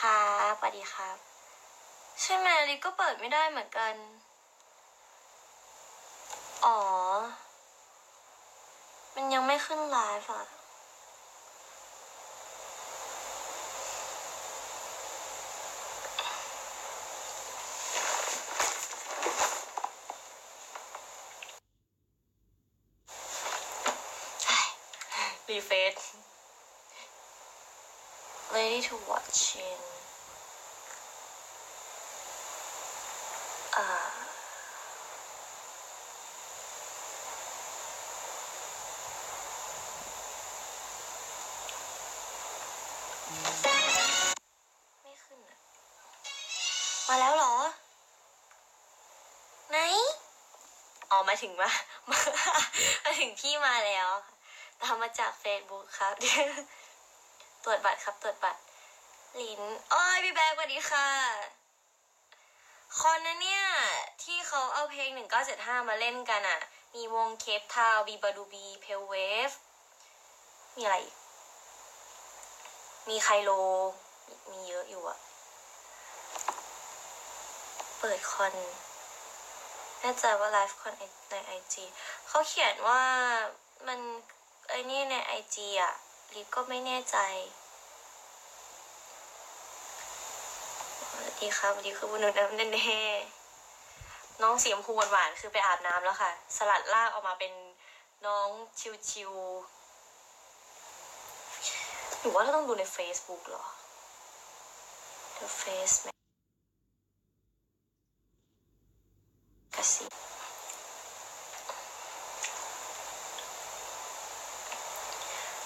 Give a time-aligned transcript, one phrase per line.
[0.00, 1.16] ครับสวัสดีครับ
[2.22, 3.94] ใช่ไหมลิก็เปิดไม่ได้เหมือนกัน
[6.64, 6.78] อ๋อ
[9.14, 10.46] มันยังไม่ขึ้นไลฟ์อะ
[28.86, 29.80] to watch in
[33.76, 33.86] อ่า
[45.02, 45.58] ไม่ขึ้นอะ
[47.08, 47.54] มาแล้วเหรอ
[49.70, 49.76] ไหน
[51.10, 51.70] อ๋อหมาถึงว่า
[53.04, 54.08] มาถึงพี่มาแล้ว
[54.80, 56.14] ตามมาจาก Facebook ครับ
[57.64, 58.60] ตรวจบัตรครับตรวจบัตร
[59.40, 61.08] ลินอ้อยพี่แบ๊กสวัสดีค่ะ
[62.98, 63.64] คอนนะเนี่ย
[64.22, 65.08] ที่เขาเอาเพลง
[65.50, 66.60] 1975 มาเล่นกันอะ
[66.94, 69.14] มีวงเคปทาวบีบาดูบีเพลเว
[69.48, 69.50] ฟ
[70.76, 70.96] มีอะไร
[73.08, 73.50] มีไคโล
[74.26, 75.18] มีมีเยอะอยู่อะ
[77.98, 78.54] เปิดคอน
[80.00, 80.94] แน่ใจว่าไลฟ์คอน
[81.30, 81.84] ในไอจี
[82.28, 83.02] เขาเขียนว่า
[83.86, 84.00] มัน
[84.68, 85.94] ไอ้นี่ในไอจีอะ
[86.34, 87.18] ลิฟก็ไม่แน่ใจ
[91.10, 97.52] สวัส ดีครับวัสดีคือบุญนุน้ำแน่ๆน้องเสีชมพูหวานๆคือไปอาบน้ำแล้วค่ะ สลัดลากออกมาเป็น
[98.26, 98.48] น้อง
[99.10, 103.64] ชิวๆหรือว่าเราต้องดูใน Facebook เหรอ
[105.38, 106.08] The Face ไหม
[109.76, 110.04] กสิ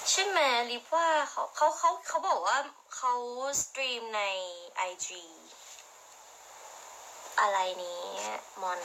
[0.09, 0.39] ใช่ไหม
[0.69, 2.57] ลิฟว่าเขาเขาเขาเขาบอกว่า
[2.95, 3.13] เขา
[3.63, 4.21] สตรีมใน
[4.89, 5.09] IG
[7.41, 8.03] อะไรนี้
[8.61, 8.79] มอน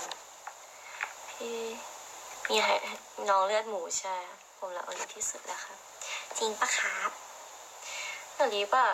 [1.31, 1.59] พี่
[2.49, 2.75] มีให้
[3.29, 4.17] น้องเลือดหมูใช่
[4.59, 5.79] ผมรักอลิฟที่สุดแล้วครับ
[6.39, 7.11] จริงปะครับ
[8.35, 8.89] แต่ลิฟอะ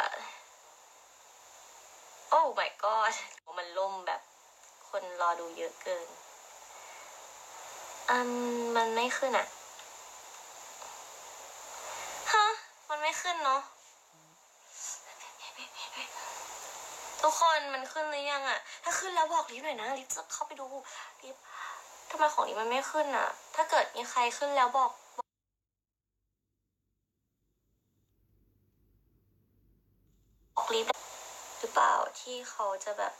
[2.30, 3.14] โอ้ my god
[3.58, 4.20] มันล่มแบบ
[4.88, 6.08] คนรอดูเยอะเกิน
[8.10, 8.18] อื
[8.58, 9.46] ม มันไม่ขึ้นอะ
[12.32, 12.46] ฮะ
[12.88, 13.62] มันไม่ขึ้นเนาะ
[17.22, 20.66] ทุกคนมันขึ้นหรือยังอะถ้าขึ้นแล้วบอกลิฟหน่อยนะลิฟจะเข้าไปดู
[21.22, 21.36] ลิฟ
[22.10, 24.90] ทำไมของลิฟมันไม่ขึ้นอะถ้าเกิดมีใครขึ้นแล้วบอก
[30.56, 30.86] บอกลิฟ
[31.58, 33.12] หรือเปล่าที่เขาจะแบบ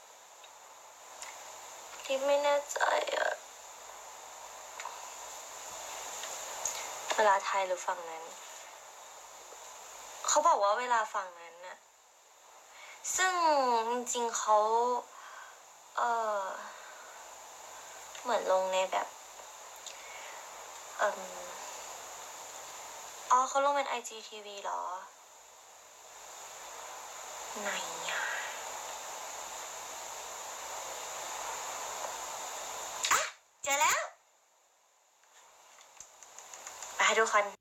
[2.07, 2.79] ลิฟไม่แน่ใจ
[3.17, 3.31] อะ
[7.15, 8.23] เวลาไทยหรือฝั่งนั้น
[10.27, 11.48] เขาบอกว่าเวลาฝั่งนั้น
[13.15, 13.33] ซึ่ง
[13.91, 14.57] จริงๆเขา
[15.97, 16.01] เอ
[16.43, 16.47] อ
[18.21, 19.07] เหมือนลงในแบบ
[20.97, 21.03] เอ,
[23.31, 24.81] อ๋อเขาลงเป็น IGTV เหรอ
[27.61, 27.69] ไหน
[28.09, 28.21] อะ
[33.11, 33.21] อะ
[33.63, 33.99] เจอแล้ว
[36.97, 37.58] ไปทุกคน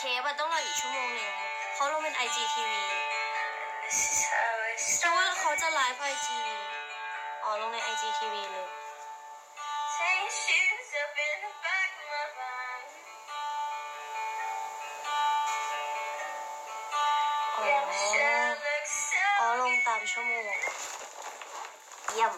[0.00, 1.32] เคปอะต้องรออีกชั่วโมงหนึ่ง
[1.74, 2.72] เขาลงเป็น IGTV
[5.00, 6.28] คิดว่าเขาจะไลฟ์ IG
[7.44, 8.68] อ๋อลงใน IGTV เลย
[17.56, 17.68] อ๋อ
[19.38, 20.44] อ๋อลงตามชั่วโมง
[22.10, 22.32] เยี่ยม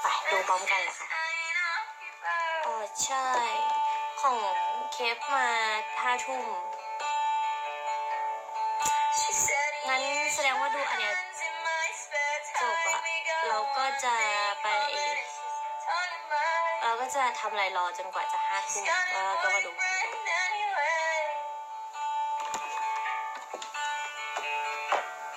[0.00, 1.08] ไปดูพร้อมกันเลยค่ะ
[2.66, 3.79] อ๋อใช่
[4.20, 4.54] ของ
[4.92, 5.48] เคปมา
[6.02, 6.46] ห้าทุ่ม
[9.86, 10.02] งั้น
[10.34, 11.14] แสดงว่าดูอันเนี้ย
[12.60, 13.00] จบอะ
[13.48, 14.14] เราก็จะ
[14.62, 14.66] ไป
[16.82, 20.50] เราก็จะทำอะไรรอจนกว่าจะห้าทุ่มแล้วเราก็มาดูพร้อมกัน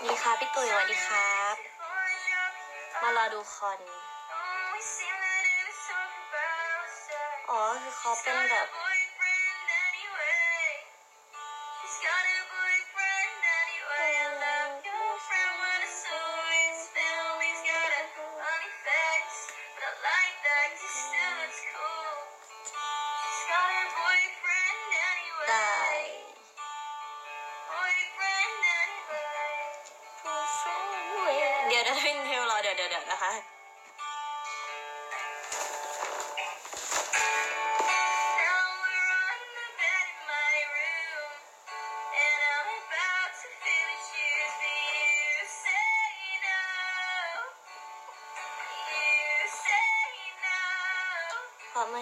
[0.04, 1.56] นี่ค่ะพี่ตุ๋ยสวัสดีครับ
[3.02, 3.80] มารอดูคอน
[7.54, 8.68] อ๋อคือเขาเป็นแบบ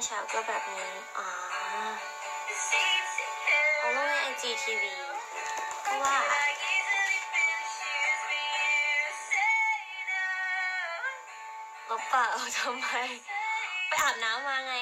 [0.05, 1.29] เช้าก็แบบนี้ อ๋อ
[3.77, 4.95] เพราะว่าไอจีทีวี
[5.83, 6.15] เพราะว่า
[11.89, 12.25] ลบเปล่า
[12.57, 12.87] ทำไม
[13.87, 14.75] ไปอาบน้ำมาไง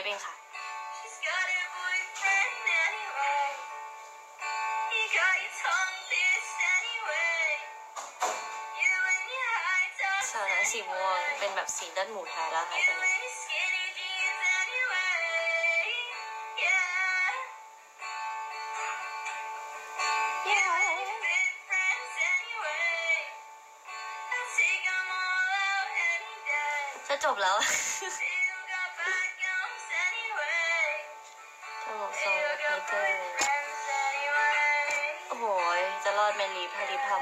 [0.00, 0.34] ฟเองค่ะ
[0.98, 2.54] She's got a boyfriend
[2.86, 3.48] anyway.
[4.94, 7.44] You got your tongue pierced anyway.
[8.80, 15.82] You and your high tops สาวน้อยสีม่วงเป็นแบบสีเลือดหมูแท้แล้วค่ะ You ตอนนี้ and your skinny jeans anyway.
[16.62, 17.30] Yeah.
[20.48, 23.08] You and your big friends anyway.
[24.36, 26.82] I take 'em all out any day.
[27.08, 27.56] จะจบแล้ว
[36.40, 37.20] มลีพารีทำ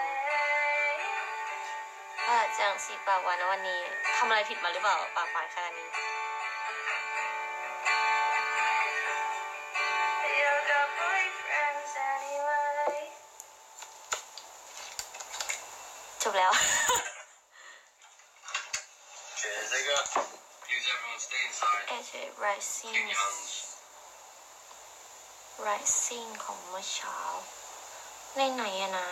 [2.28, 3.80] ว่าจังสีปากหวานนะวันนี้
[4.16, 5.88] ทำอะไรผิดมาหรือเปล่าปากหวานขนาดนี้
[10.38, 12.98] You got boyfriends anyway.
[16.22, 16.52] จบแล้ว
[19.38, 19.96] Cheers, nigga.
[20.64, 21.84] Please everyone stay inside.
[21.88, 22.12] เอเจ
[22.44, 23.54] rising Keep your hands.
[25.66, 27.18] rising ของเมื่อเช้า
[28.38, 29.08] ในไหนอะนะ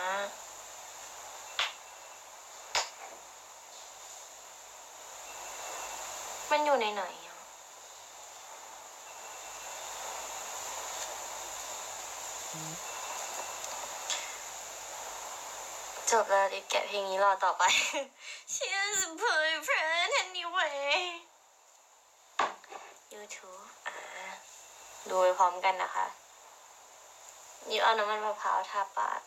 [6.51, 7.37] มันอยู่ในไหนอะ
[16.11, 17.63] จบแล้วดิแกะเพลงนี้รอต่อไป
[18.53, 20.97] She's a boyfriend anyway
[23.13, 23.97] YouTube อ่า
[25.09, 26.07] ดูไปพร้อมกันนะคะ
[27.69, 29.21] นี่เอาน้ำมันมะพร้าวทาปาก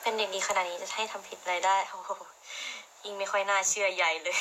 [0.00, 2.10] เป็นเด็กดีขนาดนี้จะให้ทำผิดอะไรได้โอ้โห
[3.04, 4.36] ยิ่งไม่ค่อยน่าเชื่อใหญ่เลย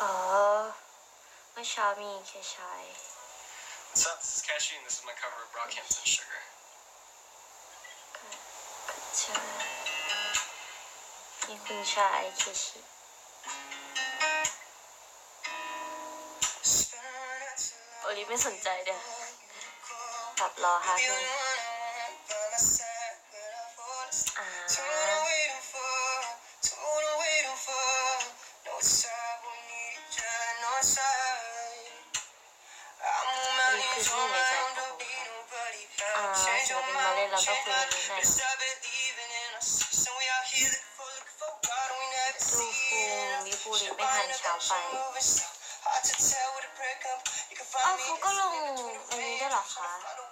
[0.00, 0.14] อ๋อ
[1.70, 2.82] เมื่อเช้ามีเคชาย
[3.90, 4.18] What's up?
[4.22, 6.42] This is Cashy, and this is my cover of Brockhampton Sugar.
[8.14, 8.18] เค
[9.22, 9.52] ชาย
[11.46, 12.80] มีคุณชายเคชิ
[18.02, 18.98] โอลิฟไม่สนใจเด้อ
[20.38, 21.49] ปรับรอฮะคุณ
[47.84, 48.54] เอ้าเขาก็ลง
[49.08, 50.26] อันนี้ได้วยเหรอคะไม่รู้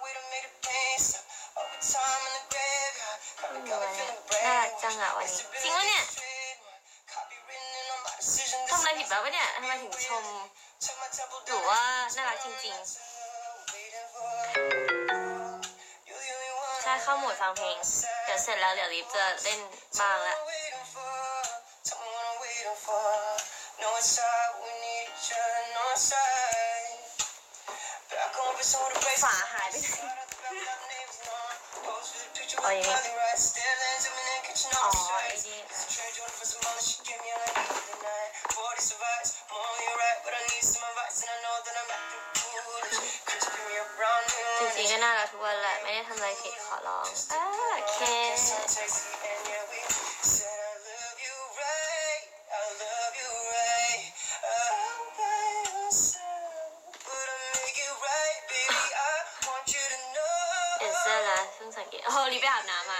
[3.93, 4.09] เนี่ย
[4.45, 6.03] น่ารักจังอะวันนี้จริงวะเนี่ย
[8.69, 10.25] ทำอะไรผิดบ้างวะเนี่ยทำไมถึงชม
[11.47, 11.81] หรือว่า
[12.15, 12.85] น่ารักจริงๆ
[16.81, 17.75] ใช่เข้าหมดฟังเพลง
[18.25, 19.59] เดี๋ยวเสร็จแล้วเดี๋ยวลิฟจะเล่น
[19.99, 20.35] บ้างละ
[29.23, 29.87] ฝาหายไปไหน
[32.61, 32.99] Oh, yeah.
[34.83, 35.59] Oh, it is.
[35.61, 35.79] Oh,
[44.59, 47.43] จริงๆก็น่ารักทุกวันแหละ ไม่ได้ทำอะไรผิดขอร้องอ่า
[47.83, 48.01] โอเค
[62.09, 62.99] เออรีบไอามา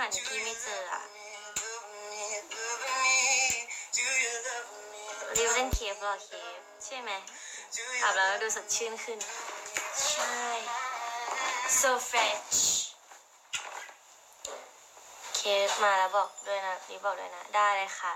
[0.00, 1.02] อะรีบผ่านิกกี้ไม่เจออะ
[5.36, 7.10] รีบเล่นเคฟรอเคฟใช่ไหม
[8.02, 9.18] อาบแล้วดูสดชื่นขึ้น
[10.08, 10.38] ใช่
[11.78, 12.60] so fresh
[15.36, 18.14] เคฟมาแล้วบอกด้วยนะรีบบอกด้วยนะ ได้เลยค่ะ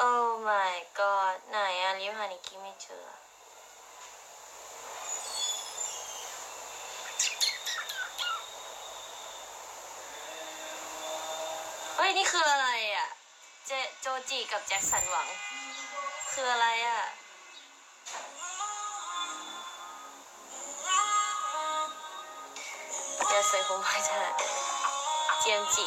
[0.00, 3.23] oh my god ไหนอะรีบหานิกกี้ไม่เจอ
[12.06, 13.08] ฮ้ย นี่คืออะไรอะ
[13.66, 13.70] เจ
[14.00, 15.28] โจจิกับแจ็คสันหวัง
[16.32, 17.00] คืออะไรอะ
[23.30, 24.34] จะใส่ผมไปเถอะ
[25.40, 25.86] เจียมจี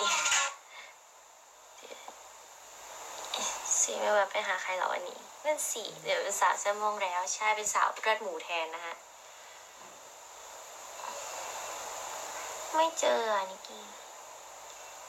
[3.80, 8.96] สีไม่ว่าไปหาใครเหรอวันนี้นั่นสิเดี๋ยวเป็นสาวเสื้อม่วงแล้ว ใช่เป็นสาวเลือดหมูแทนนะฮะ
[12.76, 13.84] ไม่เจออะนิกกี้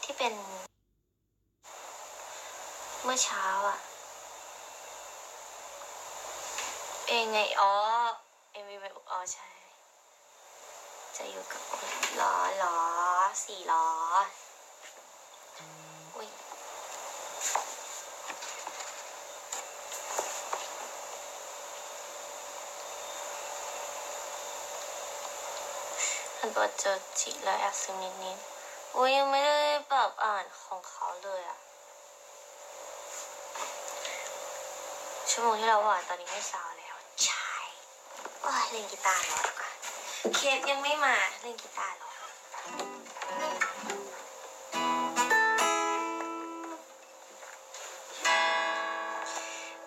[0.02, 0.34] ที่เป็น
[3.08, 3.78] มื่อเช้าอะ
[7.08, 7.74] เองไง อ๋อ
[8.52, 9.46] เอ็มวีไปอ๋อใช่
[11.16, 11.62] จะอยู่กับ
[12.20, 12.76] ล้อล้อ
[13.44, 13.86] สี่ล้อ
[16.14, 16.28] อุ้ย
[26.38, 28.38] อันตัวเจอจิแล้วแอบซึมนิดนิด
[28.96, 31.58] อุ้ยยังไม่ได้แบบอ่านของเขาเลยอะ
[35.32, 37.50] ชั่วโมงที่เราอ่านตอนนี้ไม่สาวแล้ว ใช่
[38.42, 39.70] โอ้ยเล่นกีตาร์รอดีกว่า
[40.36, 42.10] เคฟยังไม่มาเล่นกีตาร์รอ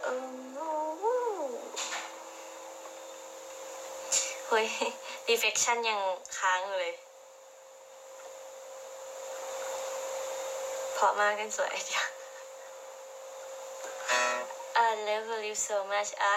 [0.04, 0.32] เออ
[4.48, 4.68] เฮ้ย
[5.28, 6.00] reflection ยัง
[6.38, 6.94] ค้างอยู่เลย
[10.94, 12.06] เพราะมากกันสวยเดียว
[14.92, 16.36] I love you so much อะ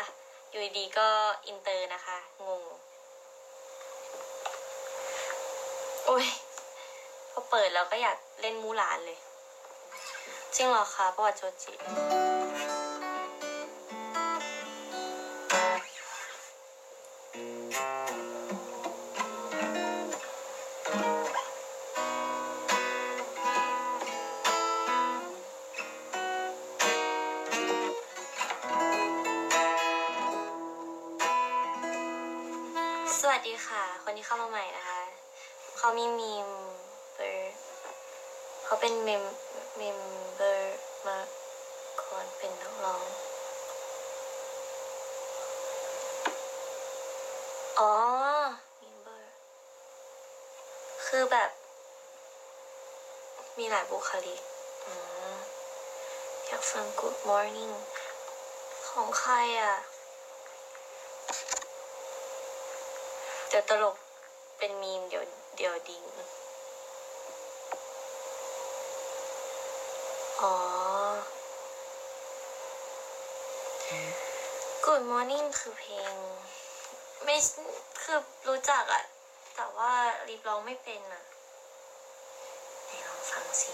[0.50, 1.08] อยู่ดีก็
[1.46, 2.62] อินเตอร์นะคะ งง
[6.06, 6.26] โอ้ย
[7.30, 9.18] พอเปิดแล้วก็อยากเล่นมูหลานเลย
[10.54, 36.48] จริงเหรอคะประวัติโจจิามีมีม
[37.14, 37.54] เบอร์
[38.64, 39.24] เขาเป็นเมม
[39.76, 39.98] เมม
[40.36, 41.18] เบอร์มา
[42.00, 43.04] ก่อนเป็นนักร้อง
[47.78, 47.92] อ๋อ
[48.78, 49.32] เมมเบอร์
[51.06, 51.50] คือแบบ
[53.58, 54.40] มีหลายบุคลิก
[56.46, 57.74] อยากฟัง Good Morning
[58.88, 59.76] ของใครอะ
[63.48, 63.96] เดี๋ยวตลก
[64.58, 65.24] เป็นมีมเดี๋ยว
[65.56, 66.04] เดี๋ยวดิ้ง
[70.40, 70.54] อ๋อ
[74.84, 76.14] Good Morning คือเพลง
[77.25, 77.37] ไม่
[78.02, 78.18] คือ
[78.49, 79.04] รู้จักอะ
[79.54, 79.92] แต่ว่า
[80.28, 81.23] รีบร้องไม่เป็นอะ
[82.84, 83.73] ไหนลองฟังสิ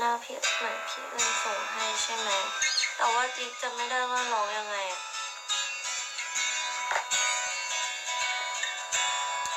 [0.00, 2.30] หน้าพี่เหมือนพี่เอิญส่งให้ใช่ไหม
[2.96, 4.76] แต่ว่าจิ๊กจะไม่ได้ว่าร้องยังไง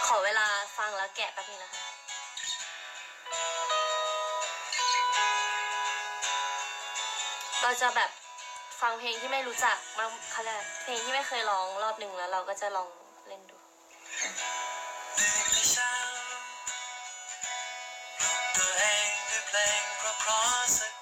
[0.05, 1.83] ขอเวลาฟังแล้วแกะแป๊บนึงนะคะ
[7.61, 8.11] เราจะแบบ
[8.81, 12.89] ฟังเพลงที่ไม่รู้จักมาเขาเรียเพลงที่ไม่เคยร้องรอบหนึ่งแล้วเราก็จะลอง
[13.27, 13.57] เล่นดู
[19.51, 20.98] thing across the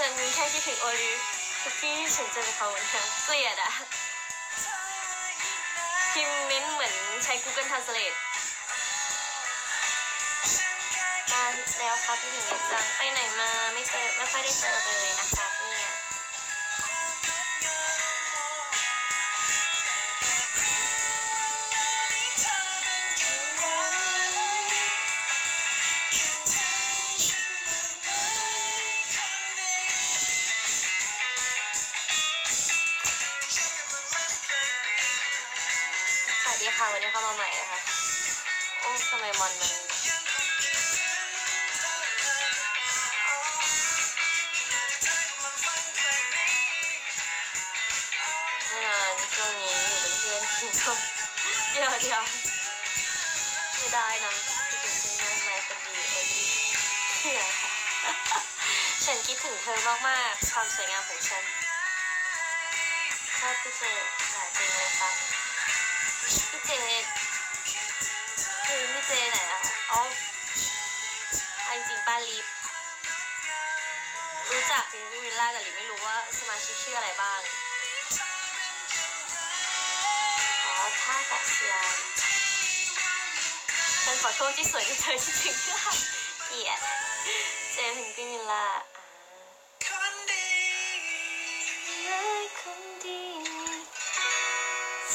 [0.00, 1.10] ฉันแค่คิดถึงโอริ
[1.62, 3.72] ทุกที่ฉันเจอเขาเหมือนกันเกลียดอะ
[6.12, 8.16] พิมเม้นเหมือนใช้ Google Translate
[11.32, 11.44] มา
[11.78, 15.59] แล้วครับพี่หญิงจังไปไหนมาไม่เจอไม่ค่อยได้เจอเลยนะคะ
[84.42, 85.92] ตัวที่สวยที่เธอคิดถึงค่
[86.46, 86.80] เกลียด
[87.72, 88.66] เจมส์พิงกินล่า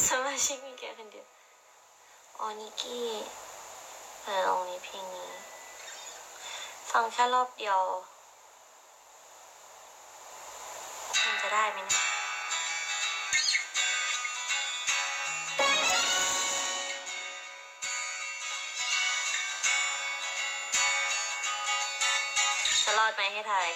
[0.05, 1.27] สมาชิกมีแค่คนเดียว
[2.39, 3.07] ออนิกี้
[4.23, 5.29] เออองนี้เพลงนี้
[6.89, 7.79] ฟังแค่รอบเดียว
[11.23, 12.04] มันจะได้ไหมนะ
[22.99, 23.69] รอดไหมให้ทาย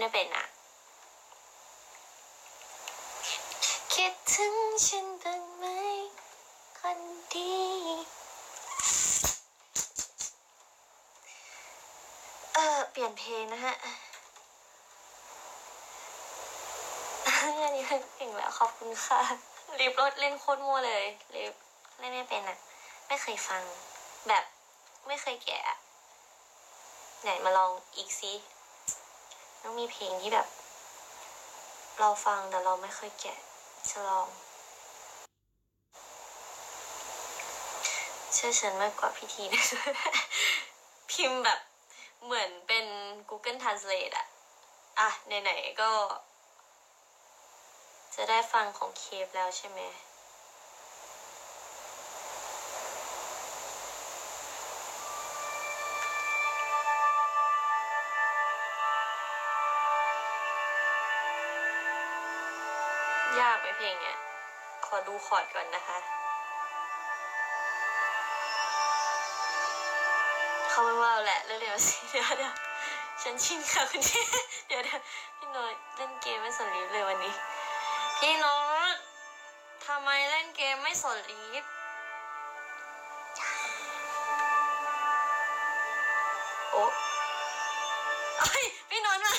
[0.00, 0.46] ไม่เป็นอะ
[3.94, 4.54] คิดถึง
[4.86, 5.64] ฉันบ้างไหม
[6.78, 7.00] คน
[7.32, 7.54] ดี
[12.54, 13.74] เออเปลี่ยนเพลงนะฮะ
[17.26, 17.84] อันนี้
[18.16, 19.20] เก่งแล้วขอบคุณค่ะ
[19.78, 21.52] รีบรถเล่นโคตรมั่วเลยรีบ
[21.98, 22.58] เล่นไม่เป็นอะ
[23.06, 23.62] ไม่เคยฟัง
[24.28, 24.44] แบบ
[25.06, 25.78] ไม่เคยแกะ
[27.22, 28.32] ไหนมาลองอีกซิ
[29.70, 30.48] ต้องมีเพลงที่แบบ
[31.98, 33.38] เราฟังแต่เราไม่เคยแกะ
[33.90, 34.28] จะลอง
[38.32, 39.64] เชื่อฉันมากกว่าพิธีนะ
[41.10, 41.60] พิมพ์แบบ
[42.24, 42.86] เหมือนเป็น
[43.28, 44.26] Google Translate อะ
[45.00, 45.08] อะ
[45.42, 45.90] ไหน ๆ ก็
[48.14, 49.80] จะได้ฟังของเคปแล้วใช่ไหม
[65.26, 65.98] คอร์ดก่อนนะคะ
[70.70, 72.54] เขาไม่ว่าแหละเรื่องเดียวสิเดี๋ยวเดี๋ยว
[73.22, 74.24] ฉันชินค่ะคุณพี่
[74.68, 75.00] เดี๋ยวเดี๋ยว
[75.36, 77.34] พี่น้ตเล่นเกมไม่สนลิฟเลยวันนี้
[78.18, 78.56] พี่น้
[78.94, 78.96] ต
[79.86, 81.64] ทำไมเล่นเกมไม่สนลิฟ
[86.72, 86.84] โอ้
[88.38, 89.32] เอ้ยพี่น้ตมา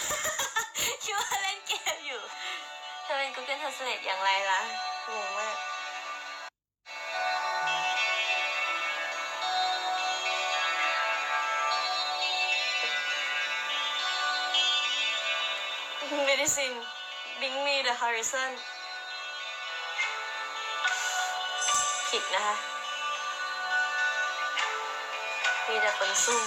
[1.04, 2.22] คิดว่าเล่นเกมอยู่
[3.04, 4.60] เธอเป็น Google Translate อย่างไรล่ะ
[5.12, 5.56] งงมาก
[16.52, 16.84] medicine
[17.40, 18.52] bring me the horizon
[22.10, 22.56] ผิดนะคะ
[25.68, 26.44] มีแต่คนซุ่ม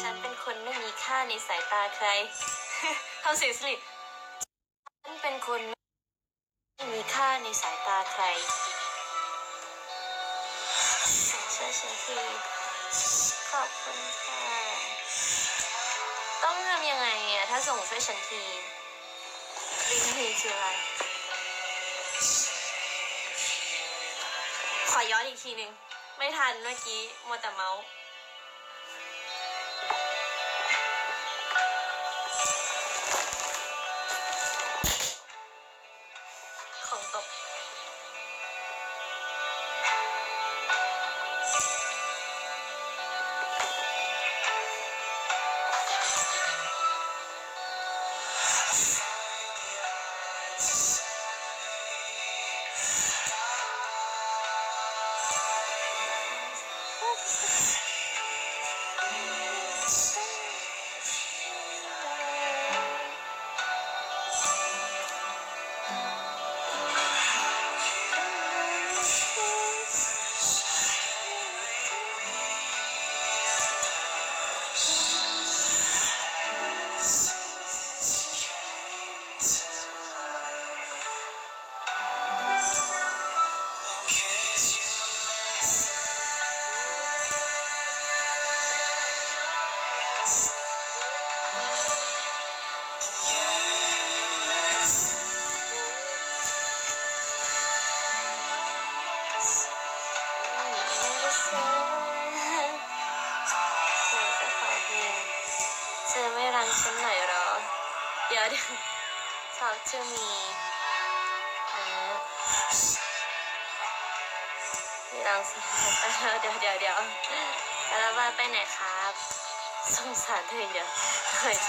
[0.00, 2.08] ฉันเป็นคนไม่มีค่าในสายตาใคร
[3.22, 3.78] ทำเสียงสลิด
[5.04, 5.60] ฉันเป็นคน
[6.76, 8.24] ไม่มีค่าในสายตาใคร
[11.54, 12.18] ช่วยฉันที
[13.50, 15.09] ขอบคุณค่ะ
[17.50, 18.42] ยังไงอะถ้าส่งช่วยฉันที
[19.88, 20.66] ลิงทีคืออะไร
[24.90, 25.70] ขอย้อนอีกทีหนึ่ง
[26.18, 27.82] ไม่ทันเมื่อกี้มัวแต่เมาส์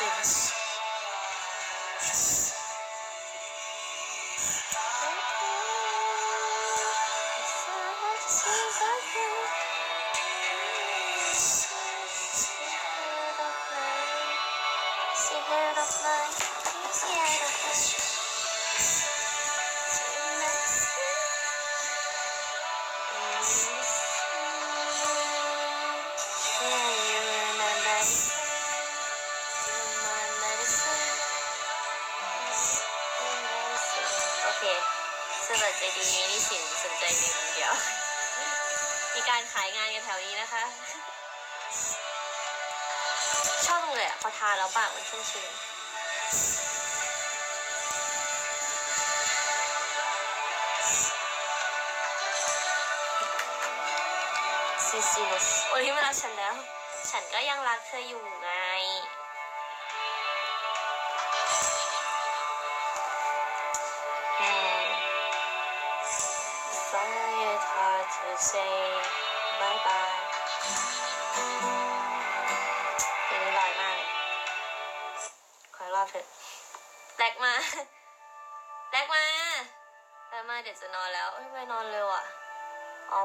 [0.02, 45.52] เปากมันชุ่มชื้น
[54.88, 56.56] ซิซินุสวันนี้มารักฉันแล้ว
[57.10, 58.24] ฉันก็ยังรักเธออยู่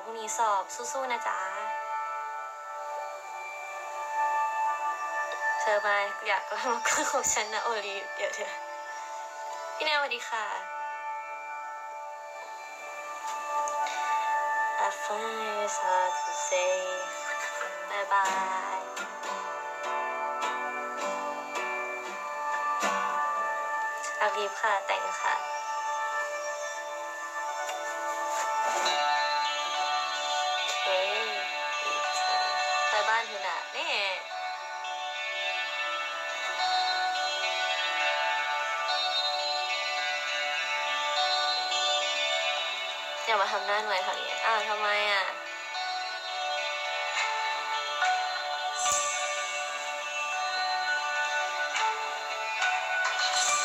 [0.09, 1.38] พรุ่งนี้สอบสู้ๆนะจ๊ะ
[5.61, 8.53] เธอมาอยากมาคุยของฉันนะโอลีเดี๋ยวเธอ
[9.77, 10.45] พี่แนวสวัสดีค่ะ
[14.85, 16.75] I find it hard to say
[17.90, 18.83] bye bye
[24.21, 25.56] อารีบค่ะ แต่งค่ะ
[43.50, 45.24] ทำหน้าหน่วยแถวนี้อ้าวทำไมอะ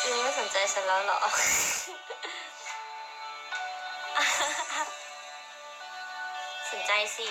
[0.04, 1.18] ยังไม่สนใจฉันแล้วเหรอ
[6.70, 7.28] สนใจสิ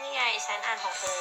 [0.00, 1.20] นี่ไงฉันอ่านของเธอ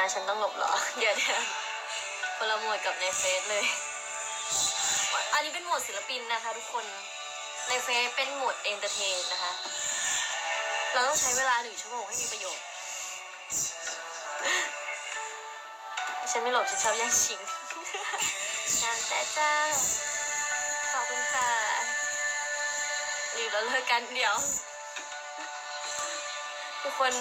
[0.00, 1.42] มาฉันต้องหลบเหรอ เดี๋ยวเดี๋ยว
[2.36, 3.64] คนละหมวดกับในเฟซเลย
[5.32, 6.84] อันนี้เป็นหมวดศิลปินนะคะทุกคน
[7.68, 9.52] ในเฟซเป็นหมวด entertain นะคะ
[10.92, 12.64] เราต้องใช้เวลาหนึ่งชั่วโมงให้มีประโยชน์
[16.30, 17.40] ฉันไม่หลบฉันชอบแย่งชิง
[18.82, 19.52] นางแต่จ้า
[20.92, 21.50] ขอบคุณค่ะ
[23.36, 24.36] รีบแล้วเลิกกันเดี๋ยว
[26.82, 27.12] ทุกคน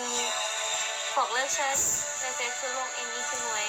[1.15, 1.77] บอกเลิกฉัน
[2.21, 3.63] ในเฟซคือลงเองนี่คือไว้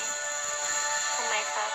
[1.16, 1.70] ทำไมครับ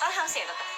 [0.00, 0.73] ต้องทำเสียงแบบ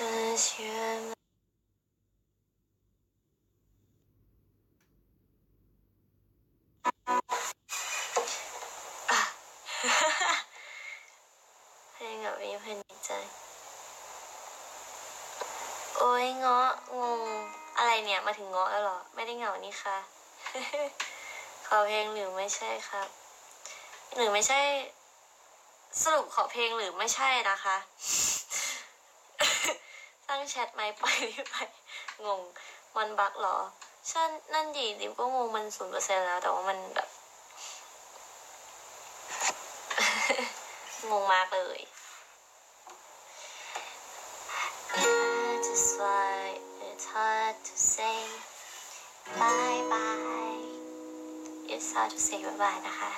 [0.00, 0.08] เพล
[12.14, 13.10] งแบบนี้เพลงในใจ
[15.96, 16.68] โอ้ยเงาะ
[17.00, 17.20] งง
[17.76, 19.96] อะไรเนี่ยมาถึงเงาะแล้วหรอ ไม่ได้เหงานี่ค่ะ
[21.66, 23.08] ขอเพลงหรือไม่ใช่ครับ
[24.14, 24.60] หรือไม่ใช่
[26.02, 27.76] สรุปขอเพลงหรือไม่ใช่นะคะ
[30.40, 31.56] งแชทไหมไปหรือไป
[32.26, 32.40] งง
[32.96, 33.56] มันบั๊กหรอ
[34.10, 37.08] ฉันนั่นดีดิมก็งงมันศูนย์เปอร์เซ็นต์แล้ว แต่ว่ามันแบบ
[41.10, 41.80] งงมากเลย
[45.66, 48.20] just like it's hard to say
[49.38, 50.62] bye bye
[51.72, 53.12] it's hard to say bye bye นะคะ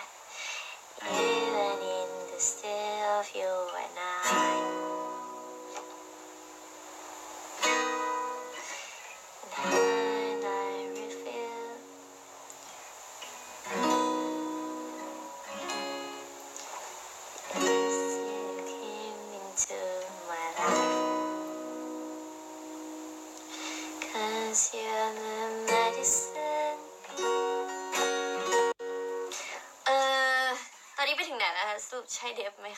[1.29, 3.53] even in the still of you
[3.83, 4.91] and I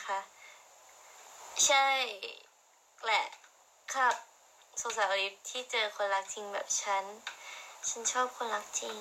[0.07, 0.19] คะ
[1.65, 1.85] ใช่
[3.03, 3.25] แหละ
[3.93, 4.15] ครับ
[4.81, 7.03] สงสารอลิฟที่เจอคนรักจริงแบบฉัน
[7.89, 8.99] ฉันชอบคนรักจริง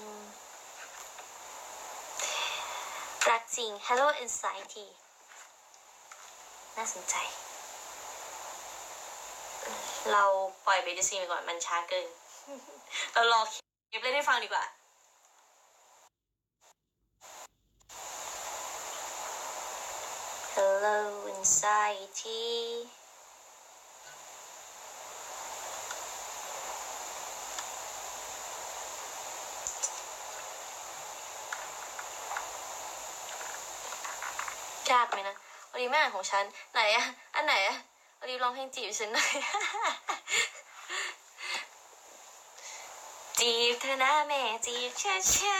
[3.30, 4.86] รักจริง Hello Anxiety
[6.76, 7.14] น่าสนใจ
[10.12, 10.24] เรา
[10.66, 12.07] ปล่อยเบดิซีไปก่อนมันช้าเกิน
[13.12, 13.55] เรารอค
[13.92, 14.64] ลิปเล่นให้ฟังดีกว่า
[21.45, 22.42] Hello Anxiety
[34.90, 35.36] ยากไหมนะ
[35.70, 37.76] วันนี้แม่อ่านของฉัน ไหนอะอันไหนอะ
[38.18, 39.32] วันนี้ร้องเพลงจีบฉันหน่อย
[43.38, 45.59] จีบเธอนะแม่จีบเชื่อเชื่อ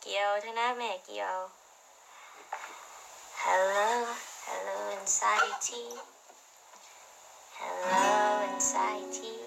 [0.00, 1.59] เกี่ยวเธอนะแม่เกี่ยว
[3.43, 4.07] Hello
[4.47, 5.85] Hello anxiety
[7.59, 9.37] Hello anxiety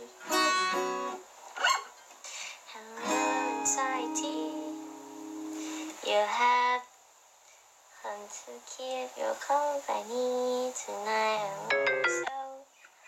[2.72, 3.20] Hello
[3.59, 4.41] anxiety
[6.07, 6.82] You have
[8.03, 12.36] come to keep your company tonight and so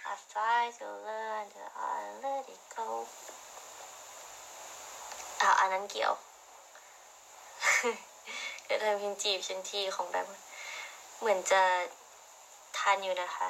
[0.07, 3.07] I try to learn that I let it go
[5.43, 6.13] อ่ะอันนั้นเกี่ยว
[8.69, 10.27] ก็เธอพิมพ์จีบฉันทีของแบบ
[11.20, 11.64] เหมือนจะ
[12.78, 13.50] ทานอยู่นะคะ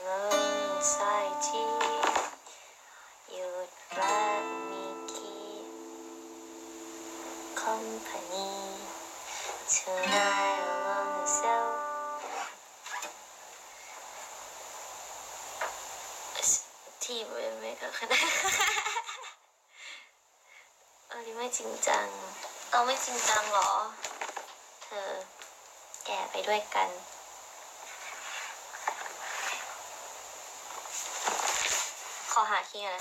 [0.00, 0.20] เงิ
[0.68, 1.14] นใส่
[1.46, 1.70] ที่
[3.32, 5.36] หยุดรักมีกี
[7.60, 8.50] คอมพานี
[9.74, 11.92] tonight alone myself
[17.02, 17.82] team will make
[21.10, 22.06] อันนี้ไม่จริงจัง
[22.74, 23.70] เราไม่จริงจังเหรอ
[24.84, 25.10] เธอ
[26.06, 26.88] แก่ไปด้วยกัน
[32.32, 33.00] ขอหาคีย์นะ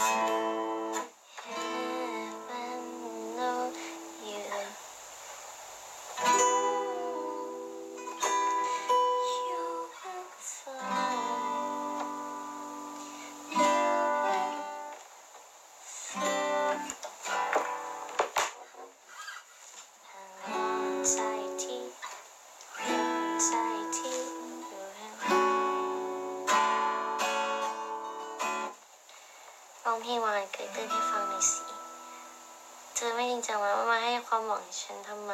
[34.94, 35.34] ฉันทำไม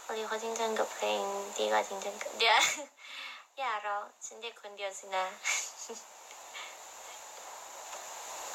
[0.00, 1.22] เขาดีเขาจริงจังกับเพลง
[1.58, 2.60] ดีกว่าจริงจังกับเดี๋ยว
[3.58, 5.26] อย่าร้องฉันเด็กคนเดียวสินะ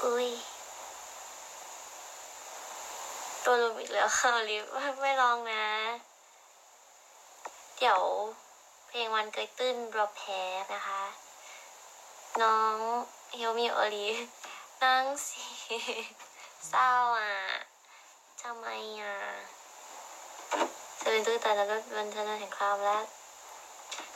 [0.03, 0.29] อุ้ย
[3.43, 4.63] ตัวลุมอีกแล้วค่ะลิฟ
[5.01, 5.65] ไม่ร้องนะ
[7.77, 8.01] เดี๋ยว
[8.87, 10.41] เพลงวันเกิดตื้นเราแพ้
[10.73, 11.03] นะคะ
[12.41, 12.77] น้อง
[13.35, 14.07] เฮลมีโอลี
[14.81, 15.43] นั่งสิ
[16.69, 16.89] เศร้า
[17.19, 17.33] อะ
[18.41, 18.67] ทำไม
[19.01, 19.15] อะ
[21.03, 23.01] เธอเป็นตื้อตาแล้วก็บันเทิงแห่งความแล้ว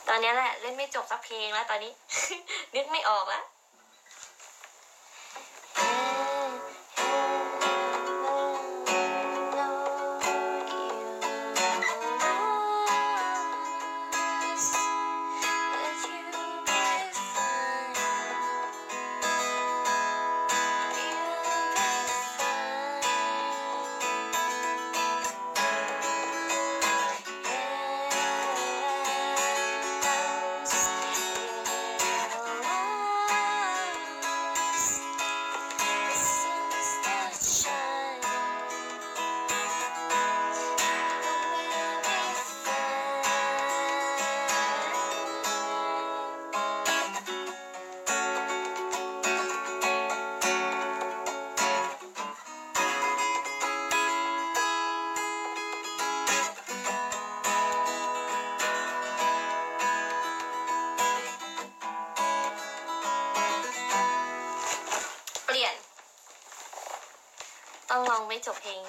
[0.07, 1.91] ตอนนี้แหละ เล่นไม่จบสักเพลงแล้วตอนนี้
[2.75, 3.43] นึกไม่ออกแล้ว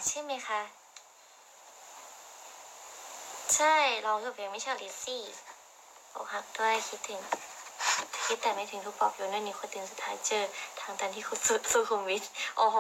[0.09, 0.61] ใช่ไหมคะ
[3.55, 3.75] ใช่
[4.07, 5.23] ร้องจบเพลงไม่ใช่ลิซซี่
[6.15, 7.21] อกหักด้วยคิดถึง
[8.25, 10.45] คิดแต่ไม่ถึงทุกปอบโยนนั่นนี่คนตื่นสุดท้ายเจอ
[10.81, 12.25] ทางตันที่คุณสุสุขุมวิท
[12.57, 12.79] โอ้โห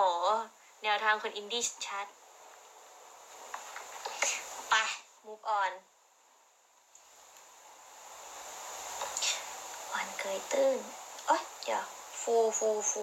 [0.82, 2.06] แนวทางคนอินดี้ชัด
[4.68, 4.74] ไป
[5.24, 5.72] move on
[9.92, 10.78] วันเกยตื้น
[11.26, 11.84] เอ้ยเดี๋ยว
[12.20, 13.00] ฟูฟูฟู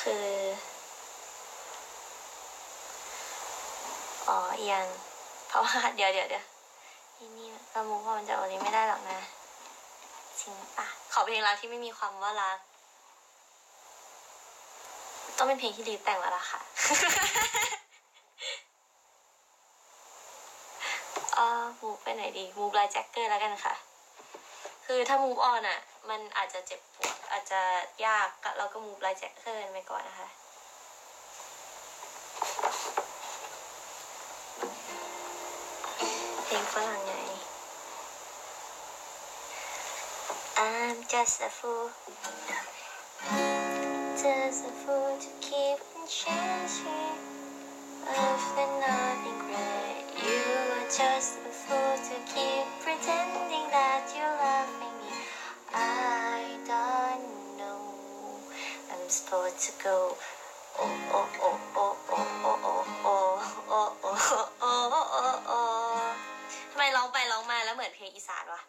[0.00, 0.28] คือ
[4.28, 4.38] อ๋อ
[4.86, 5.00] เอียง
[5.48, 6.44] เพราะว่าเดี๋ยวเดี๋ยวเดี๋ยว
[7.18, 9.18] นี่นี่เรามุกว่ามันจะอันนี้ไม่ได้หรอกนะ
[10.40, 12.58] จริงปะขอเพลงรักที่ไม่มีความว่ารัก
[15.36, 16.60] ต้องเป็นเพลงที่ลีแต่งแล้วล่ะค่ะ
[21.34, 23.74] เออมูฟไปไหนดีมูฟไลน์แจ็คเกอร์แล้วกันค่ะ
[24.86, 27.60] คือถ้ามูฟออนอะ มันอาจจะเจ็บปวดอาจจะ
[28.06, 28.28] ยาก
[28.58, 30.28] เราก็มูฟไลน์แจ็คเกอร์ไปก่อนนะคะ
[36.53, 37.13] ลงฝรั่งไง
[40.65, 41.87] I'm just a fool
[44.21, 47.17] just a fool to keep on changing
[48.07, 50.41] Love and nothing great You
[50.77, 55.13] are just a fool to keep pretending that you're loving me
[55.73, 57.81] I don't know
[58.91, 59.97] I'm supposed to go
[60.79, 62.00] Oh oh oh oh oh oh
[68.26, 68.61] สานวะ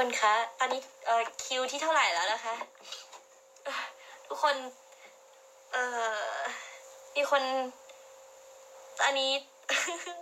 [0.00, 2.54] คนคะ ตอนนี้เอ่อคิวที่เท่าไหร่แล้วนะคะ
[4.26, 4.56] ทุกคน
[5.72, 5.82] เอ่
[6.36, 6.40] อ
[7.16, 7.42] มีคน
[9.00, 9.30] ตอนนี้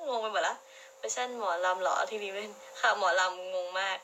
[0.08, 0.56] งงไปหมดละ
[0.96, 2.50] เวอร์ชันหมอลำหรอที่พี่เล่น
[2.80, 3.98] ค่ะหมอลำงงมาก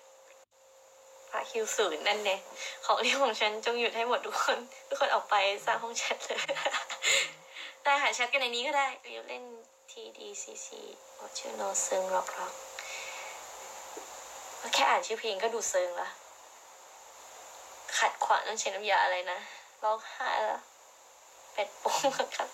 [1.30, 2.40] พระคิวศูนย์นั่นเอง
[2.84, 4.58] ของที่ของฉันจงหยุดให้หมดทุกคน
[4.88, 6.38] ทุกคนออกไปสร้างห้องแชทเลย
[7.84, 8.86] ได้ค่ะแชทกันในนี้ก็ได้
[9.28, 9.44] เล่น
[9.90, 10.68] TDCC
[11.38, 12.73] ชื่อโนซึงร็อกร็อก
[14.74, 16.08] แค่อ่านชื่อเพลงก็ดูเซิงละ
[17.98, 19.38] ขัดขวางต้องใช้น้ำยาอะไรนะ
[19.82, 20.60] ร้องไห้แล้ว
[21.52, 22.48] เป็ดโป้งครับ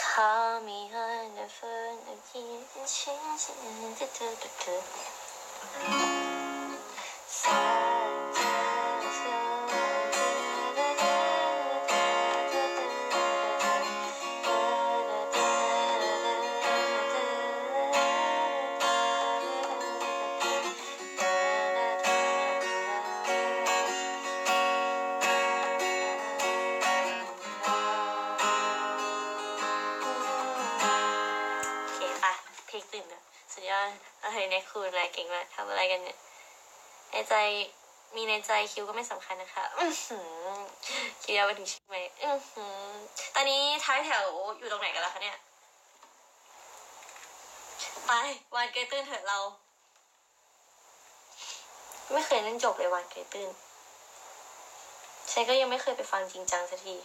[0.00, 3.42] Call me on the phone again and change
[5.74, 6.11] โอ
[38.16, 39.64] มีในใจคิวก็ไม่สำคัญนะคะ
[41.22, 41.96] คิวยาวไปถึงใช่ไหม
[43.34, 44.24] ตอนนี้ท้ายแถว
[44.58, 45.38] อยู่ตรงไหนกันแล้วคะเนี่ย
[48.06, 48.12] ไป
[48.54, 49.38] วันเกยตื้นเถอะเรา
[52.12, 53.50] ไม่เคยเล่นจบเลยวันเกยตื้น
[55.30, 56.96] ฉันก็ยังไม่เคยไปฟังจริงจังสักที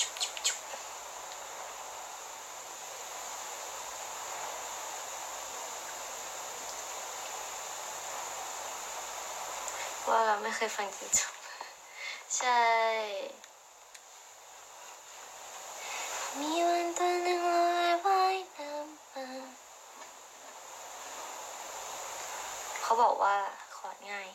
[0.00, 0.58] จุ๊บจุ๊บจุ๊บ
[10.08, 11.32] ว่าไม่ เคยฟังจริงจบ
[12.36, 12.62] ใช่
[16.38, 19.26] มีวันตัวหนึ่งลอยว่ายน้ำมา
[22.82, 23.36] เขาบอกว่า
[23.76, 24.28] ขอดง่าย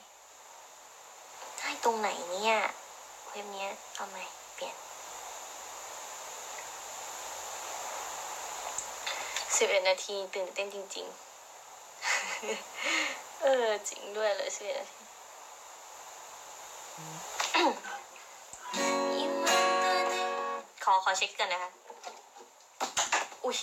[1.61, 2.55] ง่ายตรงไหนเนี่ย
[3.29, 4.17] เว็บเนี้ยเอาใหม
[4.53, 4.75] เปลี่ยน
[9.55, 11.07] สิบเอ็ดนาทีตื่นเต้นจริง
[12.03, 15.02] ๆ เออ จริงด้วยเลยสิบเอ็ดนาที
[20.83, 21.69] ขอขอเช็คกันนะคะ
[23.43, 23.57] อุ้ย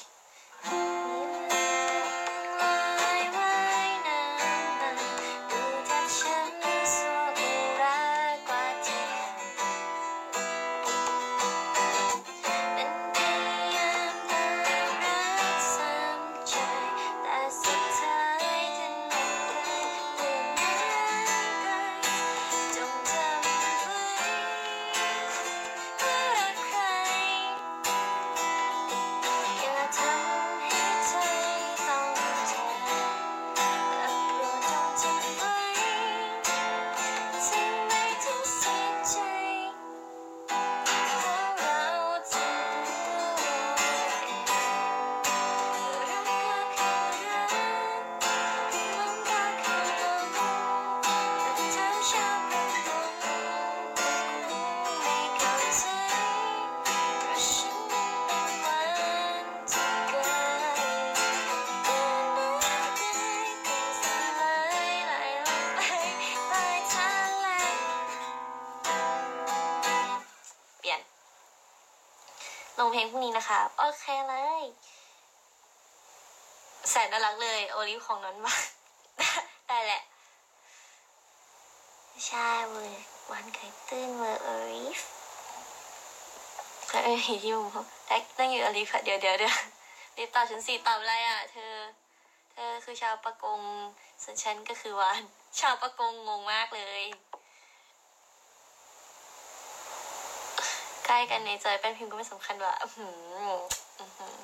[73.05, 74.64] งพลงพรุ่งนี้นะคะ โอเคเลย
[76.90, 78.55] แสนน่ารักเลยโอลิฟของนอนมา
[79.68, 80.03] ได้แหละ
[82.26, 82.92] ใช่เว้ย
[83.30, 85.01] วันไก่ตื้นเวอร์โอลิฟ
[86.88, 89.57] แล้วเอ้ที่มุมเขาได้นั่งอยู่อลิฟค่ะเดี๋ยวเดี๋ยวเดี๋ยว
[90.16, 91.74] รีบตอบฉันสิตอบอะไรอะ เธอ
[92.53, 93.61] เธอคือชาวประกง
[94.22, 95.22] ส่วนฉันก็คือวาน
[95.61, 97.03] ชาวประกงงงมากเลย
[100.99, 103.14] ใก ล้กันในใจเป็นพิมพ์ก็ไม่สำคัญว่าอื้อหือ
[103.98, 104.38] อื้อหือ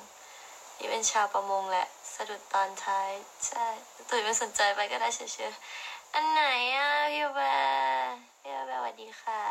[0.77, 3.11] นี่เป็นชาวประมงแหละ สะดุดตอนท้าย
[3.47, 3.65] ใช่
[4.09, 6.43] ตุ๋ยไม่สนใจไปก็ได้เฉยๆอันไหน
[6.77, 9.41] อะพี่แบร์พี่แบร์สวัสดีค่ะ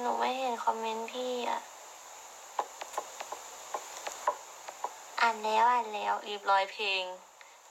[0.00, 1.60] หนูไม่เห็นคอมเมนต์พี่อะ
[5.20, 7.02] อ่านแล้วอ่านแล้วรีบร้อยเพลง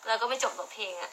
[0.07, 1.11] แล้วก็ไม่จบกับเพลงอะ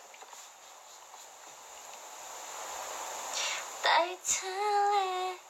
[3.82, 3.98] ใต้
[4.32, 5.47] ทะเล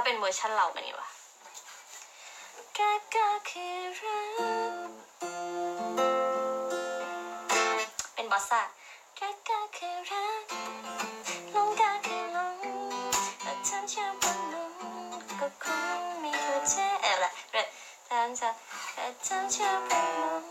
[0.00, 1.08] ้าเป็นเวอร์ชันเราเป็นไงวะ
[2.78, 4.90] ก็คือรัก
[8.14, 8.60] เป็นบอสซ่า
[9.20, 10.42] รักก็คือรัก
[11.54, 12.56] ลงก็คือลง
[13.42, 14.72] แต่ทำฉันเป็นหลง
[15.40, 15.66] ก็ค
[15.98, 17.56] งม่เข้าใจเออละเร
[18.08, 18.48] ทำจะ
[18.94, 20.44] แต่ทำฉันเป็นหลง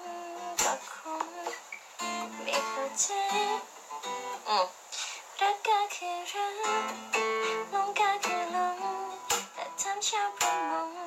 [0.63, 0.93] ก็ค
[1.23, 1.27] ง
[2.45, 3.05] ม่เข้าใจ
[4.47, 4.65] อืม
[5.39, 6.93] รักก็คือรัก
[7.73, 8.57] ลงก็คือล
[8.93, 8.96] ง
[9.87, 9.95] แต่
[10.39, 11.06] ท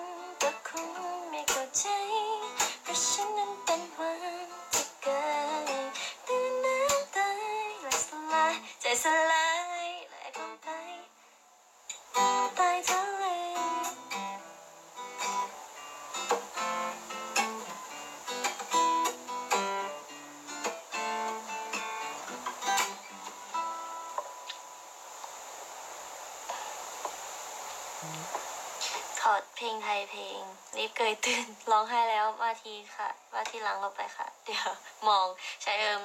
[29.63, 30.41] เพลงไทยเพลง
[30.77, 34.69] รีบเกยตื่นร้องไห้แล้วมาทีค่ะมาทีหลังเราไปค่ะ เดี๋ยว
[35.09, 35.27] มอง
[35.63, 36.01] ใช้เดิม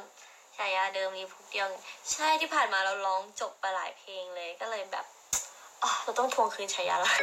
[0.57, 1.67] ฉายาเดิมรีบพุกเดียว
[2.11, 5.05] ใช่ที่ผ่านมาเราร้องจบไปหลายเพลงเลยก็เลยแบบ
[5.83, 7.13] อ๋อเราต้องทวงคืนฉายาละ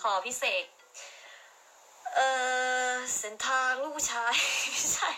[0.00, 0.64] ขอพิเศษ
[2.14, 2.20] เอ
[2.88, 4.34] อเส้นทางลูกชาย
[4.70, 5.10] ไม่ใช่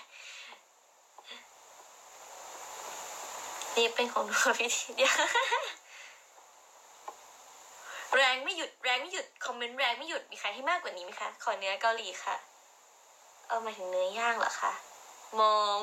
[3.76, 5.14] นี่เป็นของหนูพี่ทีเดียว
[8.16, 12.36] แรงไม่หยุดแรงไม่หยุดคอมเมนต์แรงไม่หยุดมีใครให้มากกว่านี้ไหมคะขอเนื้อเกาหลีค่ะ
[13.48, 14.72] เอามาถึงเนื้อย่างเหรอคะ
[15.40, 15.78] มอง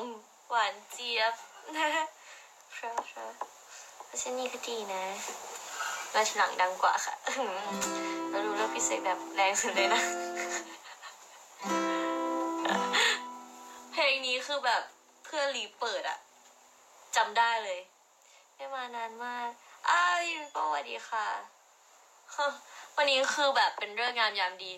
[0.48, 1.34] หวานเจี๊ยบ
[1.76, 1.88] นะ
[2.72, 3.30] เพราะเพราะ
[4.04, 5.04] เพราะฉะนี้ก็ดีนะ
[6.12, 7.14] มาทีหลังดังกว่าค่ะ
[8.30, 10.02] เรารู้แล้วพี่เสกแบบแรงสุดเลยนะ
[13.92, 14.82] เพลงนี้คือแบบ
[15.24, 16.18] เพื่อนรีเปิดอะ
[17.16, 17.80] จำได้เลย
[18.54, 19.48] ไม่มานานมาก
[19.88, 21.53] อ้าวพี่มิโป้สวัสดีค่ะ
[22.96, 24.72] วันนี้คือแบบเป็นเรื่องงามยามดี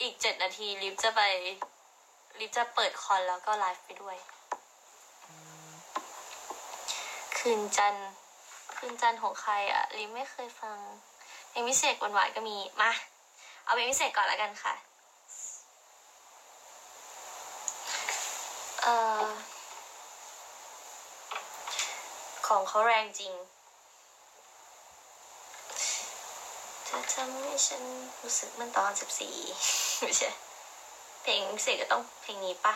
[0.00, 1.20] อีกเจ็ดนาทีลิฟจะไป
[2.38, 4.16] ลิฟจะเปิดคอนแล้วก็ไลฟ์ไปด้วย
[7.38, 7.94] คืนจัน
[8.76, 10.76] คืนจันของใครอะลิฟไม่เคยฟัง
[11.48, 12.90] เพลงพิเศษหวานๆก็มี มา
[13.64, 14.74] เอาเพลงพิเศษก่อนแล้วกันค่ะ
[18.82, 19.26] เอ่อ
[22.46, 23.32] ของเขาแรงจริง
[26.90, 27.82] จะทำให้ฉัน
[28.22, 29.34] รู้สึกเหมันตอนสิบสี่
[30.02, 30.30] ไม่ใช่
[31.22, 32.74] เพลงเสกก็ต้องเพลงนี้ปะ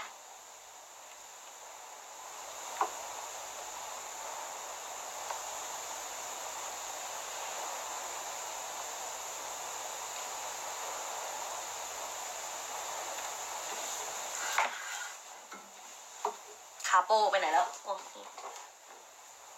[16.88, 18.24] คาโปไปไหนแล้วโอ้นี่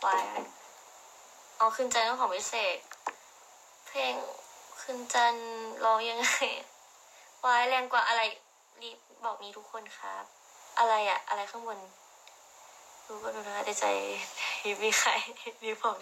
[0.04, 0.22] วาย
[1.58, 2.76] เอาขึ้นใจของพิเศษ
[3.88, 4.14] เพลง
[4.88, 5.34] คืนจัน
[5.84, 6.30] ร้องยังไง
[7.44, 8.22] วายแรงกว่าอะไร
[8.82, 10.24] รีบบอกมีทุกคนครับ
[10.78, 11.78] อะไรอะอะไรข้างบน
[13.06, 13.84] รู้ก็รู้นะแต่ใจ
[14.64, 15.10] รีบมีใคร
[15.64, 15.96] รีบบอก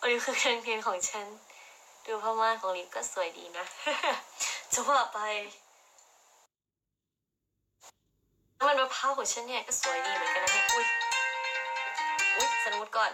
[0.00, 1.26] วันนี้คือเพลงเพลงของฉัน
[2.06, 3.64] ดูพม่าของรีบก็สวยดีนะ
[4.72, 5.18] จะว่าไป
[8.58, 10.86] น้ำมันมะพร้าวของฉันเนี่ยก็สวยดีเหมือนกันนะเนี่ยอุ้ย
[12.36, 13.10] อุ้ยสมมติก่อน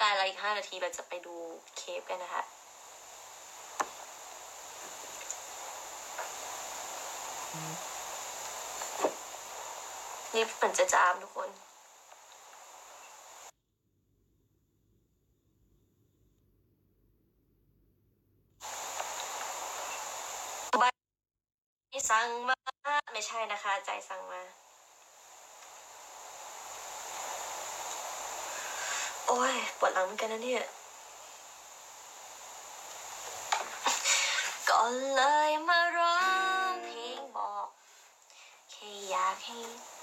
[0.00, 1.34] กายอะไรอีกห้านาทีเราจะไปดู
[1.76, 2.44] เคปกันนะคะ
[10.36, 11.50] นี่เหมือนจะจามทุกคน
[22.10, 22.56] สั่งมา
[23.12, 24.42] ไม่ใช่นะคะ ใจสั่งมา
[29.26, 30.64] โอ้ยปวดหลังเหมือนกันนะเนี่ย
[34.68, 34.82] ก็
[35.14, 36.18] เลยมาร้อ
[36.70, 37.66] งเพลงบอก
[38.70, 39.95] แค่อยากให้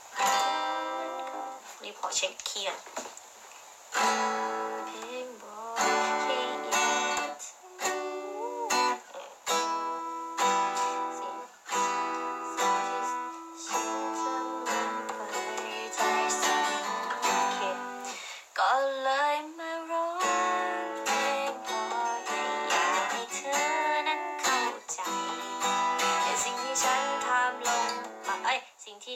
[1.84, 2.80] นี่พอเช็คเคียร์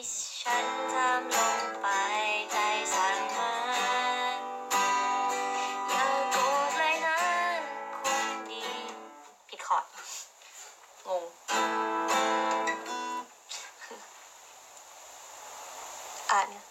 [0.02, 0.10] ี่
[0.42, 1.86] ฉันทำลงไป
[2.52, 2.56] ใจ
[2.94, 3.52] สั่งมา
[5.88, 7.18] อย่าโกรธเลยนะ
[8.02, 8.64] คนดี
[9.48, 9.84] ผิดคอร์ด
[11.06, 11.24] งง
[16.30, 16.62] อะเนี่ย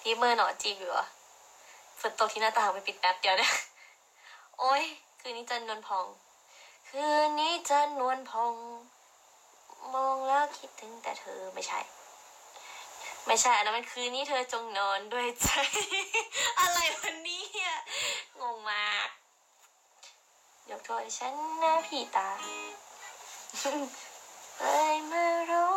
[0.00, 1.04] พี่อหนอจีบอยู่เหรอ
[2.00, 3.52] ฝนตกที่หน้าต่างไปปิดแป๊บเดียวเนี่ย
[4.58, 4.82] โอ้ย
[5.20, 6.06] คืนนี้จันนวลพอง
[6.88, 8.52] คืนนี้จันนวลพอง
[9.94, 11.80] มองแล้วคิดถึงแต่เธอไม่ใช่
[13.26, 15.48] ไม่ใช่อันนั้นมันคืนนี้เธอจงนอนด้วยใจ
[16.60, 17.78] อะไรวันนี้อะ
[18.40, 19.08] งงมาก
[20.70, 22.28] ยกโทษให้ฉันนะพี่ตา
[24.58, 24.64] เล
[24.94, 25.75] ยมารู้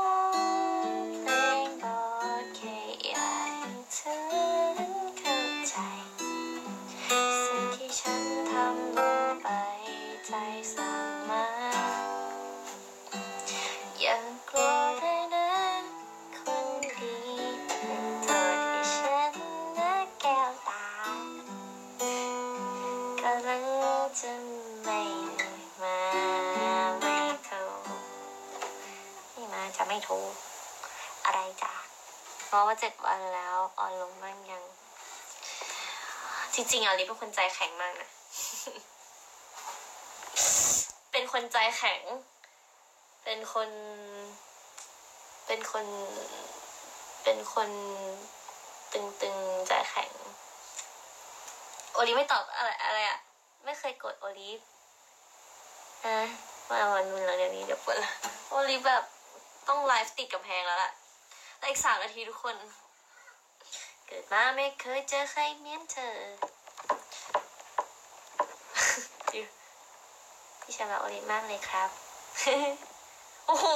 [32.52, 34.64] เพราะว่าเจ็ดวันแล้วอ่อนลงบ้างยัง
[36.54, 38.10] จริงๆอะลิเป็นคนใจแข็งมากนะ
[41.12, 42.02] เป็นคนใจแข็ง
[43.24, 43.70] เป็นคน
[45.48, 45.86] เป็นคน
[47.24, 47.70] เป็นคน
[48.94, 50.12] ตึงๆใจแข็ง
[51.94, 53.20] โอลิฟไม่ตอบอะไรอะไรอะ
[53.66, 54.60] ไม่เคยกดโอลิฟ
[56.06, 56.18] อะ
[56.70, 58.12] มาวันนึงแล้วเดี๋ยวนี้เดี๋ยวปวดละ
[58.50, 59.04] โอลิฟแบบ
[59.68, 60.92] ต้องไลฟ์ติดกับแพงแล้วล่ะ
[61.60, 62.56] แล้วอีกสามนาทีทุกคน
[64.06, 66.16] เกิดมาไม่เคยเจอใครเหมือนเธอ
[70.62, 71.90] พี่ชายมาโอลิมากเลยครับ
[73.48, 73.68] โอ้โห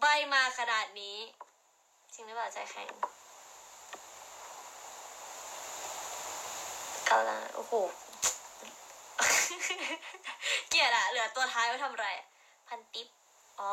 [0.00, 1.18] ใบมาขนาดนี้
[2.14, 2.88] จริงหรือเปล่าใจแข็ง
[7.08, 7.72] กำลังโอ้โห
[10.68, 12.06] เกียดอะเหลือตัวท้ายไว้ทำไร
[12.68, 13.06] พันทิป
[13.58, 13.70] อ๋อ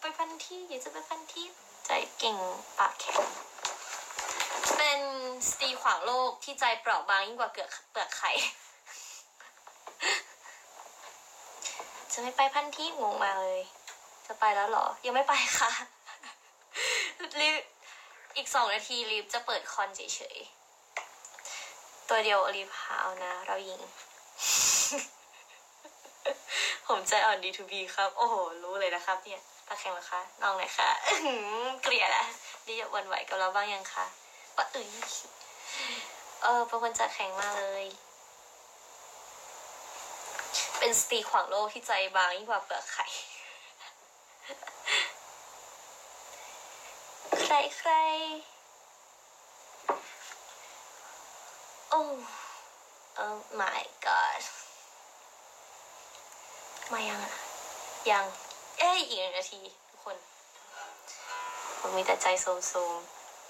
[0.00, 1.52] ไปพันที่เดี๋ยวจะไปพันทิป
[1.92, 2.38] ใจเก่ง
[2.78, 3.22] ปากแข็ง
[4.76, 5.00] เป็น
[5.48, 8.30] สตรีขวางโลกที่ใจเปราะบางยิ่งกว่าเกลือกเปลือกไข่
[12.12, 13.60] จะไม่ไปพันที่งงมาเลย
[14.26, 15.70] จะไปแล้วเหรอ ยังไม่ไปค่ะ
[17.40, 17.54] รีบ
[18.36, 20.00] อีกสองนาทีรีบจะเปิดคอนเฉ
[20.34, 23.80] ยๆ ตัวเดียวรีบหาเอานะ เรายิง
[26.86, 32.26] ผมใจอ่อน D2B ครับ โอ้โห รู้เลยนะครับเนี่ย ตาแข็งเหรอคะน้องไหนอยคะอื้อหือเกลียดอะ
[32.68, 34.06] รีบหวันไหวกับเราบ้างยังคะ
[34.56, 34.88] ว่าเอ้ย
[36.42, 37.86] เออเป็นคนใจแข็งมากเลย
[40.78, 43.06] เป็นสตรีขวางโลกที่ใจบางยิ่งกว่าเปลือกไข่
[47.44, 47.92] ใครใคร
[51.90, 52.02] โอ้
[53.24, 54.40] oh my god
[56.92, 57.34] มายังอะ
[58.12, 58.26] ยัง
[58.80, 60.16] เอ้ยอีกหนึ่งนาที ทุกคน
[61.78, 63.00] ผมมีแต่ใจโซม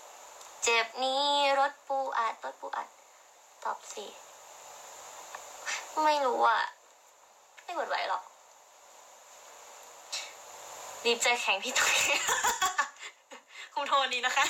[0.06, 1.22] ๆ เจ็บนี้
[1.58, 2.88] รถปูอัดรถปูอัด
[3.64, 4.06] ตอบสิ
[6.04, 6.62] ไม่รู้อะ
[7.62, 8.22] ไม่กดไหวหรอก
[11.04, 11.96] รีบใจแข็งพี่ตุ้ย
[13.72, 14.44] คุมโทนดีนะคะ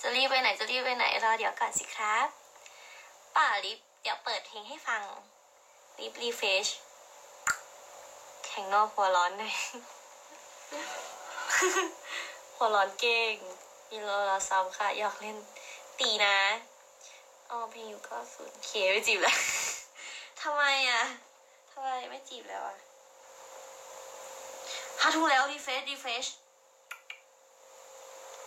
[0.00, 2.26] จะรีบไปไหนจะรีบไปไหนรอเดี๋ยวก่อนสิครับ
[3.36, 5.02] ป่ารีบเดี๋ยวเปิดเพลงให้ฟัง
[5.98, 6.66] รีบรีเฟช
[8.46, 9.54] แข่งนอกหัวร้อนหน่อย
[12.56, 13.34] หัวร้อนเก่ง
[13.88, 15.36] มีโลลาซ้ำค่ะอยากเล่น
[15.98, 16.36] ตีนะ
[17.50, 19.36] อ๋อเพลงอยุคเก้าศูนย์เคไม่จีบแล้ว
[20.40, 21.02] ทำไมอะ
[21.70, 22.76] ทำไมไม่จีบแล้วอะ
[25.00, 26.26] ฮาทูแล้วรีเฟชรีเฟช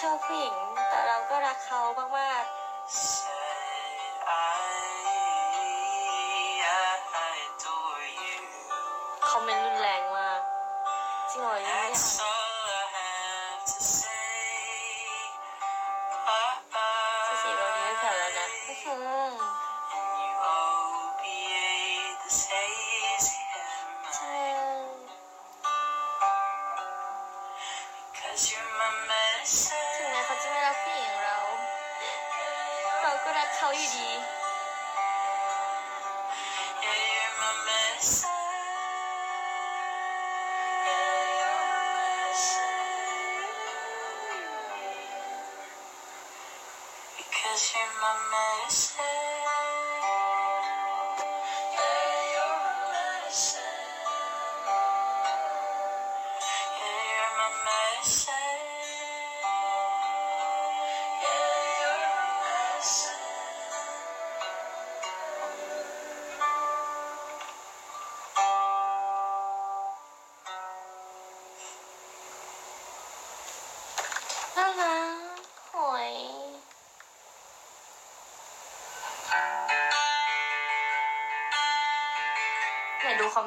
[0.00, 0.56] ชอบผู้หญิง
[0.88, 2.17] แต่เราก็รักเขาม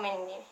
[0.02, 0.51] ไห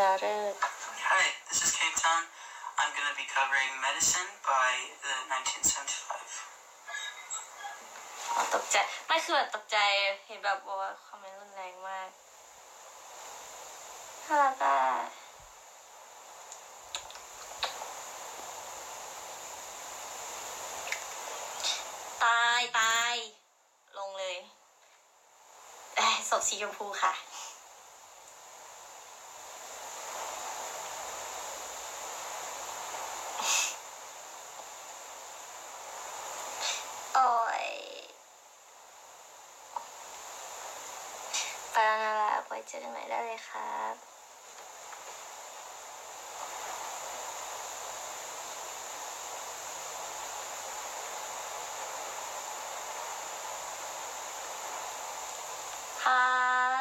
[0.00, 0.54] ชนะเลิศ
[1.10, 2.22] Hi, this is Cape Town.
[2.80, 4.72] I'm going to be covering Medicine by
[5.04, 6.16] the 1975.
[8.34, 8.76] อ๋อตกใจ
[9.06, 9.76] ไม่คือแบบตกใจ
[10.26, 12.08] เห็นแบบว่าคอมเมนต์รุนแรงมาก
[14.26, 14.78] น่ารักอะ
[22.24, 23.14] ตายตาย
[23.98, 24.36] ลงเลย
[25.96, 27.14] เอ้ยศพสีชมพูค่ะ
[37.16, 37.32] โอ้
[37.62, 37.66] ย
[41.72, 43.94] ไปแล้วนะละไว้ เจอกันใหม่ได้เลยครับ
[56.04, 56.24] ฮา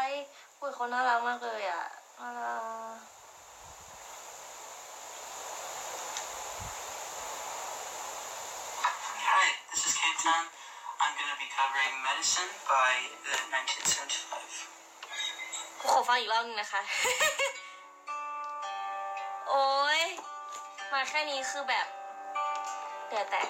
[0.09, 0.11] ย
[0.59, 1.83] อุ้ยเขาน่ารักมากเลยอะ
[2.19, 2.55] น่ารั
[2.93, 2.97] ก
[9.31, 10.45] Hi, this is Cape Town.
[11.01, 12.91] I'm going to be covering Medicine by
[13.25, 14.38] the 1975.
[15.83, 16.81] ขอฟังอีกรอบนึงนะคะ
[19.49, 19.67] โอ้
[19.99, 20.01] ย
[20.91, 21.87] มาแค่นี้คือแบบ
[23.07, 23.47] เดือดแตก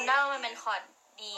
[0.00, 0.82] ำได้ว่ามันเป็นคอร์ด
[1.20, 1.34] ดี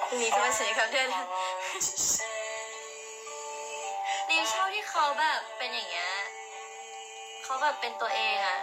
[0.00, 1.22] พรุ่งนี้จะไปศัลยกรรมด้วยนะ
[1.68, 2.40] hard to say
[4.28, 6.10] ดีชอบที่เขาแบบเป็นอย่างเงี้ย
[7.44, 8.58] เขาแบบเป็นตัวเองอะ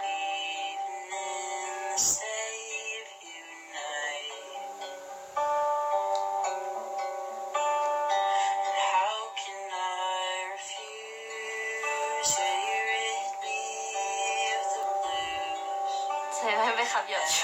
[16.92, 17.00] ช่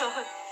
[0.09, 0.46] ไหม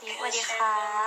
[0.00, 0.99] สดีครับพี่ดิ๊กสวัสดีครั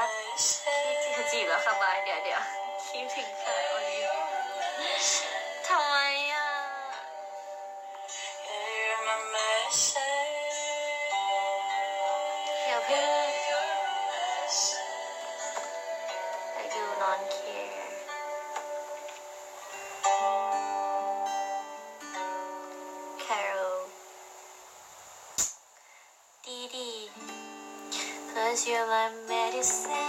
[28.93, 30.02] my medicine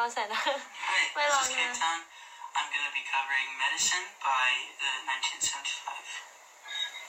[0.02, 0.40] วใส่นะ
[0.88, 1.70] Hi, My this long is hair.
[1.72, 1.98] Kaitan.
[2.56, 4.48] I'm going to be covering Medicine by
[4.80, 7.06] the 1975.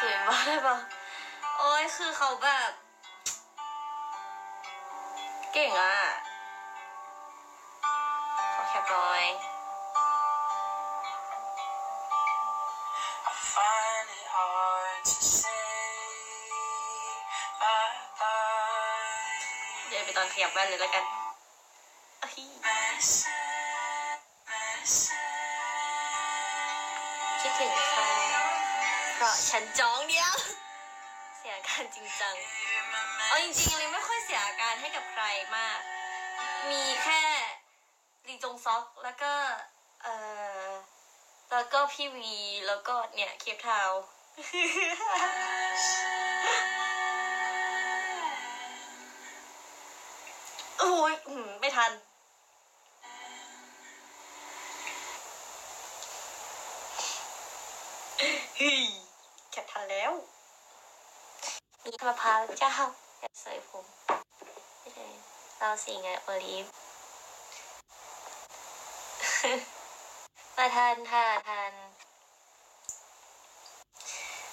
[0.00, 0.76] สวยมากเลยปะ
[1.58, 2.70] โอ้ยคือเขาแบบ
[5.52, 5.94] เก่งอ่ะ
[8.54, 9.24] ขอแคปหน่อย
[20.33, 21.03] ขยับแว่นเลยแล้วกัน
[22.23, 22.33] อ้ย
[22.65, 24.19] Medicine,
[24.49, 25.17] medicine.
[27.41, 28.07] คิดถึงค่ะ
[29.15, 30.33] เพราะฉันจ้องเดียว
[31.37, 32.35] เสียอาการจริงจัง
[33.27, 35.23] เอาจริงๆเลยไม่ค่อยเสียอาการให้กับใคร
[35.55, 35.79] มาก
[36.69, 37.21] มีแค่
[38.27, 39.33] ลีจงซอกแล้วก็
[40.03, 40.07] เอ
[40.67, 40.69] อ
[41.51, 42.35] แล้วก็พี่วี
[42.67, 43.91] แล้วก็เนี่ยเคปทาว
[51.61, 51.91] ไม่ทัน
[58.59, 58.81] ฮ้ย
[59.51, 60.11] แคปทันแล้ว
[61.83, 62.73] มีมะพร้าวเจ้า
[63.19, 63.85] อย่าใส่ผม
[64.79, 65.05] ไม่ใช่
[65.57, 66.65] เราสีไงโอลิฟ
[70.57, 71.73] มาทันค่ะทัน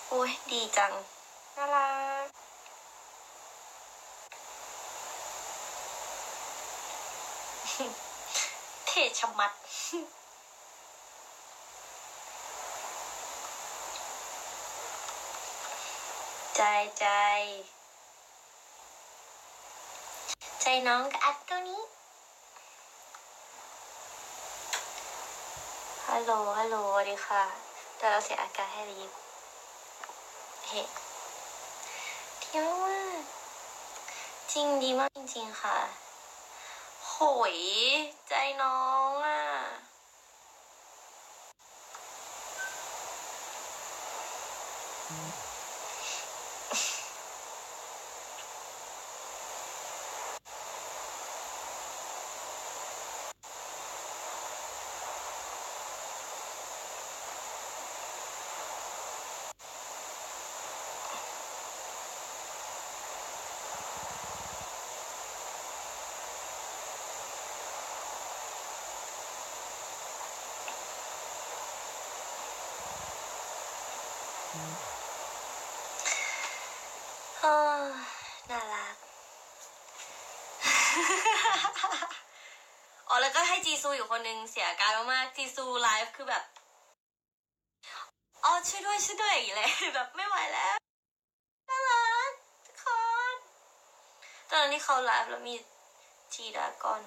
[0.09, 0.93] โอ้ยดีจัง
[1.57, 1.89] น่ารั
[2.25, 2.40] ก
[8.87, 9.53] เท่ชะมัด
[16.57, 16.63] ใจ
[16.99, 17.07] ใจ
[20.61, 21.83] ใจน้องกับอัดตัวนี้
[26.07, 27.43] ฮัลโหล ฮัลโหลสวัสดีค่ะ
[27.97, 29.11] แต่เราเสียอาการให้รีบ
[30.67, 30.83] เฮ้
[32.43, 33.23] ดีมากมาก
[34.53, 36.10] จริงดีมากจริง ๆ ค่ะ
[37.23, 37.57] โหย
[38.29, 38.81] ใจน้อ
[39.11, 39.43] งอะ
[83.31, 86.43] ล้วก็ให้จีซูอยู่คนหนึ่งเสียการมากๆจีซูไลฟ์คือแบบ
[88.45, 90.75] อ๋อช่วยด้วยช่วยด้วยอย่างเงี้ยแบบไม่ไหวแล้ว
[91.69, 92.33] น่ารัก
[92.83, 93.01] ทุ
[93.33, 93.35] น
[94.51, 95.55] ตอนนี้เขาไลฟ์แล้วมี
[96.35, 97.03] จีดากอน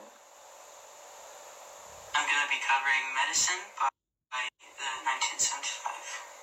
[2.16, 4.44] I'm gonna be covering medicine by
[4.80, 6.43] the 1975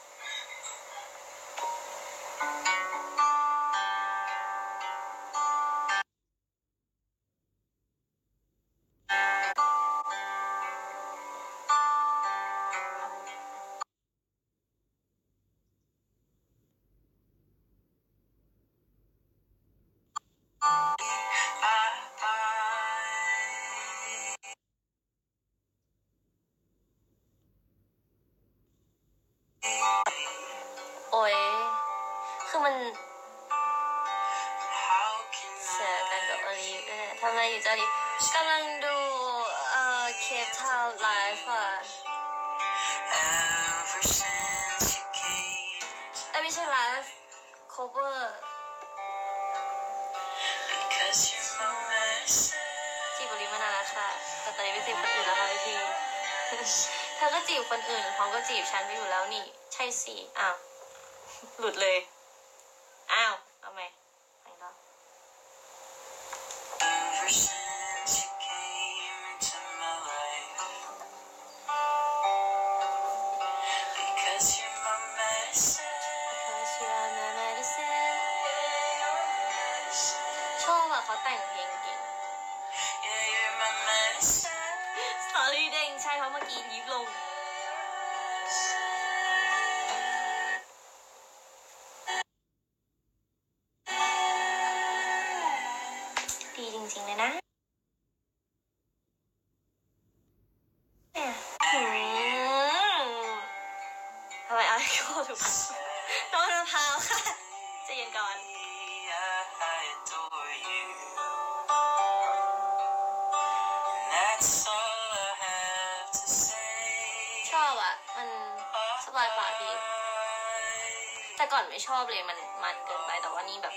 [121.91, 123.75] ชอบเลยมันมันเกินไปแต่ว่านี่แบบ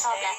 [0.00, 0.36] ชอบแล้ว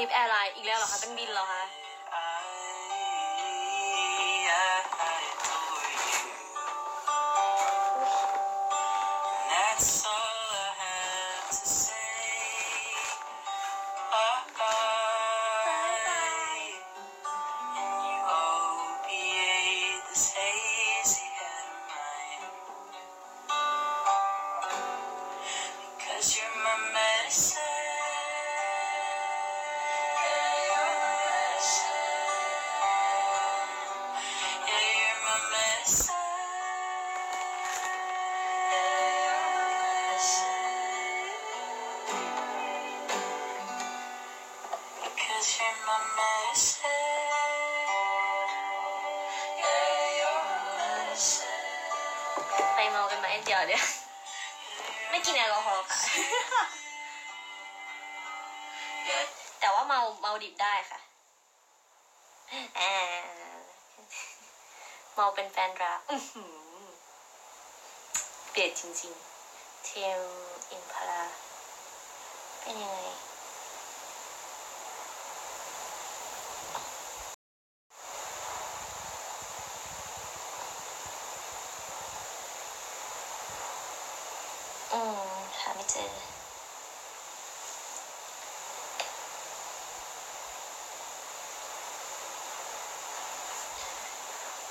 [0.00, 1.59] ลิปแอร์ไลน์อีกแล้วเหรอคะเป็นบินเหรอคะ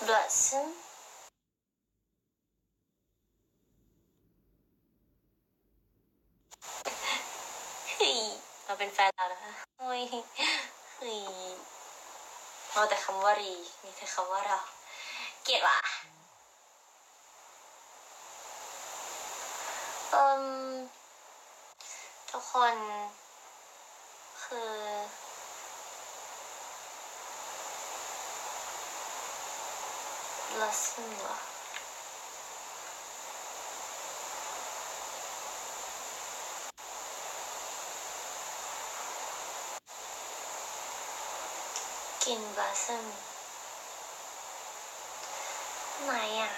[0.09, 0.57] burası?
[7.99, 8.39] Hey,
[8.71, 10.01] าเป็นแฟนแล้วนะคะโอ้ย
[10.97, 11.19] เฮ้ย
[12.71, 13.53] เอาแต่คำว่ารี
[13.83, 14.59] มีแต่คำว่าเรา
[15.43, 15.78] เกลียดว่ะ
[30.69, 31.35] basın mı?
[42.19, 43.13] Kin basın.
[46.07, 46.49] Này à.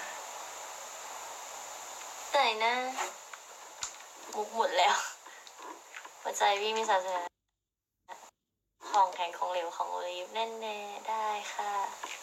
[2.34, 2.94] Này nè.
[4.36, 4.96] มุกหมดแล้ว
[6.22, 7.08] หัวใจพี่มีสารเส
[8.90, 12.21] ของแข็งของเหลวของโอลิฟแน่นๆได้ค่ะ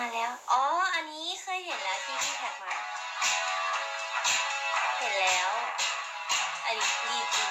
[0.00, 0.62] มาแล้ว อ๋อ
[0.94, 2.74] อันนี้เคยเห็นแล้วที่พี่แท็กมา
[4.98, 5.50] เห็นแล้ว
[6.64, 7.50] อันนี้ดีจริง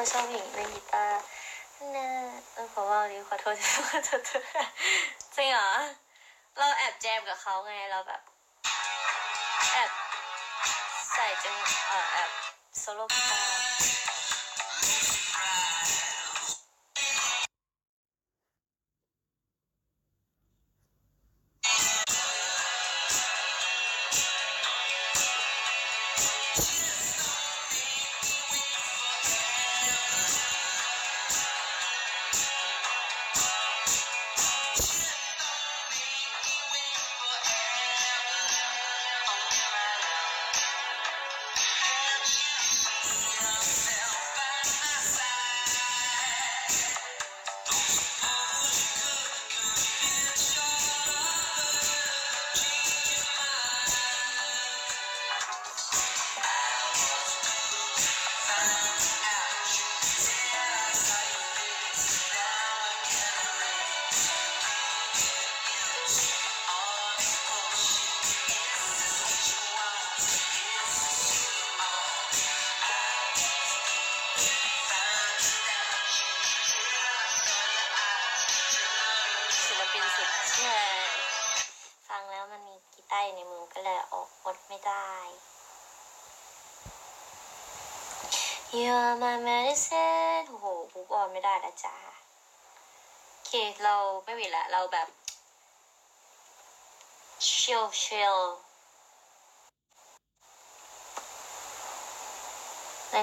[0.00, 1.22] ก็ชอบหญิงเล่นกีตาร์
[1.96, 2.08] นะ
[2.54, 4.10] เออขอว่านี้ขอโทษที่พูดจ
[5.36, 5.70] ริงหรอ
[6.58, 8.20] เราแอบแจมกับเขาไงเราแบบ
[9.72, 9.90] แอบ
[11.12, 11.50] ใส่จั
[11.88, 12.30] เออแอบ
[12.78, 13.67] โซโล่กีตาร์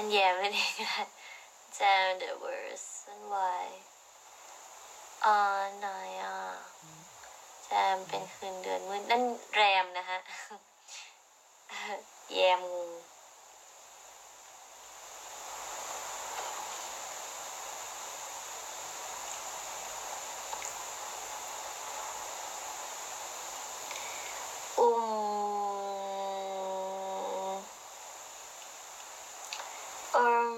[0.06, 1.02] นแย่ไม่ได้ก็ได้
[1.78, 3.66] Damn the worst and why
[5.24, 5.38] อ่า
[5.78, 5.86] ไหน
[6.22, 6.38] อะ
[7.64, 9.22] แจมเป็นคืนเดือนมืดนั่น
[9.54, 10.18] แรมนะฮะ
[12.32, 12.84] แยมงู
[24.78, 25.36] อุ้ม
[30.16, 30.56] อืม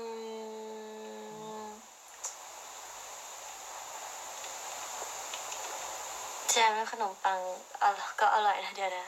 [6.53, 7.41] แจมขนมปัง
[7.83, 9.07] อร่อยก็อร่อยนะเดี๋ยวนะ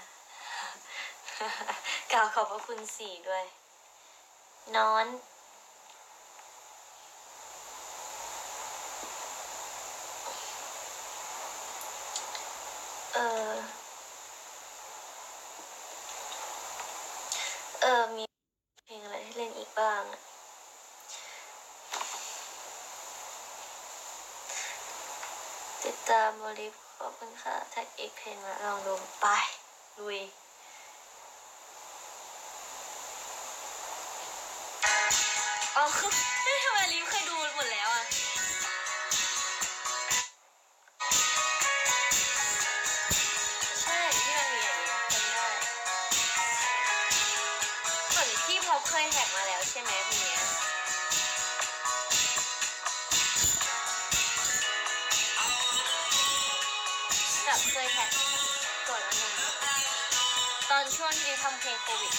[2.12, 3.44] กล่าวขอบพระคุณสี่ด้วย
[4.76, 5.06] นอน
[13.14, 13.18] เอ
[13.50, 13.54] อ
[17.80, 18.24] เออ มี
[18.84, 20.20] เพลงอะไรให้เล่นอีกบ้างอะ
[25.84, 26.89] ติดตามโมลิฟ
[27.24, 29.26] คุณค่ะแท็กอีกเพลงมาลองดูไป
[29.98, 30.20] ลุย
[35.76, 38.05] อ๋อเฮ้ทำไมลิฟเคยดูหมดแล้วอะ
[61.42, 62.14] ทำเพลงโควิด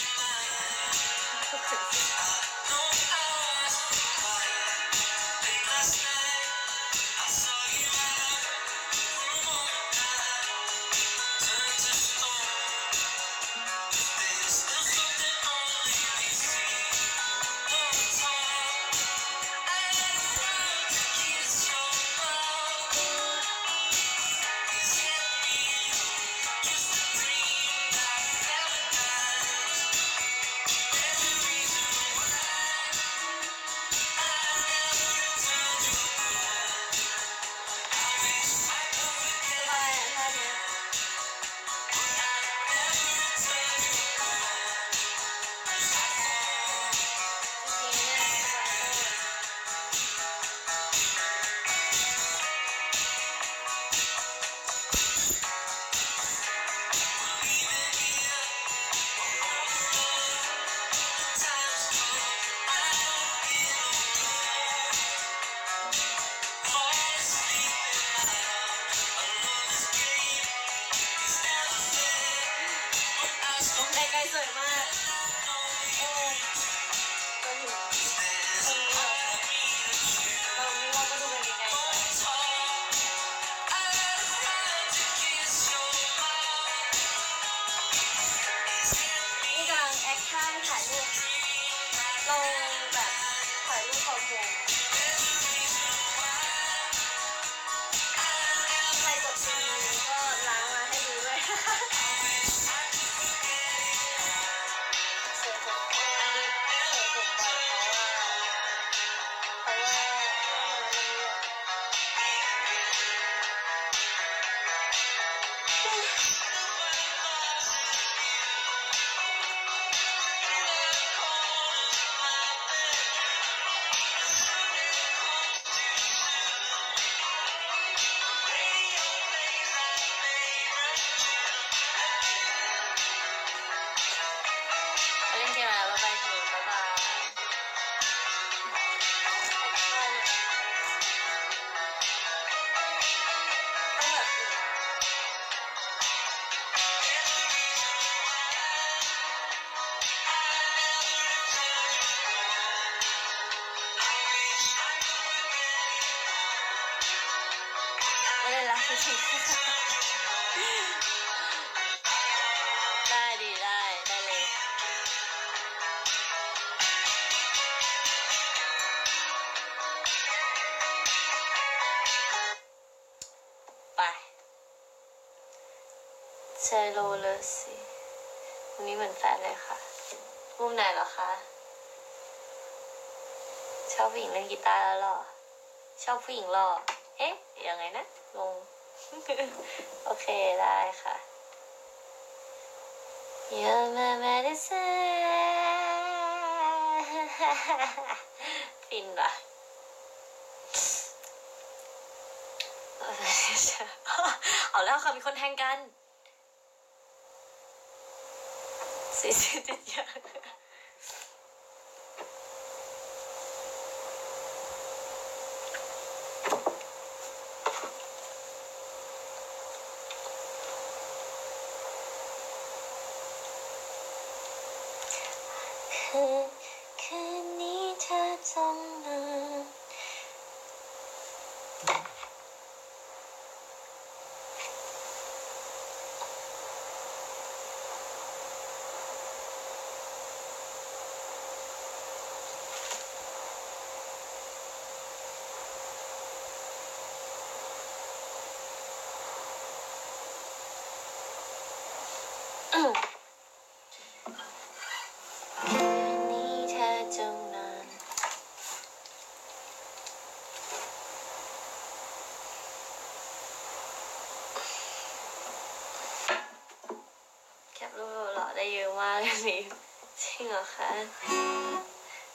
[270.42, 270.54] จริง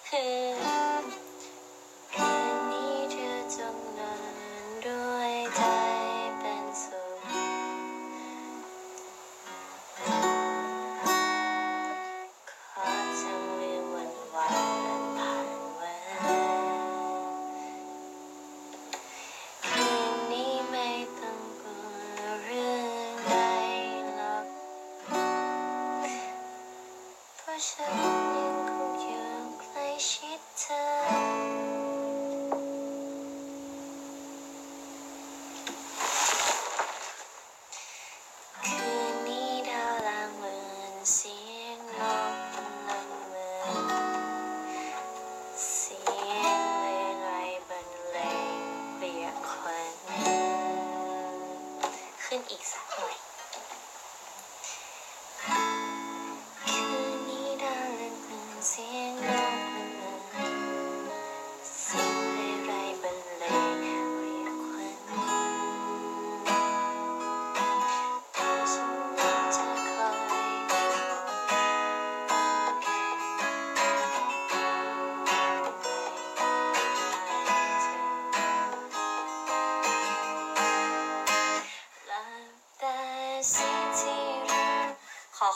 [0.07, 0.45] เ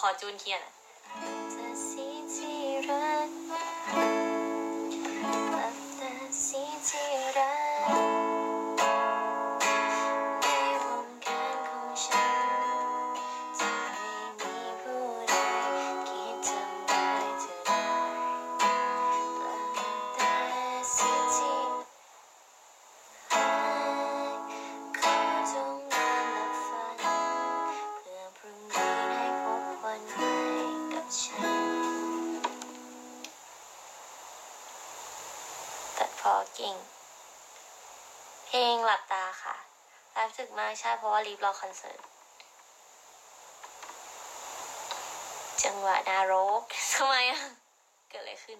[0.00, 0.22] ขอข
[0.60, 0.79] อ
[40.60, 42.00] มากใช่เพราะว่ารีบรอคอนเสิร์ต
[45.64, 46.62] จังหวะนารก
[46.94, 47.40] ทำไมอะ
[48.08, 48.58] เกิดอะไรขึ้น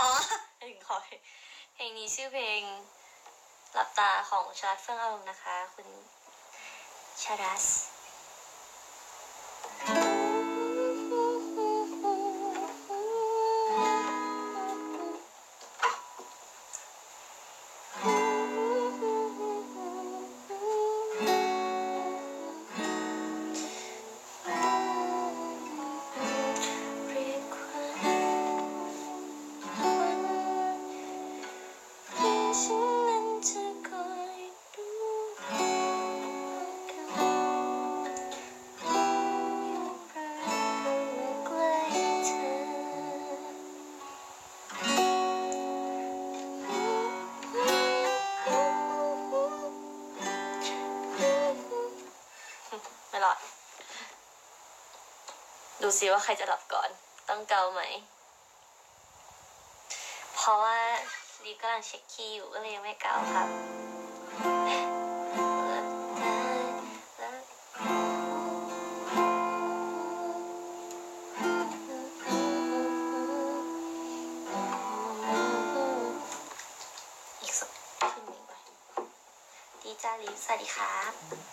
[0.00, 0.10] อ๋อ
[0.62, 1.20] ถึงขอเพลง
[1.74, 2.62] เพลงนี้ชื่อเพลง
[3.72, 5.88] หลับตาของชาร์ตเฟื่องอารมณ์นะคะ คุณ
[7.22, 7.87] ชารัส
[55.98, 56.88] ซิว่าใครจะหลับก่อน
[57.28, 57.80] ต้องเกาไหม
[60.34, 60.78] เพราะว่า
[61.44, 63.48] ลีกำลังเช็คคีย์อยู่ก็เลยยังไม่เกาครับ
[77.42, 77.70] อีกสัก
[78.12, 78.52] ขึ้นหนึ่งไป
[79.82, 81.47] ดีจ้าลีสวัสดีครับ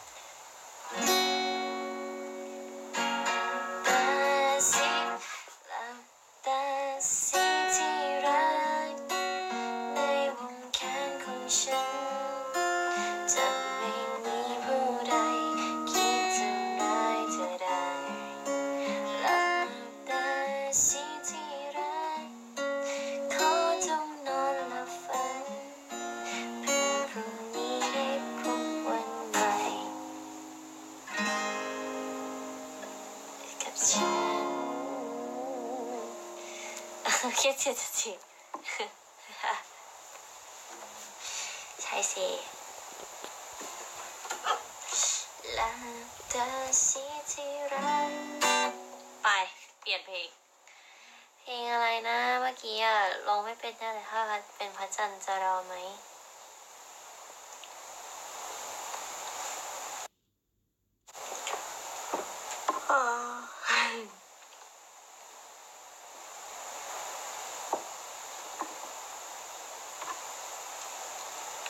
[37.46, 38.18] ครียดเสียจริง
[41.82, 42.28] ใช่สิ
[45.58, 45.72] ลา
[46.34, 46.48] ตา
[46.88, 48.12] สีที่รัก
[49.22, 49.28] ไป
[49.80, 50.30] เปลี่ยนเพลง
[51.40, 52.96] เพลงอะไรนะเมื่อกี้อะ
[53.28, 54.20] ร้องไม่เป็นแน่เลยถ้า
[54.58, 55.74] เป็นพระจันทร์จะรอไหม
[62.90, 63.02] อ๋อ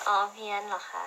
[0.10, 1.06] อ๋อ เพี้ยนเหรอคะ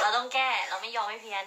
[0.00, 1.44] เราต้องแก้ เราไม่ยอมให้เพี้ยน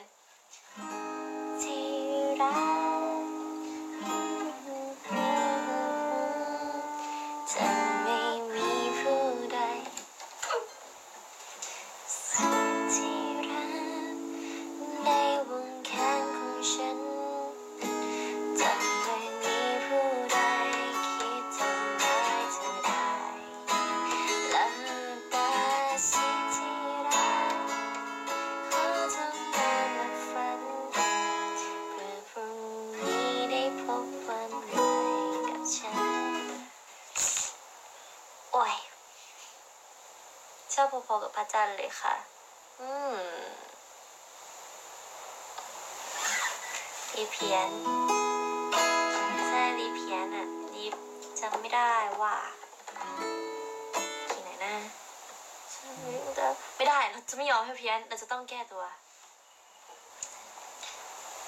[58.39, 58.95] ยน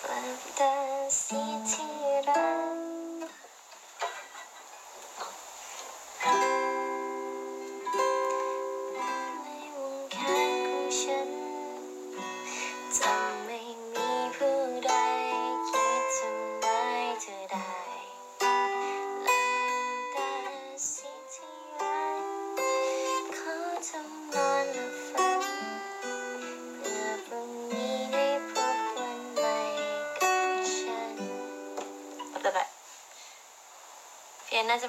[0.03, 0.21] เรา
[0.59, 0.73] จะ
[2.27, 3.40] ต้อ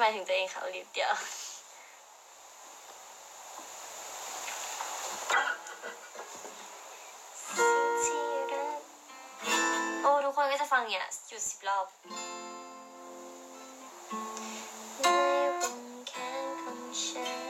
[0.05, 1.12] หมายถึงตัวเองค่ะโอลิฟเดียว
[8.05, 8.81] สิ่งที่รัก
[10.03, 11.87] โอ้ทุกคนก็จะฟังอย่างเงี้ยอยู่สิบรอบ
[15.01, 15.07] ใน
[15.61, 16.12] วงแข
[16.43, 17.41] นของฉัน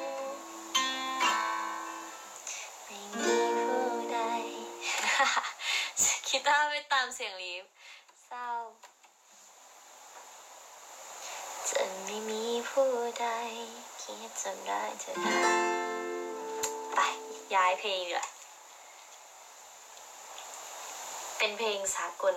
[2.84, 4.18] ไม่มีผู้ใด
[6.28, 7.64] คิดว่าไม่ตามเสียงลีฟ
[8.26, 8.48] เศร้า
[11.68, 12.90] จ จะ ไม่มีผู้
[13.20, 13.26] ใด
[14.02, 15.34] คิดจำได้เธอได้
[16.94, 16.98] ไป
[17.54, 18.28] ย้ายเพลงเลย
[21.38, 22.34] เป็นเพลงสากล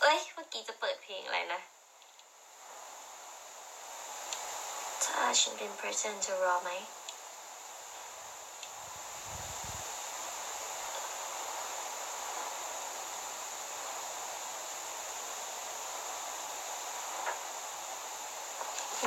[0.00, 1.60] เอ้ย เมื่อกี้จะเปิดเพลงอะไรนะ
[5.04, 6.70] ถ้าฉันเป็น person จะรอไหม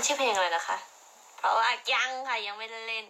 [0.06, 0.78] ชื่อเพลงอะไรนะคะ
[1.38, 3.06] เพราะว่ายังค่ะยังไม่ได้เล่น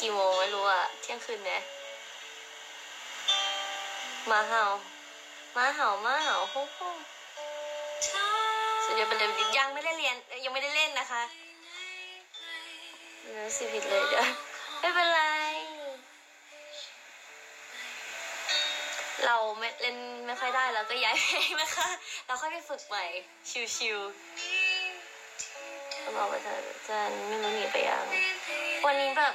[0.00, 1.50] กี่โมงไม่รู้อะเที่ยงคืนไหม
[4.26, 4.64] หมาเห่า
[5.56, 6.92] มาเห่ามาเห่าฮู้ฮู้
[8.84, 9.28] สุดยอดไปเลย
[9.58, 11.22] ยังไม่ได้เรียนยังไม่ได้เล่นนะคะ
[11.70, 11.78] ไหน
[12.34, 12.38] ไก
[13.36, 14.24] ลรู้สึกผิดเลยเด้อ
[14.80, 15.20] ไม่เป็นไร
[19.24, 19.96] เราไม่เล่น
[20.26, 21.88] ไม่ค่อยได้เราก็ย้ายเพลงนะคะ
[22.26, 23.04] เราค่อยไปฝึกใหม่
[23.76, 24.16] ชิวๆ
[26.00, 26.54] เขาบอกว่าจะ
[26.88, 26.98] จะ
[27.28, 28.04] ไม่รู้หนีไปยัง
[28.86, 29.34] วันนี้แบบ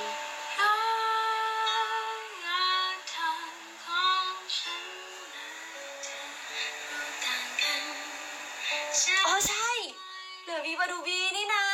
[10.81, 11.65] เหลือวีบาดูบีนี่นะ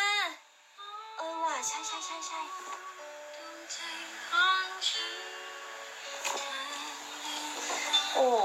[1.17, 2.39] เออว่ะใช่ใช่ใช่ใช่
[3.71, 3.77] ใจ
[4.29, 5.15] ของฉัน
[6.37, 8.39] เธอลืมแล้วโอ้โห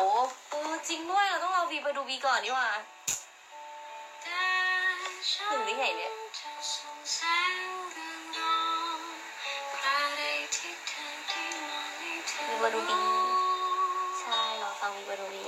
[0.51, 2.69] เออจริงด้วยเราต้องรอาวีบาดูบีก่อนนี่หว่า
[4.23, 4.45] แต่
[5.31, 7.19] ฉันถึงได้ไงเนี่ยจะส่งแส
[7.53, 7.55] ง
[7.93, 8.61] เรืองรอ
[8.97, 8.99] ง
[9.79, 9.89] ใคร
[10.55, 13.01] ที่เธอได้มองให้เธอวีบาดูบี
[14.21, 15.43] ใช่เรอฟังวีบาดูบี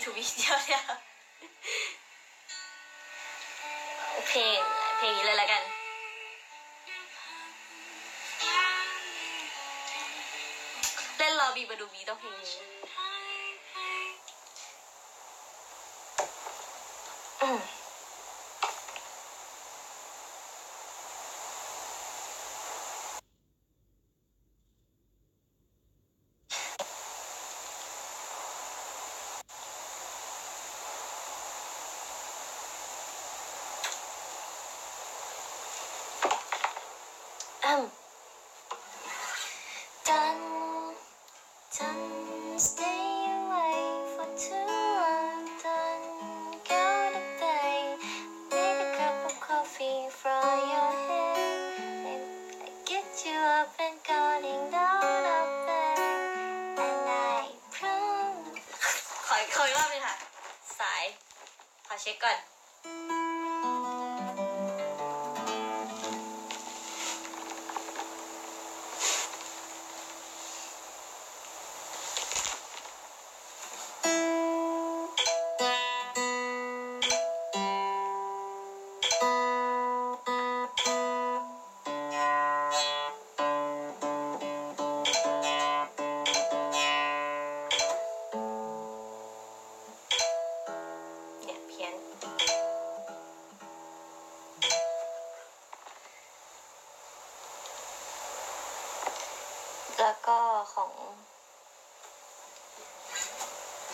[0.00, 0.82] บีมดีทูบีเดียวเนี่ย
[4.28, 4.60] เพลง
[4.96, 5.62] เพลงนี้เลยละกัน
[11.16, 13.09] เล่นรอบีบาดูบีต้องเพลงนี้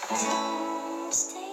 [0.08, 1.45] Stay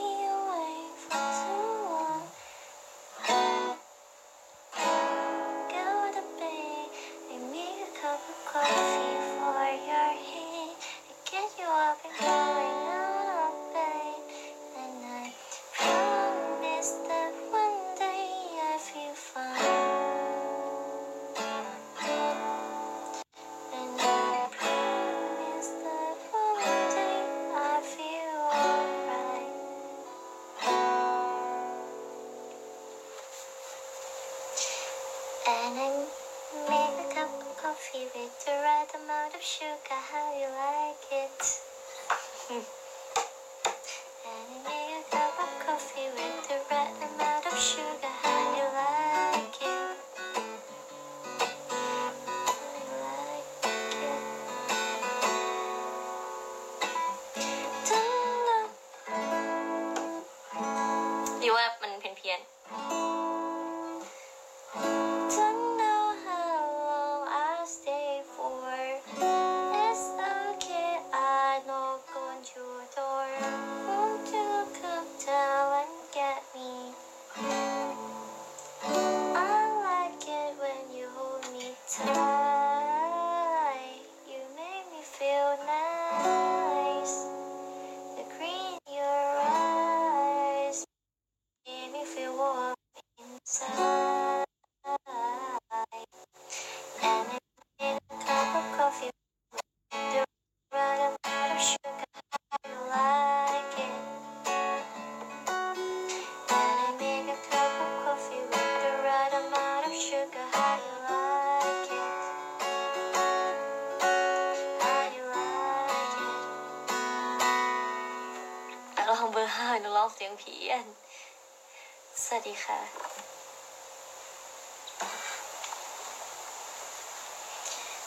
[122.46, 122.80] ดีค่ะ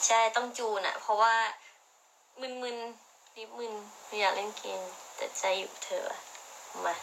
[0.05, 1.35] ใช่ต้องจูนอะเพราะว่า
[2.41, 3.73] มึนๆรีบมึน
[4.19, 4.81] อยากเล่นเกม
[5.15, 6.05] แต่ใจอยู่เธอ
[6.85, 6.93] มา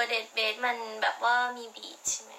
[0.00, 2.32] อเดดเบสมันแบบว่ามีบีชใช่ไหม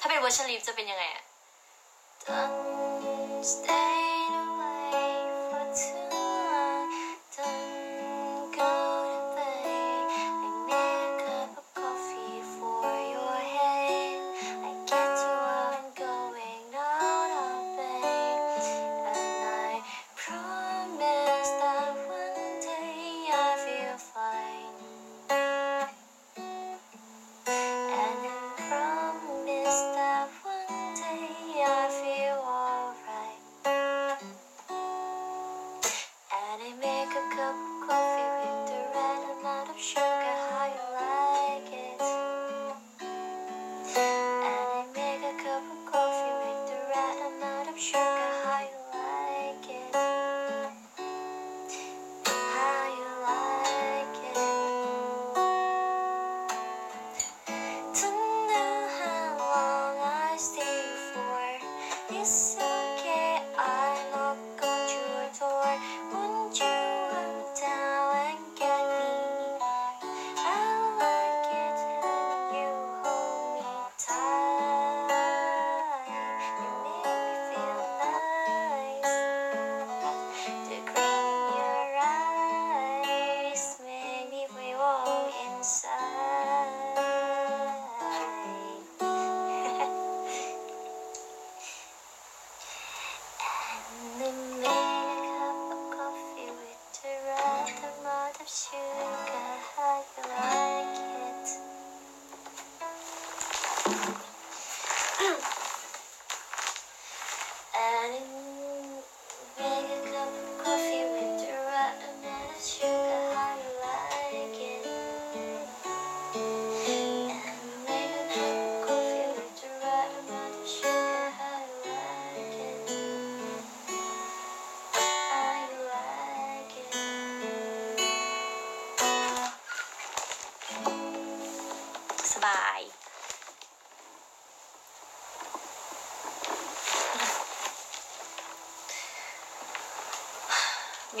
[0.00, 1.27] ถ้าเป็นเวอร์ชันลีฟจะเป็นยังไงอะ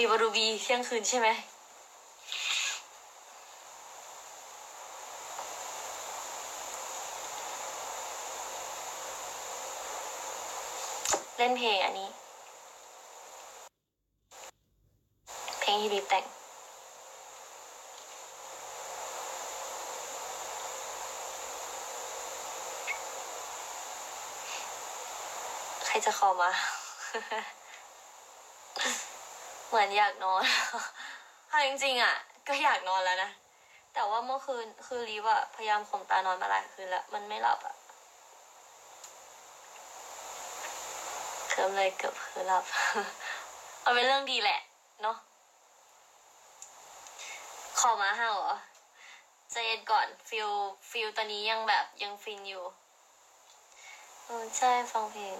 [0.04, 1.28] ีบารูบีเที่ยงคืนใช่ไหม
[11.36, 12.08] เล่นเพลงอันนี้
[15.60, 16.24] เพลงที่บีแต่ง
[25.86, 26.50] ใครจะข้ามา
[29.78, 30.44] มือนอยากนอน
[31.48, 32.14] เอาจริงๆอะ
[32.48, 33.30] ก็อยากนอนแล้วนะ
[33.94, 37.74] แต่ว่าเมื่อคืนคือรีบอะพยายามข่มตานอนมาหลายคืนแล้ว มันไม่หลับอะ
[41.48, 42.64] เคิมเลยเกือบคือหลับ
[43.80, 44.60] เอาเป็นเรื่องดีแหละ
[45.02, 45.16] เนาะ
[47.80, 48.54] ขอมาห้าเหรอ
[49.50, 50.48] ใจเย็นก่อนฟิล
[50.90, 52.64] ฟิลตอนนี้ยังแบบยังฟินอยู่
[54.26, 55.38] อใช่ฟังเพลง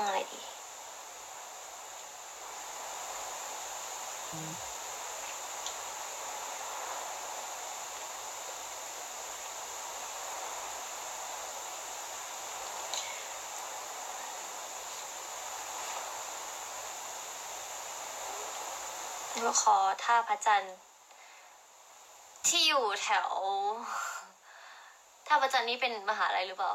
[0.00, 0.40] ฟังอะไรดี
[19.46, 20.76] ก็ขอท่าพระจันทร์
[22.46, 23.30] ที่อยู่แถว
[25.26, 26.72] ท่าพระจันทร์นี่เป็นมหาลัยหรือเปล่า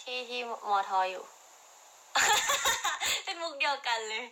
[0.00, 1.24] ที่ที่มอทออยู่
[3.40, 4.24] มุกเดียวกันเลย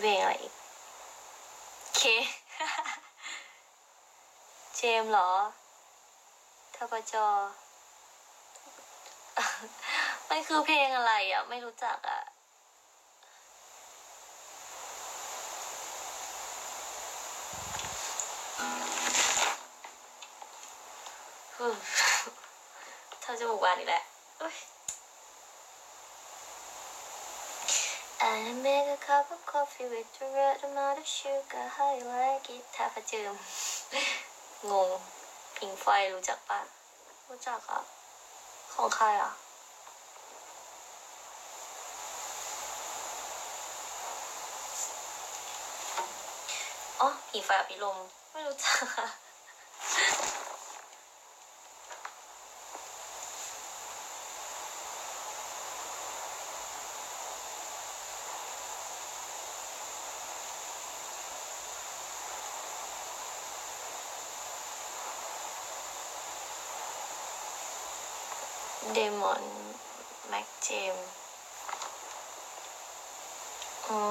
[0.00, 0.54] เพลงอะไรอีก
[1.96, 2.02] เค
[4.76, 5.30] เจมเหรอ
[6.74, 7.14] ทปจ
[10.28, 12.20] มันคือเพลงอะไรอะ ไม่รู้จักอะ
[21.56, 22.05] ฮึ่ม
[23.40, 24.02] จมูกบานอีกแล้ว
[24.38, 24.56] เอ้ย
[28.34, 32.48] I make a cup of coffee with the right amount of sugar how you like
[32.56, 33.32] it ท่าพระเจิม
[34.70, 34.90] งง
[35.56, 36.60] พิงไฟรู้จักปะ
[37.28, 37.80] รู้จักอะ
[38.74, 39.32] ของใครอะ
[47.00, 47.96] อ๋อผีไฟอภิรม
[48.30, 49.06] ไม่รู้จักอะ
[68.94, 69.42] เดมอน
[70.28, 70.96] แม็ก เจม
[73.88, 74.02] อ๋อ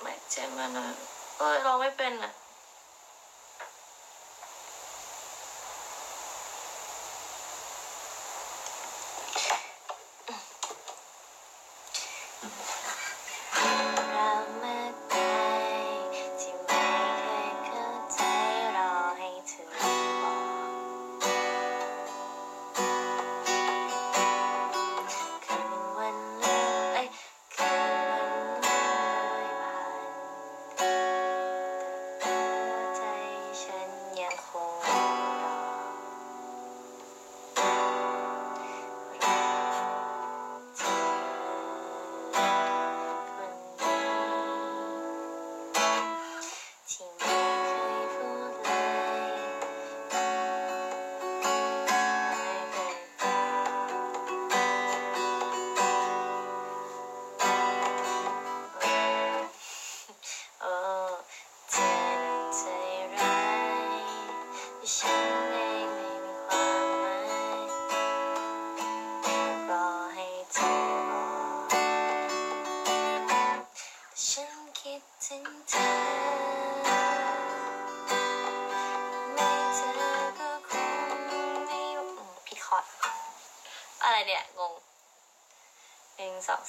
[0.00, 0.88] ไม่เจมมันอะ
[1.36, 2.32] เออเราไม่เป็นอะ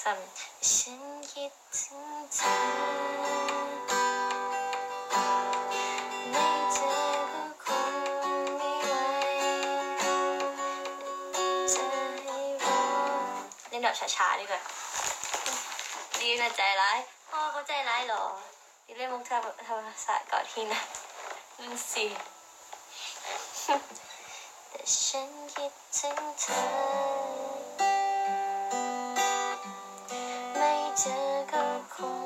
[0.06, 0.20] นึ่งสองสาม
[0.72, 2.56] ฉันคิดถึงเธอ
[6.32, 6.96] ไม่เจอ
[7.34, 7.94] ก็คง
[8.58, 8.94] ไม่ไหว
[11.74, 12.80] จะให้รอ
[13.70, 14.62] เล่นแบบช้าๆดีกว่า
[16.20, 16.98] ดีนะใจร้าย
[17.30, 18.24] พ่อเขาใจร้ายหรอ
[18.86, 19.36] ดีเล่นมุกธร
[19.76, 20.80] รมศาสตร์ก่อนที่นะ
[21.58, 22.06] นั่นสิ
[24.70, 27.23] แต่ฉันคิดถึงเธอ
[31.94, 32.20] คง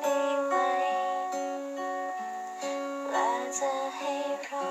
[0.00, 0.16] ไม่
[0.46, 0.54] ไหว
[3.10, 3.28] และ
[3.58, 4.12] จะให้
[4.48, 4.70] รอ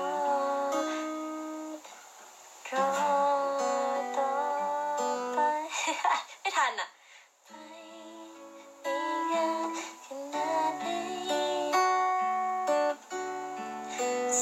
[2.72, 2.86] รอ
[4.16, 4.30] ต่อ
[5.34, 5.38] ไป
[6.40, 6.88] ไม่ทันอะ
[7.44, 7.50] ไป
[7.86, 9.68] อีกนาน
[10.04, 10.86] ขนาดไหน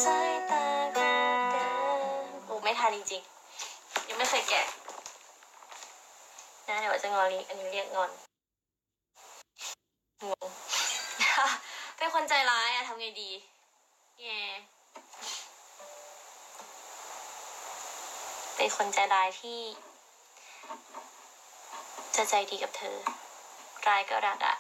[0.02, 0.65] สายตา
[0.97, 1.09] ก็
[1.52, 4.66] เดินโอ้ไม่ทันจริงๆยังไม่เคยแกะ
[6.69, 8.10] นะเดี๋ยวจะงอนลิอันนี้เรียกงอน
[10.31, 10.48] งง
[11.97, 13.30] เป็นคนใจร้ายอะทำไง ดี
[14.20, 14.40] แง่
[18.56, 19.60] เป็นคนใจร้ายที่
[22.16, 22.97] จะใจดีกับเธอ
[23.86, 24.56] ร้ายก็รักอะ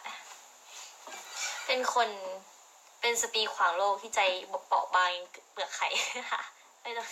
[1.66, 2.08] เป็นคน
[3.00, 4.20] เป็นสปีขวางโลกที่ใจ
[4.66, 5.12] เปราะบาง
[5.52, 5.88] เปลือกไข่
[6.82, 7.08] ไม่ต้อง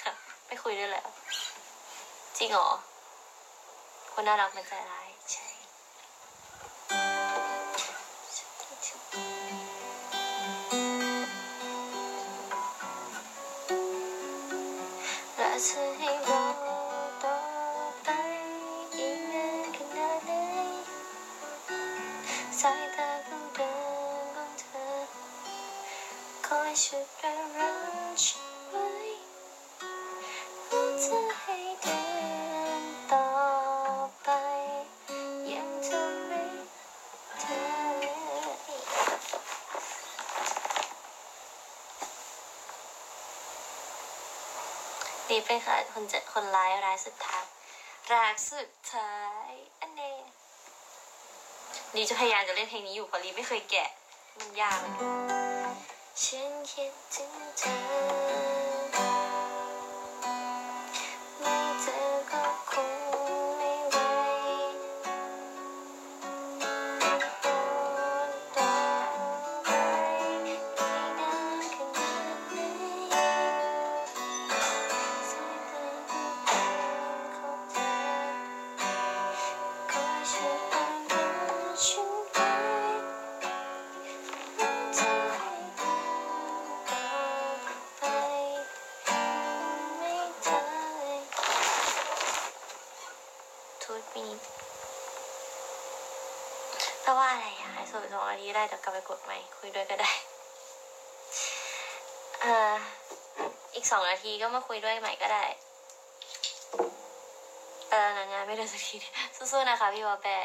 [0.46, 1.06] ไม่คุยด้วยแล้ว
[2.38, 2.68] จริงเหรอ
[4.12, 5.08] คนน่ารักมันใจร้าย
[45.96, 47.44] คนค่ะคนจะคนร้ายร้ายสุดท้าย
[48.12, 49.14] รักสุดท้า
[49.48, 49.50] ย
[49.80, 50.12] อันเน่
[51.94, 53.90] ลีจะพยายามจะเล่นเพลงนี้อยู่เพราะลีไม่เคยแกะ
[54.38, 54.78] มันยาก
[56.22, 58.45] ฉันคิดถึงเธอ
[98.96, 100.10] ได้เดี๋ยวกลับไปกดใหม่คุยด้วยก็ได้
[102.40, 102.54] เอ่
[103.74, 105.44] อีกสองนาทีก็มาคุยด้วยใหม่ก็ได้
[107.90, 108.96] เออนงานไม่เดินสักที
[109.36, 110.38] สู้ๆนะคะพี่วอแปะ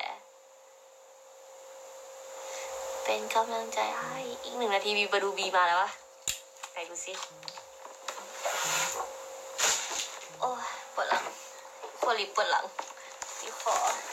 [3.03, 5.89] เป็นกำลังใจให้อีกหนึ่งนาทีบีบาดูบีมาแล้ววะ
[6.71, 7.13] ไหนดูสิ
[10.39, 10.49] โอ้
[10.95, 11.23] ปวดหลัง
[12.01, 12.65] ปวดลิบปวดหลัง
[13.39, 14.10] ดีขออ๋อ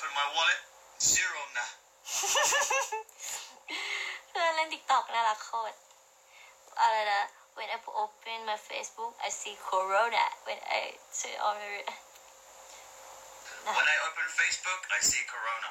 [0.00, 0.60] open my wallet,
[1.12, 1.68] zero nah.
[4.30, 5.76] เพื่อนเล่นติ๊กต็อกน่ารักโคตร
[6.80, 7.22] อะไรนะ
[7.56, 10.80] when I open my Facebook I see Corona when I
[11.18, 11.72] turn on the
[13.66, 15.70] When I open Facebook, I see Corona.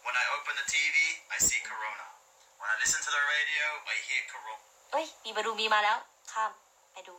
[0.00, 0.96] When I open the TV,
[1.28, 2.06] I see Corona.
[2.56, 4.64] When I listen to the radio, I hear Corona.
[4.92, 5.96] เอ้ย บีบาดูบีมาแล้ว
[6.32, 6.50] ข้าม
[6.92, 7.14] ไปดู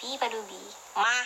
[0.00, 0.60] บีบาดูบี
[1.04, 1.16] มา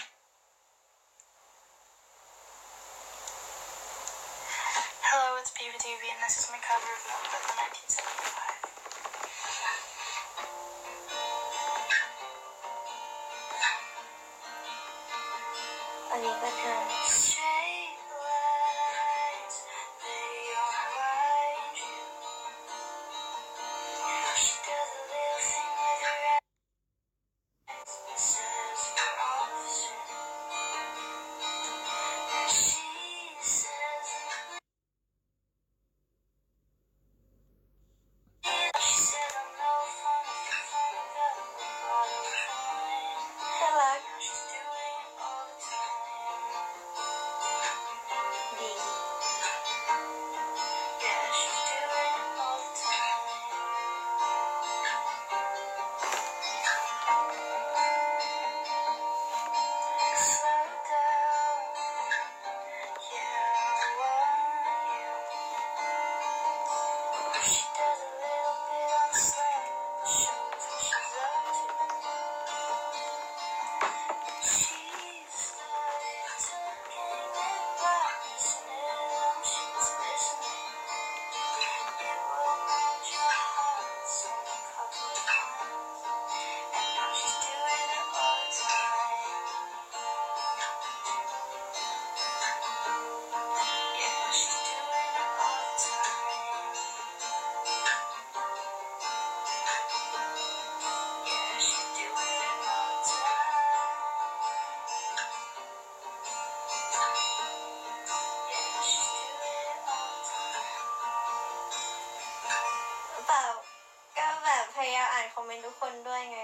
[114.17, 116.41] ก็แบบพยายามอ่านคอมเมนต์ทุกคนด้วยไง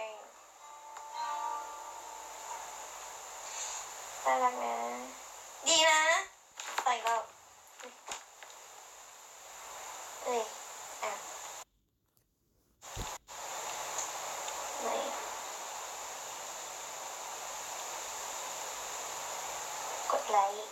[4.25, 4.75] น่ารักนะ
[5.67, 6.01] ดีนะ
[6.83, 7.15] ใส่เรา
[10.23, 10.43] เอ้ย
[11.03, 11.11] อะ
[14.81, 14.87] ไหน
[20.11, 20.67] กดไลค์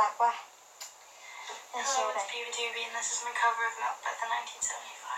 [0.00, 0.34] รักว่ะ
[1.76, 5.15] Hello, it's ย Baby Davy, and this is my cover of Milk by the 1975.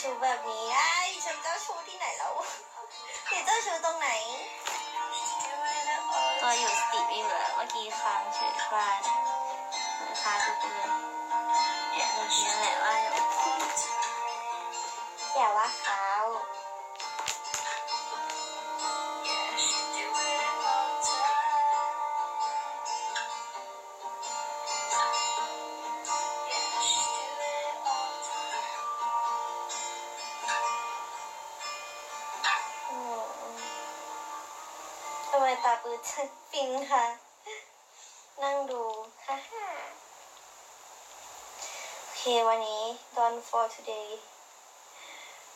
[0.00, 0.92] ชู้แบบนี้ไอ้
[1.24, 2.32] ฉันเจ้าชู้ที่ไหนแล้ว
[3.28, 4.08] เดี๋ยวเจ้าชู้ตรงไหน
[4.94, 9.00] Now she's doing it all ตัวอยู่สติไม่เหลือเมื่อกี้ค้างเฉยพลาน
[10.22, 10.88] ค้างไปเลย
[11.90, 12.97] เนี่ยเมื่อกี้แหละว่า
[36.50, 37.04] ฟินค่ะ
[38.42, 38.82] นั่งดู
[39.24, 39.66] ฮ่าฮ่า
[42.02, 42.82] โอเควันนี้
[43.16, 44.08] done for today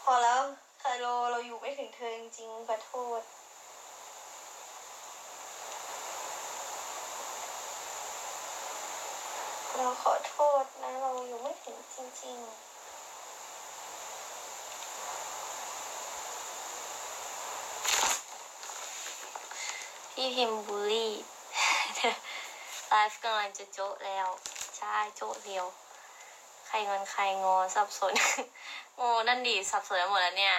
[0.02, 0.40] พอแล้ว
[0.82, 3.20] คาโลเราอยู่ไม่ถึงเธอจริงๆขอโทษ
[9.76, 12.71] เราขอโทษนะ เราอยู่ไม่ถึงจริง ๆ
[20.24, 21.12] พี่พิมบูลลี่
[22.88, 24.28] ไลฟ์กำลังจะโจะแล้ว
[24.76, 25.66] ใช่โจะเดียว
[26.66, 28.12] ใครงอนใครงอสับสน
[28.96, 30.56] โง่นั่นดีสับสนไปหมดแล้วเนี่ย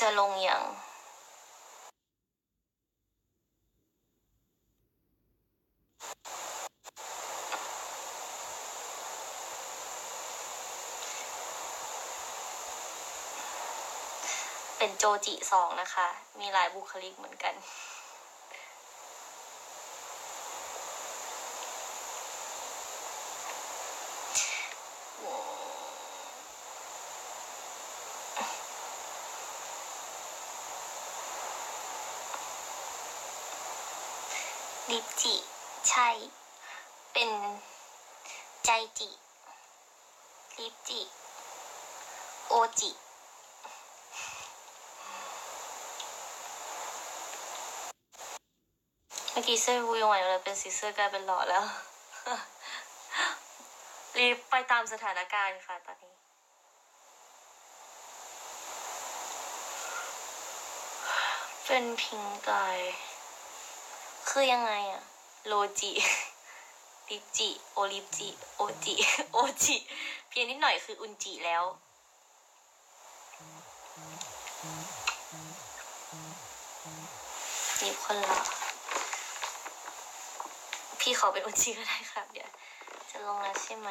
[0.00, 0.62] จะลงอย่าง
[14.86, 16.06] เป็นโจจิสองนะคะ
[16.38, 17.54] มีหลายบุคลิกเหมือนกัน
[34.90, 35.34] ลิปจิ
[35.88, 36.08] ใช่
[37.12, 37.30] เป็น
[38.64, 39.10] ใจจิ
[40.58, 41.00] ลิปจิ
[42.50, 42.92] โอจิ
[49.35, 51.64] เมื่อ กี้เสื้อวูยังไหวอยู่เลยเป็นสีเสื้อกลายเป็นหล่อแล้ว
[54.16, 56.14] รีบไปตามสถานการณ์ค่ะตอนนี้
[61.64, 62.78] เป็นพิงกาย
[64.28, 65.02] คือยังไงอะ
[65.46, 65.92] โลจิ
[67.10, 68.94] ลิจิโอลิจิโอจิ
[69.32, 69.76] โอจิ
[70.28, 71.64] เพียงนิดหน่อยคืออุนจิแล้ว
[77.80, 78.55] นี่คนละ
[81.08, 82.50] พี่ขอเป็นอุจิก็ได้ครับ เดี๋ยว
[83.10, 83.90] จะลงแล้วใช่ไหม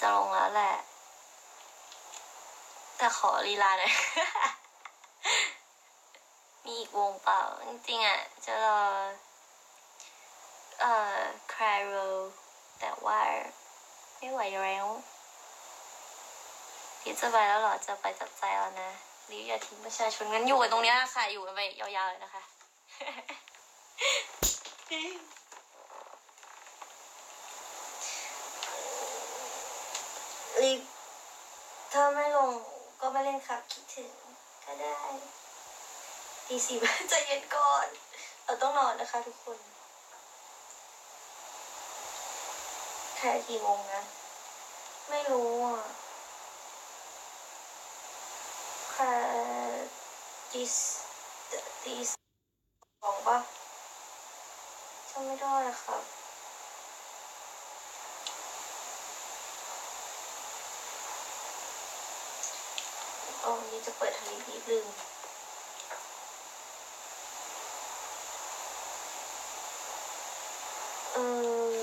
[0.00, 0.74] จะลงแล้วแหละ
[2.96, 3.92] แต่ขอลีลาหน่อย
[6.64, 8.80] มีอีกวงเปล่า จริงๆอะ จะรอ
[10.80, 11.18] เอ่อ
[11.54, 11.96] คลายโร
[12.80, 13.20] แต่ว่า
[14.18, 14.86] ไม่ไหวแล้ว
[17.00, 18.90] พี่จะไปแล้วหรอ จะไปจับใจแล้วนะ
[19.30, 22.42] รีบอย่าทิ้งประชาชนงั้นอยู่กันตรงนี้ค่ะ อยู่กันไปยาวๆเลยนะคะ
[24.92, 30.80] รีบ
[31.92, 32.52] ถ้าไม่ลง
[33.00, 34.12] ก็ไม่เล่นครับ คิดถึง
[34.64, 35.00] ก็ได้
[36.46, 36.76] ตีสี่
[37.08, 37.86] ใจเย็นก่อน
[38.44, 39.58] เราต้องนอนนะคะทุกคน
[43.16, 44.02] แค่กี่โมงนะ
[45.08, 45.82] ไม่รู้อะ
[48.92, 49.12] แค่
[50.52, 50.76] ตีส
[51.82, 52.14] ตีส
[53.08, 53.38] องปะ
[55.10, 56.02] จำ ไม่ได้ครับ
[63.44, 64.86] อ๋อนี่จะเปิดทางนี้ลืม
[71.12, 71.16] เอ
[71.74, 71.82] อ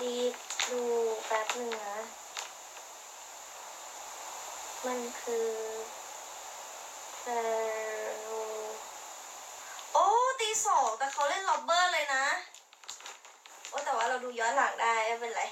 [0.00, 0.34] รีบ
[0.68, 0.82] ดู
[1.26, 1.96] แป๊บหนึ่งนะ
[4.86, 5.48] มันคือ
[7.18, 12.24] แฟโรโีสองแต่เขาเล่นล็อบเบอร์เลยนะ
[13.68, 15.42] โอ้แต่ว่าเราดูย้อนหลังได้ไม่เป็นไร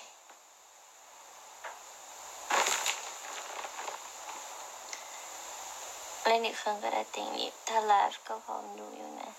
[6.25, 9.33] เล่นอีกเครื่องก็ได้ติงลิฟถ้าไลฟ์ก็พร้อมดูอยู่นะ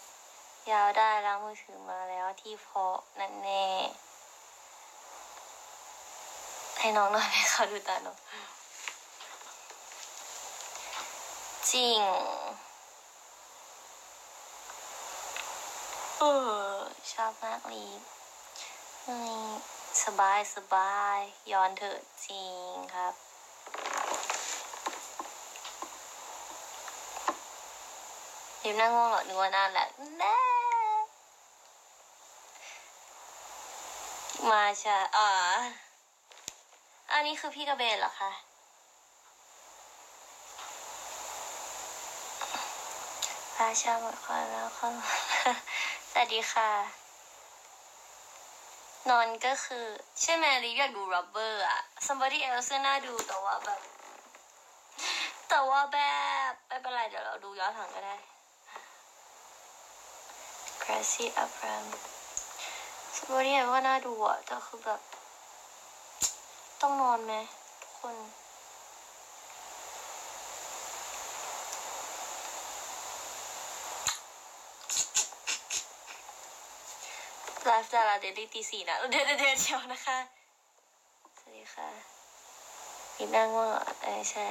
[0.71, 3.65] ยาวได้แล้วมือถือมาแล้วที่พาะนั่นแน่
[6.79, 8.17] ให้น้องหน่อยให้เขาดูตาน้อง
[11.71, 11.99] จริง
[16.21, 16.25] เอ
[16.71, 16.77] อ
[17.13, 18.01] ชอบมากลีฟ
[20.03, 21.17] สบายสบาย
[21.51, 23.13] ย้อนเถอะจริงครับ
[28.63, 29.87] ยิมนั่งง่วงเหรอนึกว่านั่นแหละ
[30.17, 30.37] แน่
[34.49, 35.29] มาชาอ่า
[37.11, 38.31] อันนี้คือพี่กระเบนเหรอคะ
[43.55, 46.69] พาชาหมดความแล้วค่ะ สวัสดีค่ะ
[49.09, 49.85] นอนก็คือ
[50.21, 53.81] ใช่ไหมลิอยากดู rubber อะ somebody else น่าดูแต่ว่าแบบ
[55.49, 55.97] แต่ว่าแบ
[56.51, 58.15] บไม่เป็นไรเดี๋ยวเราดูย้อนหลังก็ได้
[60.83, 61.85] Gracie Abram
[63.15, 65.01] สมมติเนี่ยว่าน่าดูอะแต่คือแบบ
[66.81, 67.33] ต้องนอนไหม
[67.81, 68.15] ทุกคน
[77.79, 80.17] ไลฟ์ดาราเดลี่ตีสี่นะเดี๋ยวเดี๋ยวเดี๋ยวเชียวนะคะ
[81.37, 81.87] สวัสดีค่ะ
[83.17, 84.45] อีกนั่งง่วงเหรออใช่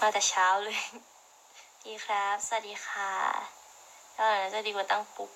[0.00, 0.78] มาแต่เช้าเลย
[1.84, 3.12] ดีครับ สวัสดีค่ะ
[4.14, 5.30] แล้วอะไรจะดีกว่าตั้งปลุก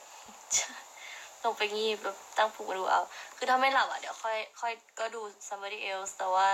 [1.42, 3.00] ลงไปงีบแบบตั้งปลุกมาดูเอา
[3.36, 6.48] คือถ้าไม่หลับอะเดี๋ยวค่อยค่อยก็ดู somebody else แต่ว่า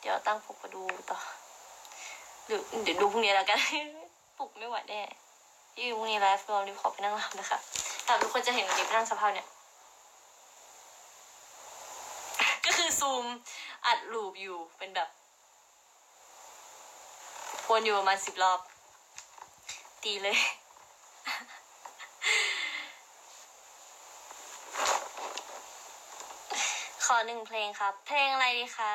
[0.00, 1.18] เดี๋ยวตั้งปลุกมาดูต่อ
[2.46, 3.58] หรือเดี๋ยวดูพรุ่งนี้แล้วกัน
[4.38, 5.02] ปลุกไม่ไหวแน่
[5.74, 7.58] ที่พรุ่งนี้ไลฟ์รวมรีบขอไปนั่งหลับนะคะ
[8.04, 9.48] แต่ทุกคนจะเห็นรีบนั่งสภาพเนี่ย
[12.64, 13.24] ก็คือซูม
[13.86, 15.08] อัดลูปอยู่เป็นแบบ
[17.68, 18.60] วนอยู่ประมาณสิบรอบ
[20.02, 20.38] ตีเลย
[27.04, 28.94] ขอหนึ่งเพลงครับ เพลงอะไรดีคะ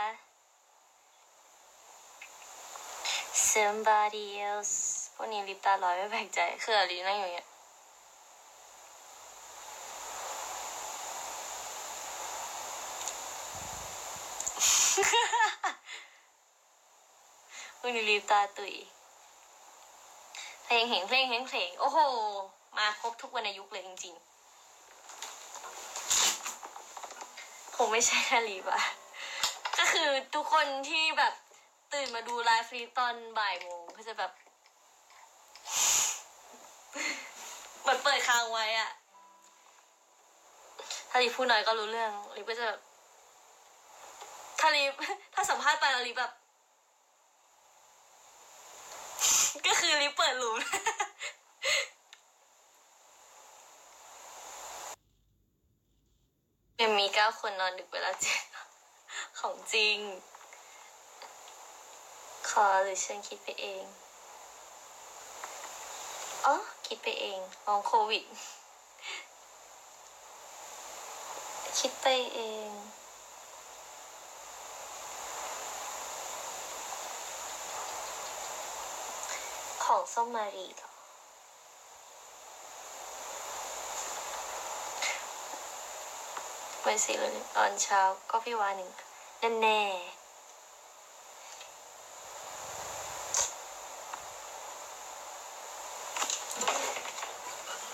[3.51, 7.47] somebody else พวกนี้ลิปตาลอยไม่แปลกใจคืออะไรนั่งอยู่อย่างเงี้ย
[17.79, 18.75] พวกนี้ลิปตาตุย
[20.63, 21.97] เพลงเห็นเพลงเห็นเพลงโอ้โห
[22.77, 24.27] มาครบทุกวรรณยุกต์เลยจริงๆ
[27.75, 28.81] ผมไม่ใช่แค่ลีบอะ
[29.77, 31.33] ก็คือทุกคนที่แบบ
[31.93, 34.31] ตื่นมาดูไลฟ์ฟรีตอนบ่ายโมงก็จะแบบ
[38.09, 38.91] เปิดค้างไว้อะ
[41.09, 42.79] ถ้าลีพูดน้อยก็รู้เรื่องลีก็จะแบบ
[44.59, 44.83] ถ้าลี
[45.33, 46.31] ถ้าสัมภาษณ์ไปแล้วลีแบบ
[49.65, 50.57] ก็คือลิฟต์เปิดรูม
[56.81, 58.41] ยังมีเก้าคนนอนดึกไปแล้วเจ็ด
[59.39, 59.97] ของจริง
[62.49, 63.83] ขอหรือฉันคิดไปเอง
[66.47, 66.55] อ๋อ
[66.87, 68.23] คิดไปเองมองโควิด
[71.79, 72.69] คิดไปเอง
[79.83, 80.89] ของส้มมารีเหรอ
[86.83, 88.91] ไม่สิเลยตอนเช้าก็พี่วาหนึ่ง
[89.39, 89.81] แน่แน่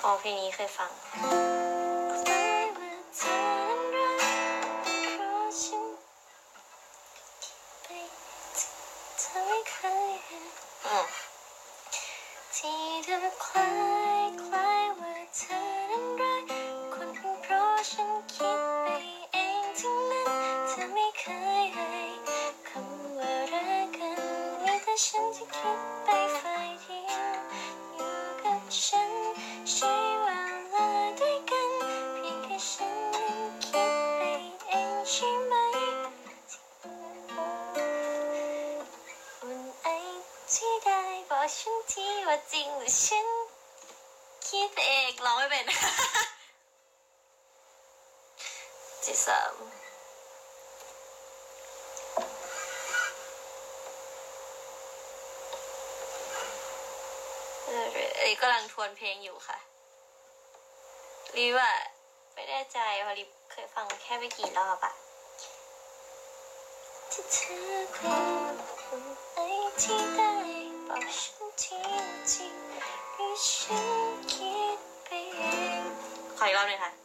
[0.06, 0.92] อ๋อเพลงนี้เคยฟัง
[58.64, 59.58] งทวนเพลงอยู่ค่ะ
[61.36, 61.72] รีว่า
[62.34, 64.94] ไม่แน่ใจพอรีเคยฟังแค่ไม่กี่รอบอะ
[67.12, 67.98] ที่เธอค
[68.52, 69.04] งคง
[69.34, 69.38] ไอ
[69.82, 70.32] ที่ได้
[70.88, 71.80] บอกฉันที
[72.32, 72.56] จริง
[73.14, 73.88] หรือฉัน
[74.32, 75.42] คิดไปเอ
[75.80, 75.82] ง
[76.38, 77.03] ขออีกรอบหนึ่งค่ะ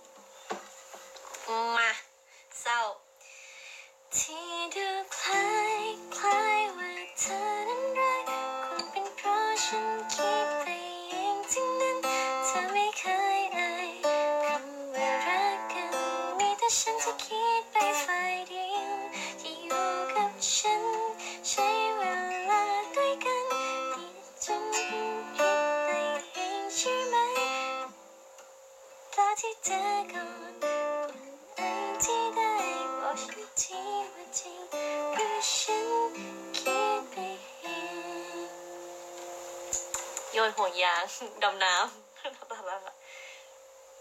[40.39, 41.03] ยนห่วงยาง
[41.43, 41.93] ดำน้ำ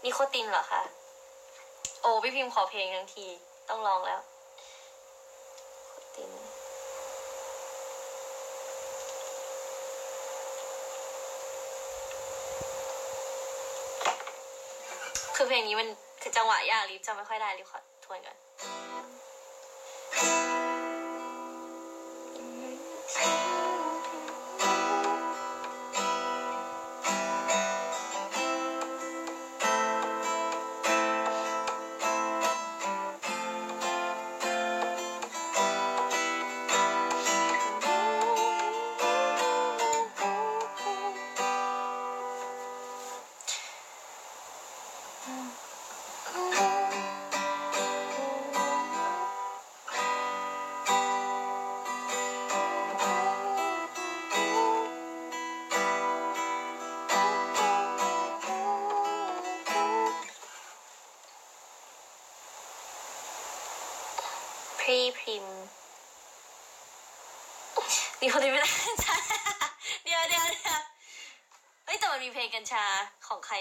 [0.02, 0.82] นี่โคตินเหรอคะ
[2.02, 3.26] โอ้พี่พิมพ์ขอเพลงทั้งที
[3.68, 4.20] ต้องลองแล้ว
[15.36, 15.88] คือเพลงนี้มัน
[16.22, 18.36] คือจังหวะยากลิฟจะไม่ค่อยได้ลิฟขอทวนก่อน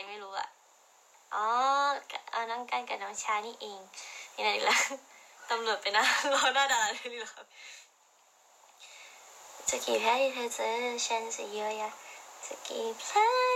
[0.07, 0.47] ไม่รู้อะ
[1.33, 1.45] อ๋อ
[2.31, 3.79] เอาน้องกันกับน้องชานี่เอง
[4.35, 4.77] นี่ไหนละ
[5.49, 7.45] ตำรวจไปนะรอหน้าด่าเลยหรอครับ
[9.69, 10.71] จะกี่แพ้ที่เธอเจอ
[11.05, 11.91] ฉันจะเยอะยะ
[12.45, 13.46] จะกี่แพ้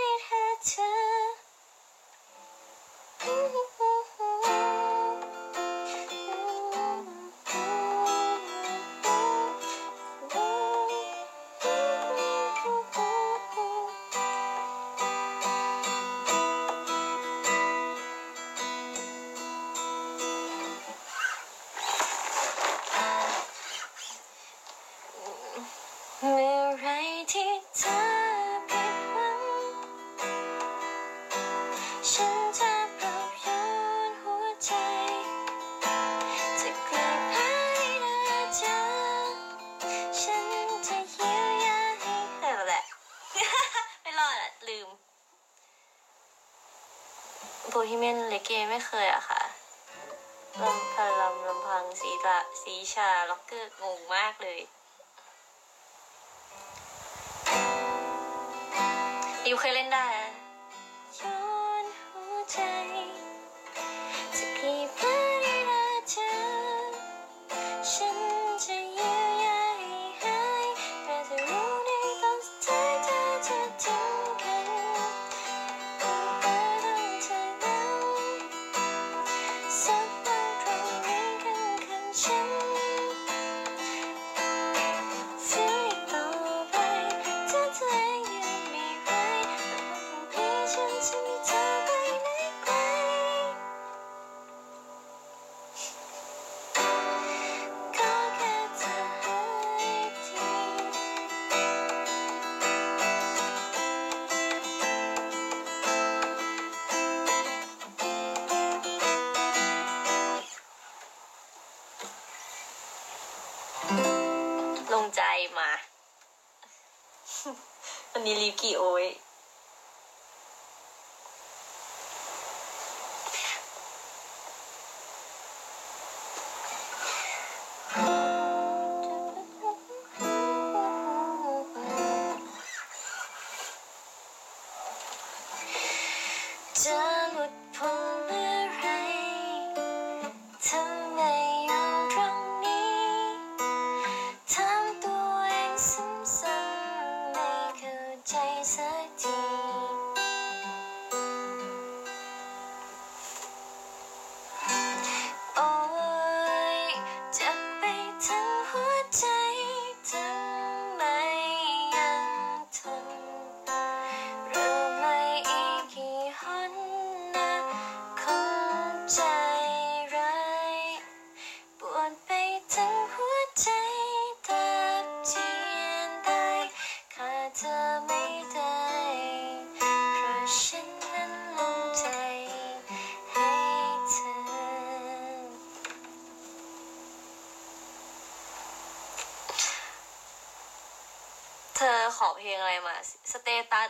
[192.26, 192.96] ขอเพลงอะไรมา
[193.32, 193.90] สเตตัส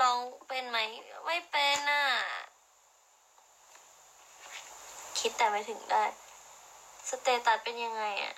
[0.00, 0.78] ลองเป็นไหม
[1.26, 2.04] ไม่เป็นอะ
[5.18, 6.04] คิดแต่ไม่ถึงได้
[7.08, 8.34] สเตตัสเป็นยังไงอะ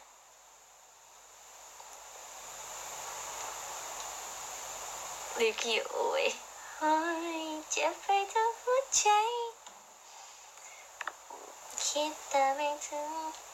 [5.38, 6.26] ลิคิวโอ้ย
[7.70, 9.06] เจ็บไปทั้งหัวใจ
[11.86, 13.49] คิดแต่ไม่ถึง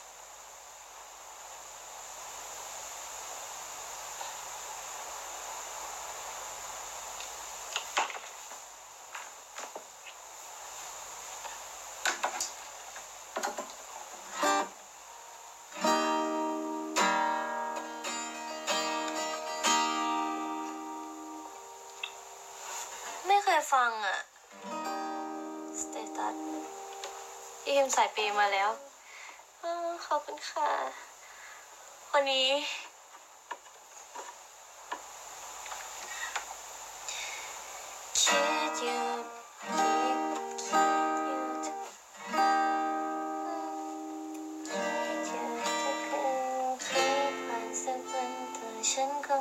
[23.72, 24.18] ฟังอะ
[25.80, 26.34] สเตตัส
[27.64, 28.70] อีฮิมสายเปมาแล้ว
[30.06, 30.68] ขอบคุณค่ะ
[32.12, 32.48] วันนี้
[38.20, 38.38] คิ
[38.68, 39.36] ดอยู่
[48.90, 49.36] ฉันก็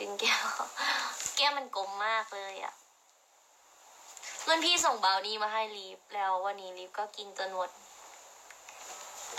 [0.00, 0.44] ดึงแก้ว
[1.36, 2.74] แก้วมันกลมมากเลยอะ
[4.46, 7.70] รุ่นพี่ส่งเบานี่มาให้ลีฟแล้ววันนี้ลีฟก็กินจนหมด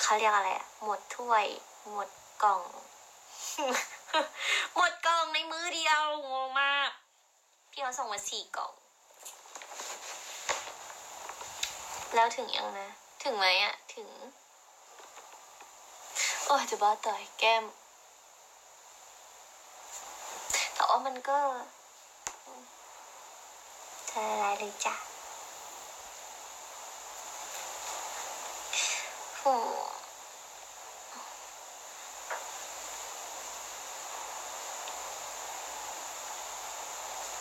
[0.01, 0.49] เขาเรียกอะไร
[0.83, 1.45] หมดถ้วย
[1.91, 2.09] หมด
[2.43, 2.61] กล่อง
[4.75, 6.89] หมดกล่องในมือเดียวงงมาก
[7.71, 8.71] พี่เขาส่งมาสี่กล่อง
[12.15, 12.89] แล้วถึงยังนะ
[13.23, 14.07] ถึงไหมอะถึง
[16.45, 17.63] โอ้จะบ้าตายแก้ม
[21.29, 21.41] ก็
[24.07, 24.95] เธออะไรเลยจ้ะ
[29.39, 29.53] โอ้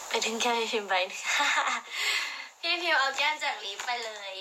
[0.08, 0.94] ไปถึงแก้มพี่พิมพ์ไป
[2.60, 4.34] พี่พิมพ์เอาแก้มจากลิฟต์ไปเลย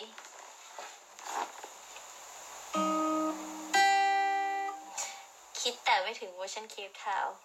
[5.60, 7.38] คิดแต่ไม่ถึงเวอร์ชันเคปทาวน์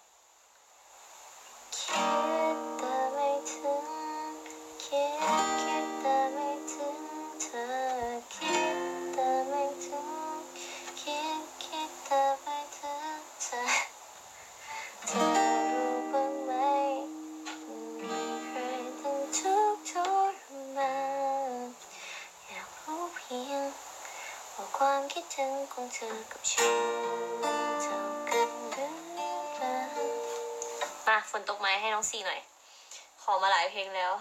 [33.83, 34.11] องแล้ว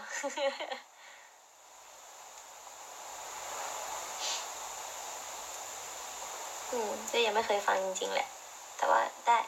[6.71, 8.29] อืมก็ยังไม่เคยฟังจริง ๆ แหละ
[8.77, 9.39] แต่ว่าได้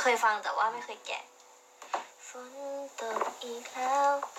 [0.00, 1.22] เคยฟังแต่ว่าไม่เคยแกะ
[2.28, 2.52] ฝน
[3.00, 4.35] ตกอีกแล้ว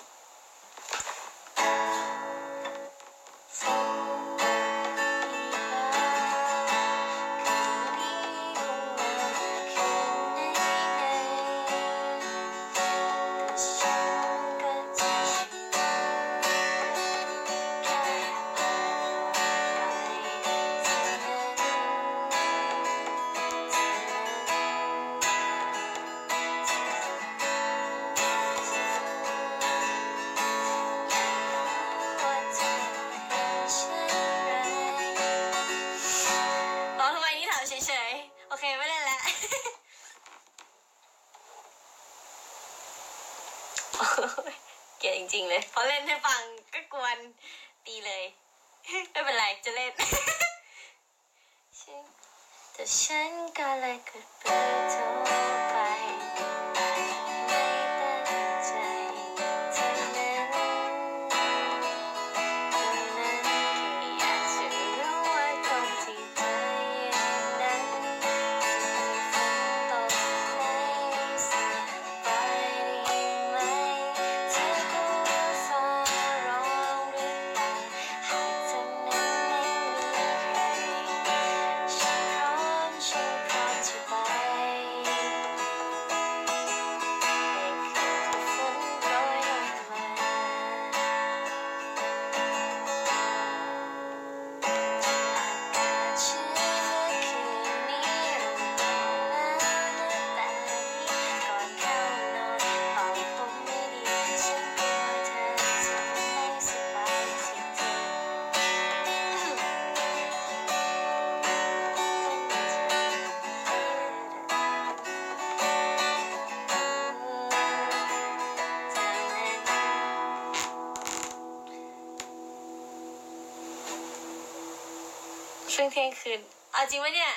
[125.74, 126.40] ช่วงเที่ยงคืน
[126.72, 127.32] เอาจริงไหมเนี่ย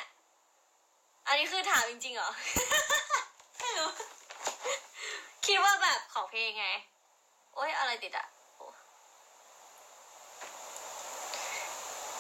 [1.27, 2.29] อันนี้คือถามจริงๆเหรอ
[3.59, 3.89] ไม่รู้
[5.45, 6.67] คิดว่าแบบของเพลงไง
[7.53, 8.27] โอ๊ยอะไรติดอะ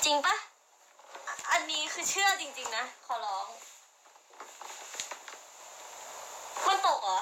[0.03, 0.35] จริงปะ
[1.27, 3.47] อะอันนี้คือเชื่อจริง ๆ นะ ขอร้อง
[6.67, 7.19] มันตกเหรอ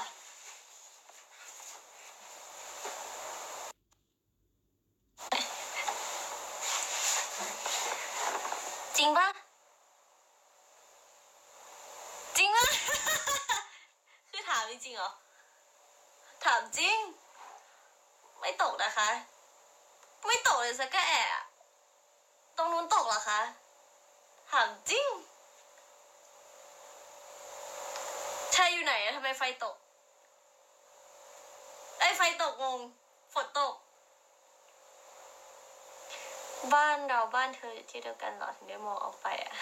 [8.96, 9.28] จริงปะ
[12.36, 12.66] จริงปะ
[14.30, 15.10] คือถามจริงๆเหรอ
[16.44, 16.98] ถามจริง
[18.40, 19.08] ไม่ตกนะคะ
[20.26, 21.24] ไม่ตกเลยสักกะแอะ
[22.56, 23.40] ตรงนู้นตกเหรอคะ
[24.50, 25.06] ถามจริง
[28.54, 29.76] ชาย อยู่ไหนอะทำไมไฟตก
[31.98, 32.80] ไอ้ยไฟตกงง
[33.34, 33.74] ฝนตก
[36.74, 39.54] บ้านเราบ้านเธออยู่ที่เดียวกันเหรอถึงได้มองออกไปอะ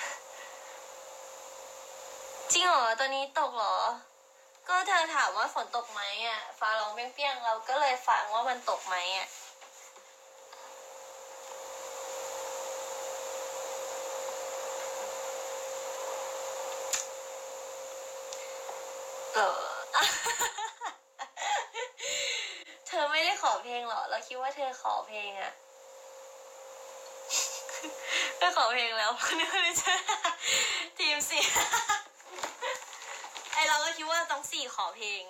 [2.53, 3.77] จริงเหรอตอนนี้ตกเหรอ
[4.69, 9.29] ก็เธอถามว่าฝนตกไหมอะฟ้าร้องเปรี้ยงๆเราก็เลยฟังว่ามันตกไหมอะ
[19.39, 19.57] เออ
[22.87, 25.53] เธอไม่ได้ขอเพลงเหรอ เราคิดว่าเธอขอเพลงอะ
[28.41, 29.95] จะขอเพลงแล้วนึกว่าจะ
[30.99, 31.45] ทีมสี่
[33.53, 35.23] ไอเราก็คิดว่าต้องสี่ขอเพลง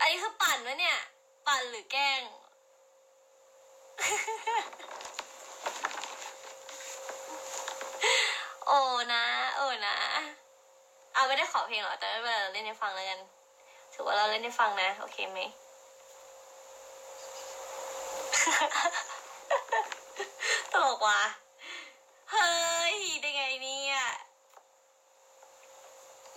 [0.00, 0.98] อันนี้คือปั่นวะเนี่ย
[1.46, 2.20] ปั่นหรือแกล้ง
[8.66, 8.80] โอ้
[9.14, 9.24] นะ
[9.56, 9.96] โอ้นะ
[11.14, 13.20] เอาไม่ได้ขอเพลงหรอแต่ไม่เป็นไรเราเล่นให้ฟังแล้วกัน
[13.94, 15.40] ถือว่าเราเล่นให้ฟังนะ โอเคไหม
[20.72, 21.20] ตลกว่ะ
[22.30, 22.50] เฮ้
[22.94, 23.96] ยได้ไงเนี่ย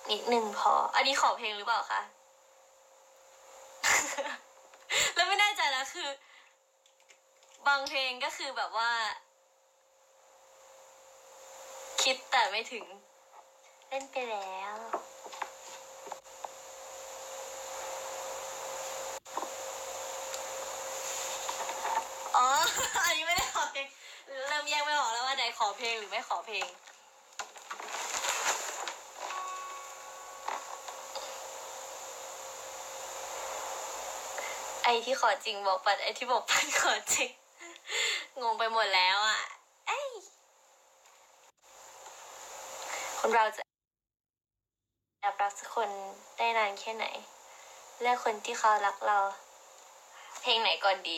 [0.10, 2.02] นิดหนึ่งพอ อันนี้ขอเพลงหรือเปล่าคะ
[5.16, 6.10] แล้วไม่แน่ใจนะคือ
[7.68, 8.92] บางเพลงก็คือแบบว่า
[12.02, 12.86] คิดแต่ไม่ถึง
[13.90, 14.78] เล่นไปแล้ว
[22.36, 22.48] อ๋อ
[23.06, 23.88] อันนี้ไม่ได้ขอเพลง
[24.48, 26.68] เริ่มแยกไม่ออกแล้วว่าไหนขอเพลงหรือไม่ขอเพลง
[34.84, 37.30] ไอที่ขอจริงบอกปัดไอที่บอกปัดขอจริง
[38.42, 39.42] งงไปหมดแล้วอะ
[39.88, 40.10] เอ้ย
[43.20, 43.65] คนเราจะ
[45.32, 45.90] บรักสักคน
[46.38, 47.06] ได้นานแค่ไหน
[48.02, 49.20] เลือกคนที่เขารักเรา
[50.42, 51.18] เพลงไหนก่อนดี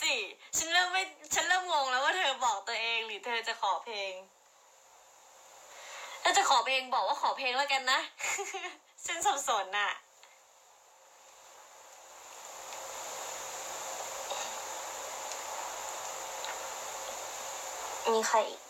[0.00, 0.18] สี่
[0.56, 1.02] ฉันเริ่มไม่
[1.34, 4.12] ฉันเริ่มงงแล้วว่าเธอบอกตัวเองหรือเธอจะขอเพลง
[6.22, 8.00] ถ้าจะขอเพลงบอกว่าขอเพลงแล้วกันนะ
[9.06, 9.90] ฉันสับสนน่ะ
[18.12, 18.65] มีใครอีก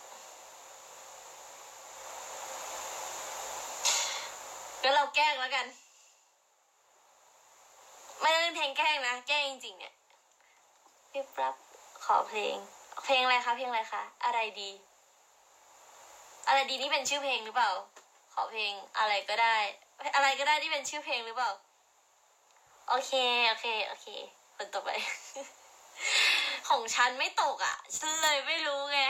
[4.86, 5.66] งั้นเราแกล้งแล้วกัน
[8.20, 9.94] ไม่ได้เล่นเพลงแกล้งนะ แกล้งจริงๆเนี่ย
[11.10, 11.54] พี่รับ
[12.04, 12.54] ขอเพลง
[13.04, 14.70] เพลงอะไรคะ เพลงอะไรคะ อะไรดี
[16.48, 17.70] อะไรดีนี่เป็นชื่อเพลงหรือเปล่า
[18.34, 19.56] ขอเพลงอะไรก็ได้
[20.16, 21.50] อะไรก็ได้ที่เป็นชื่อเพลงหรือเปล่า
[22.88, 23.12] โอเค
[23.48, 24.06] โอเค โอเค
[24.56, 24.90] คนต่อไป
[26.68, 29.00] ของฉันไม่ตกอะ ฉันเลยไม่รู้ไง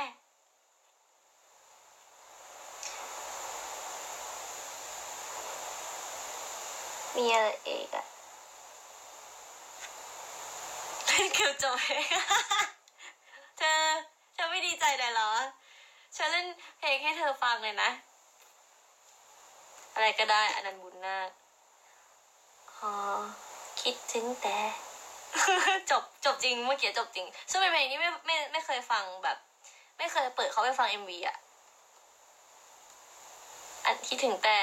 [7.17, 8.07] มีอะไรอีกอะ
[11.07, 12.05] เล่นเกือบจบเพลง
[13.59, 13.81] เธอ
[14.35, 15.31] เธอไม่ดีใจเลยเหรอ
[16.17, 16.47] ฉันเล่น
[16.79, 17.91] เพลงให้เธอฟังเลยนะ
[19.95, 21.31] อะไรก็ได้อันนั้นบุญนาค
[22.81, 22.93] อ๋อ
[23.81, 24.59] คิดถึงแต่
[25.91, 29.39] จบจบจริงเมื่อกี้จบจริง ซึ่งเป็นเพลงที่ไม่ไม่ไม่เคยฟังแบบ
[29.99, 31.37] ไม่เคยเปิดเขาไปฟังเอ็มวีอะ
[33.85, 34.59] อันคิดถึงแต่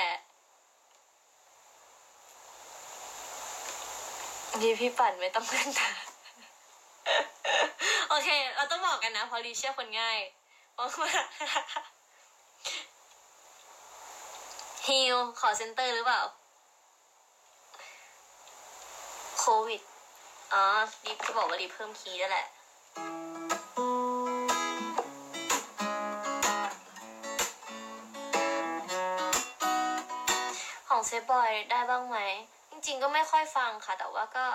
[4.61, 5.91] ดีพี่ปั่นไม่ต้องเล่นตา
[8.09, 10.17] โอเค เราต้องบอกกันนะเพราะลีเชื่อคนง่าย
[10.73, 11.11] เพราะว่า
[14.87, 16.21] ฮิลขอเซ็นเตอร์หรือเปล่า
[19.39, 19.81] โควิด
[20.53, 20.63] อ๋อ
[21.05, 22.47] รีบที่บอกว่ารีบเพิ่มคีย์ด้วยแหละ
[30.87, 32.17] ของเซฟบอยได้บ้างไหม
[32.87, 34.45] จริง ๆ ก็ไม่ค่อยฟังค่ะ แต่ว่าก็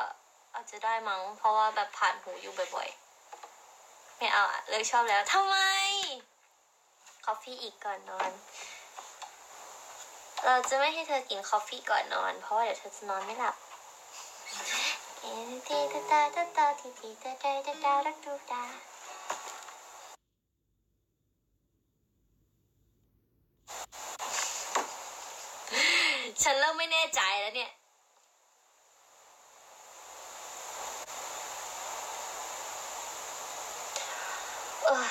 [0.55, 5.57] อาจจะได้มั้ง เพราะว่าแบบผ่านหูอยู่บ่อยๆ ไม่เอาอะเลิกชอบแล้วทำไม
[7.25, 8.31] coffee อีกก่อนนอน
[10.45, 13.55] เราจะไม่ให้เธอกิน coffee ก่อนนอน เพราะว่าเดี๋ยวเธอจะนอนไม่หลับ
[15.67, 18.63] ทีตาตาตาตาทีทีตาตาตาตาตาตูตา
[26.43, 27.71] ฉันเริ่มไม่แน่ใจแล้วเนี่ย
[34.85, 35.11] เอ้ย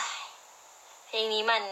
[1.08, 1.64] เพลง นี้มัน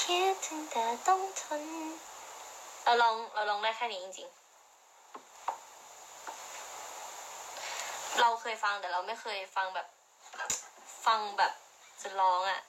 [0.00, 1.62] คิดถึงแต่ต้องทน
[2.84, 4.38] เราลองเราลองได้แค่นี้จริง ๆ
[8.20, 9.86] เราเคยฟังแต่เราไม่เคยฟังแบบ
[11.06, 11.52] ฟังแบบ
[12.02, 12.60] จะร้องอะ่ะ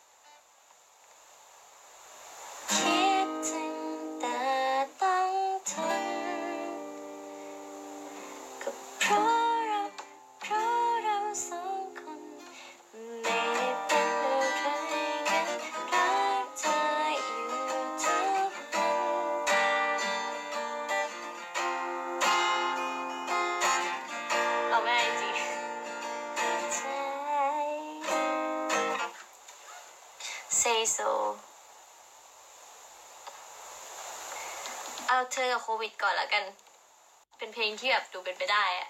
[35.34, 36.44] เธอกับโควิดก่อนละกัน
[37.38, 38.88] เป็นเพลงที่แบบดูเป็นไปได้อะ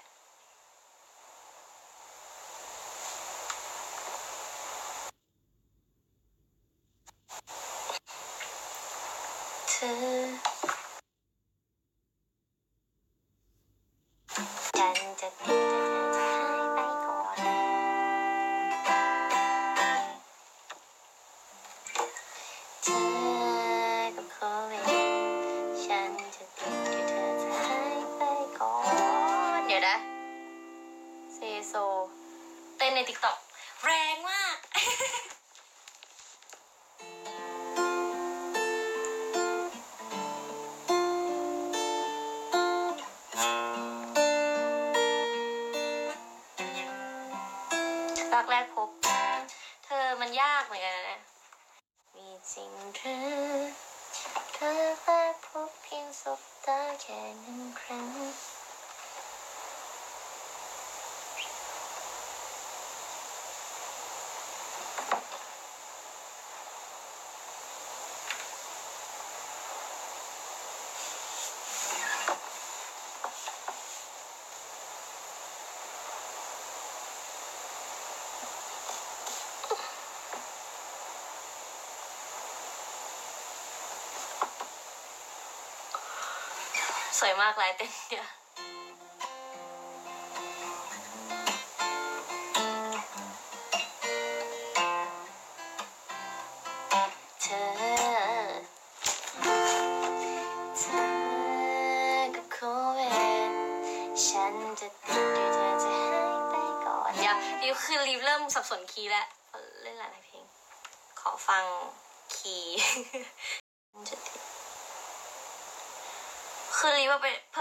[87.19, 88.23] สวยมากลายเต็นเดีย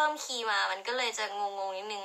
[0.00, 2.04] เพิ่มคีย์มา มันก็เลยจะงงๆนิดนึง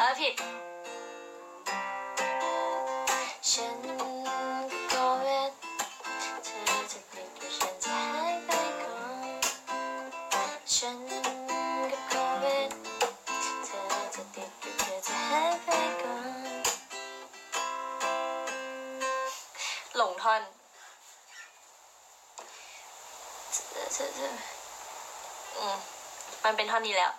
[0.00, 0.34] อผิด
[3.50, 3.76] ฉัน
[4.92, 5.52] ก็เวท
[6.44, 8.50] เธอจะผิดหรือฉันจะหายไป
[8.82, 9.26] ก่อน
[10.74, 12.70] ฉันก็ก็เวท
[13.66, 13.82] เธอ
[14.14, 15.68] จะติดหรือเธอจะหายไป
[16.02, 16.50] ก่อน
[19.96, 20.42] หลงท่อน
[23.52, 24.34] เธอเธอเธอ
[25.56, 25.76] อืม
[26.44, 27.12] มันเป็นท่อนนี้แล้ว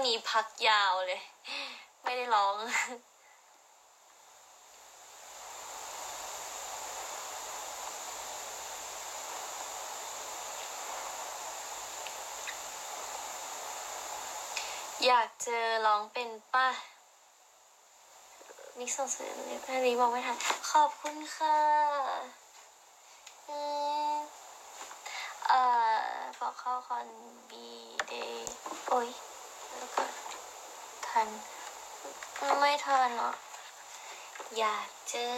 [0.00, 1.20] ๆช่วงนี้พักยาวเลย
[2.02, 2.54] ไม่ได้ร้อง
[15.06, 16.66] อยากเจอร้องเป็นป้า
[18.78, 20.36] มิกซ์ส่งเสริมเนี่ยอันนี้บอกไม่ทัน
[20.70, 21.58] ขอบคุณค่ะ
[25.48, 25.60] เอ่
[26.10, 27.08] อบอกเข้าคอน
[27.50, 27.66] บี
[28.08, 28.34] เดย
[28.90, 29.10] โอ้ย
[29.78, 30.04] แล้วก็
[31.08, 31.28] ทัน
[32.80, 33.34] ไม่ทันเนาะ
[34.56, 35.30] อยากเจอ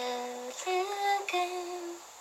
[0.57, 1.47] เหลือเกิ
[1.81, 2.12] น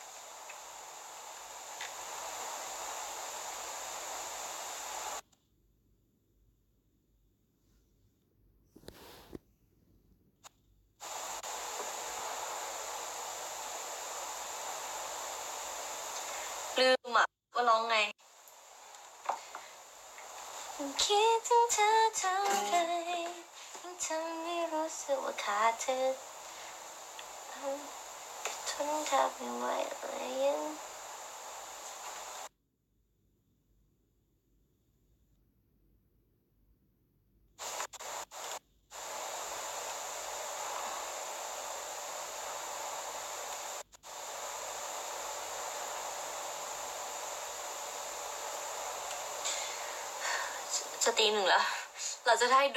[25.87, 26.15] wanted.
[27.63, 27.79] Um,
[28.45, 30.77] it wouldn't happen white lion.
[51.03, 51.69] cho tin là
[52.25, 52.69] là rất hay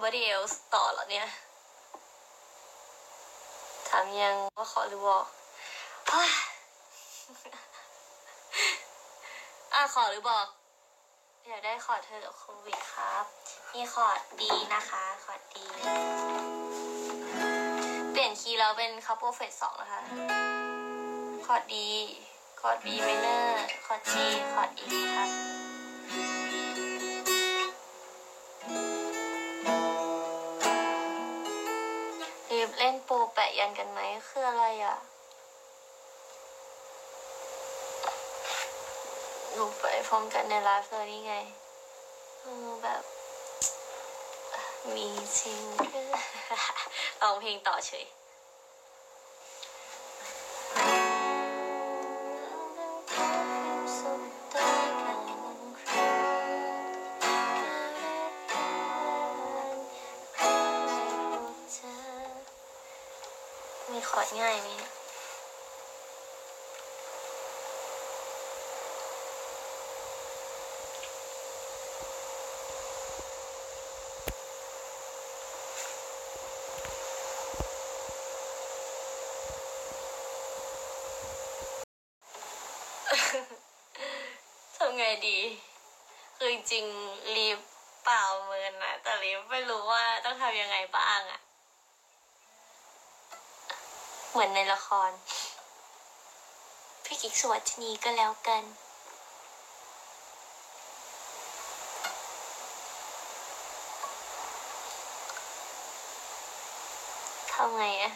[0.00, 1.28] somebody else ต่อหรอเนี่ย
[3.88, 5.24] ถามยังว่าขอหรือบอก
[9.72, 10.46] อะขอหรือบอก
[11.48, 13.24] อยากได้คอดเธอกับโควิดครับ
[13.72, 15.64] มีคอดดีนะคะคอดดี
[18.12, 20.00] เปลี่ยนคีย์แล้วเป็นคัพโปเฟสสองนะคะ
[21.46, 21.88] คอดดี
[22.60, 23.46] คอด B minor
[23.86, 24.14] คอร์ ขอด G
[24.52, 25.49] คอร์ด E ครับ
[39.62, 41.34] หนูไปพร้อมกันในไลฟ์เลยนี่ไง
[42.82, 43.02] แบบ
[44.94, 45.06] มี
[45.38, 45.62] จริง
[47.22, 48.04] ร้องเพลงต่อเฉย
[94.50, 95.10] อนในละคร
[97.04, 98.62] พี่กิ๊กสวัสดีก็แล้วกัน
[107.52, 108.12] ทำไงอะ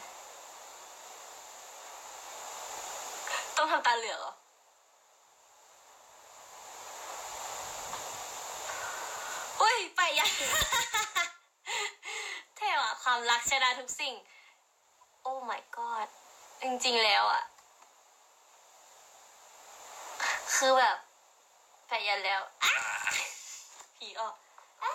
[3.56, 4.32] ต้องทำตาเหลือกเหรอ
[9.60, 10.30] อุ้ย ไปยัง
[12.56, 14.14] เท่อะความรักชนะทุกสิ่ง
[15.22, 16.08] โอ้ my god
[16.64, 17.42] จริง ๆ แล้วอะ
[20.56, 20.96] คือแบบ
[21.86, 22.42] ไปยันแล้ว
[23.96, 24.34] ผีออก
[24.82, 24.90] อ้า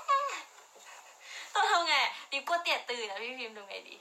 [1.54, 1.96] ต้องทำไง
[2.32, 3.96] รีบกลัวเตี่ยตื่นนะพี่พิมพ์ทำไงดี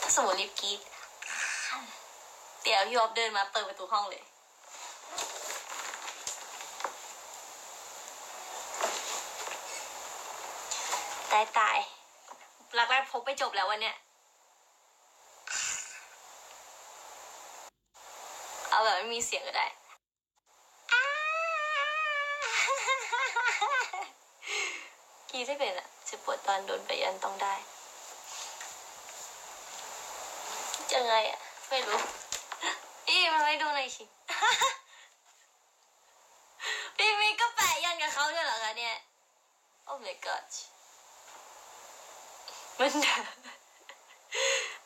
[0.00, 0.80] ถ้าสมมติรีบกรีด
[2.62, 4.22] เดี๋ยวพี่ออฟเดินมาเปิดประตูห้องเลย
[11.32, 11.78] ตายตาย
[12.78, 13.96] รักแรกพบไปจบแล้ววันเนี้ย
[18.70, 19.66] เอาแบบไม่มีเสียงก็ได้
[25.30, 27.54] กีที่เป็นอะจะปวดตอนโดนไปยันต้องได้
[30.90, 31.98] จะไงอะไม่รู้
[33.06, 34.04] พี่มันไม่ดูหน่อยสิ
[36.96, 38.94] พี่มีก็แปะยันกับเขาด้วยเหรอคะเนี่ย
[39.84, 40.46] โอ้ my god
[42.78, 42.92] มัน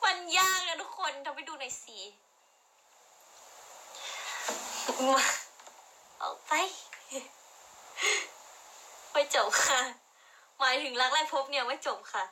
[0.04, 1.98] มันยากนะทุกคนทำไปดูหน่อยสิ
[5.14, 5.24] มา
[6.22, 6.52] ออกไป
[9.12, 9.80] ไม่จบค่ะ
[10.58, 12.24] หมายถึงรักแรกพบเนี่ยไม่จบค่ะ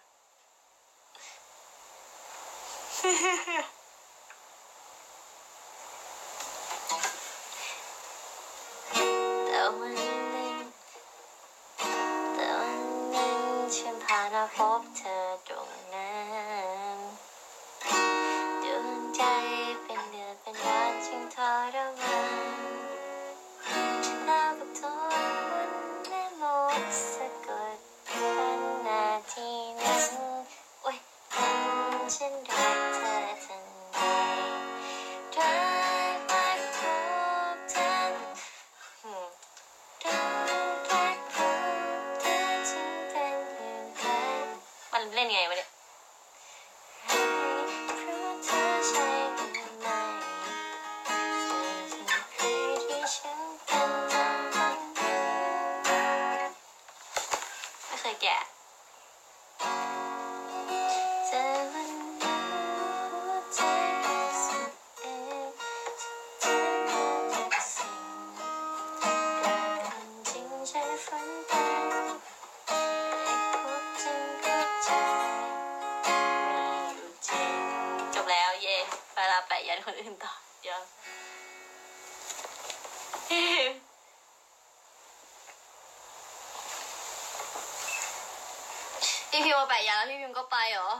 [90.73, 90.93] เหรอ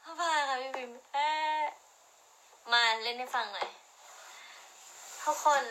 [0.00, 1.62] เข้าไปค่ะพี่พิมเอ๊ะ
[2.72, 3.68] มาเล่นให้ฟังหน่อย
[5.22, 5.64] ทุกคน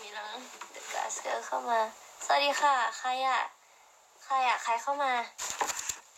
[0.00, 0.36] มีน้อง
[0.70, 1.80] เดอะกาสเกอร์เข้ามา
[2.24, 3.40] สวัสดีค่ะ ใครอะ
[4.24, 5.12] ใครอะใครเข้ามา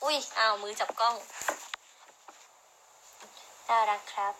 [0.02, 1.14] อุ้ยอ้าวมือจับกล้อง
[3.68, 4.34] น่ารักครับ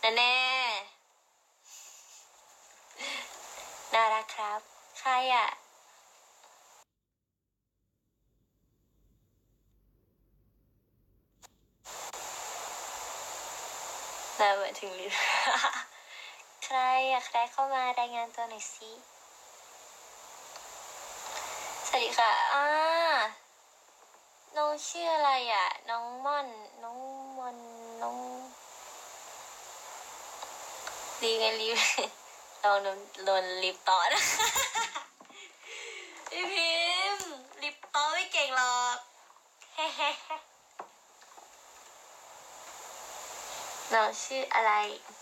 [0.00, 0.34] แน่แน่
[3.94, 4.60] น่ารักครับ
[5.00, 5.48] ใครอะ
[14.84, 15.12] น่าเหมือนถึงลิ้น
[16.64, 16.78] ใคร
[17.12, 18.90] อะใครเข้ามารายงานตัวหน่อยสิ
[21.86, 22.66] สวัสดีค่ะอ่า
[24.56, 26.48] น้องชื่ออะไรอะ น้องม่อน
[26.82, 26.98] น้อง
[27.36, 27.56] มอน
[28.02, 28.18] น้อง
[31.22, 31.68] รีไงรี
[32.62, 32.76] ลอง
[33.24, 34.22] โดนลิปต่อนะ
[36.30, 36.70] พี่พิ
[37.16, 37.28] มพ์
[37.62, 38.96] ลิปต่อไม่เก่งหรอก
[43.94, 44.72] น้องชื่ออะไร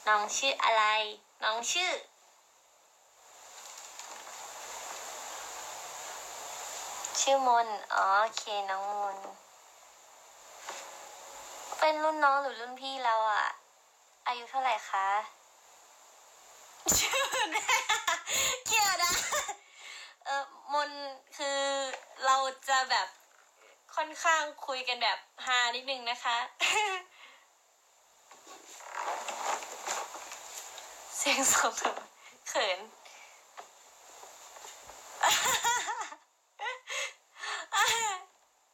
[0.09, 0.84] น้องชื่ออะไร
[1.42, 1.92] น้องชื่อ
[7.20, 9.17] ชื่อมนอ๋อโอเคน้องมน
[11.78, 13.47] เป็นรุ่นน้องหรือรุ่นพี่เราอะ
[14.26, 15.07] อายุเท่าไหร่คะ
[16.99, 17.62] ชื่อแม่
[18.67, 19.12] เกี่ยวนะ
[20.25, 20.91] เออมน
[21.36, 21.60] คือ
[22.25, 22.36] เรา
[22.68, 23.09] จะแบบ
[23.94, 26.36] ค่อนข้างคุยกันแบบฮานิดนึงนะคะ
[31.25, 31.73] เสียงสม
[32.49, 32.78] เขิน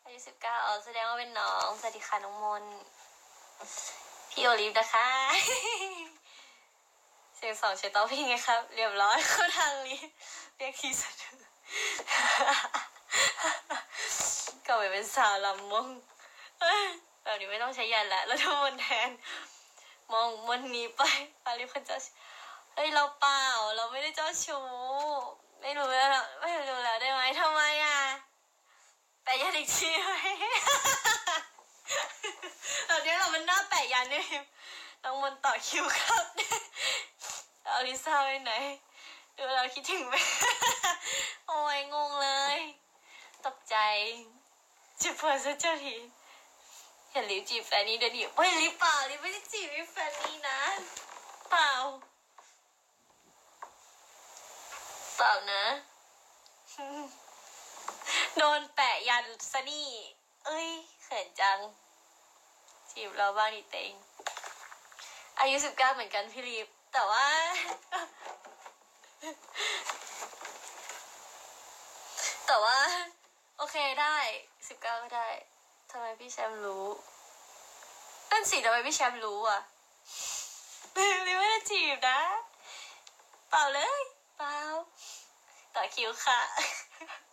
[0.04, 2.64] อายุสิบเก้าอ๋อแสดงว่าเป็นน้อง สวัสดีค่ะน้องมน
[4.30, 5.08] พี่โอลิฟนะคะ
[7.36, 10.00] เสียงสองใช้เต้าพี่ไงครับ เรียบร้อยเข้าทางนี้
[10.56, 11.36] เรียกทีสะดือ
[14.66, 15.86] ก็ไปเป็นสาวลำมง
[17.22, 19.10] แบบนี้ไม่ต้องใช้ยันละแล้วทำมนแทน
[20.12, 21.00] มองมนนี้ไป
[21.44, 21.98] อาลิฟคนเจ้า
[22.78, 23.44] เฮ้ยเราเปล่า
[23.76, 24.64] เราไม่ได้เจ้าชู้
[25.60, 26.08] ไม่รู้แล้ว
[26.40, 27.98] ไม่รู้แล้วได้ไหมทำไมอะ
[29.22, 30.10] แปะยันอีกทีไหม
[32.86, 34.26] แบบนี้เรามันหน้าแปะยันเนี่ย
[35.02, 36.24] น้องมนต่อคิวครับ
[37.64, 38.52] เอาลิซ่าไปไหน
[39.36, 40.14] ดูเราคิดถึงไหม
[41.46, 42.58] โอ้ยงงเลย
[43.44, 43.76] ตกใจ
[45.00, 45.96] จะเปิดซะเจ้าที
[47.10, 50.58] เห็นลิฟจีบแฟนนี่เดี๋ยวดิไม่ลิฟเปล่าลิฟไม่ได้จีบแฟนนี่นะ
[51.50, 51.70] เปล่า
[55.20, 55.64] เปล่านะ
[58.36, 59.90] โดนแปะยันซะนี่
[60.44, 60.68] เอ้ย
[61.02, 61.58] เขินจัง
[62.90, 63.92] จีบเราบ้างดิเต็ง
[65.38, 67.26] อายุสิบเก้าเหมือนกันพี่ลิฟแต่ว่า
[72.46, 72.78] แต่ว่า
[73.58, 74.16] โอเคได้
[74.68, 75.28] สิบเก้าก็ได้
[75.90, 76.86] ทำไมพี่แชมป์รู้
[78.30, 79.60] นั่นสิทำไมพี่แชมป์รู้อะ
[81.26, 82.20] ลิไม่ได้จีบนะ
[83.50, 84.07] เปล่าเลย
[85.74, 86.38] ต่อคิวค่ะ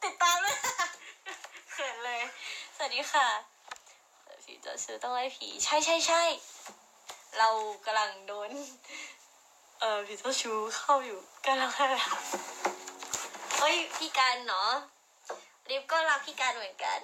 [0.04, 0.58] ติดตามเลย
[1.72, 2.22] เขินเลย
[2.76, 3.28] สวัสดีค่ะ
[4.44, 6.24] ผีจะซื้อต้องไล่ผี ใช่ใช่ใช่
[7.38, 7.50] เรา
[7.86, 8.52] กำลังโดน
[9.80, 11.96] เออผีเจ้าชู้เข้าอยู่กำลังอะไร
[13.58, 14.72] เฮ้ยพี่การเนาะ
[15.70, 17.00] ริฟก็รักพี่การเหมือนกัน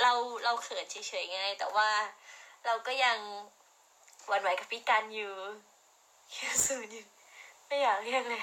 [0.00, 0.12] เรา
[0.44, 1.90] เราเขินเฉยๆไง แต่ว่า
[2.66, 3.18] เราก็ยัง
[4.26, 5.34] หวั่นไหวกับพี่การอยู่
[6.34, 7.06] คิวสูนอยู่
[7.66, 8.42] ไม่อยากเรียกเลย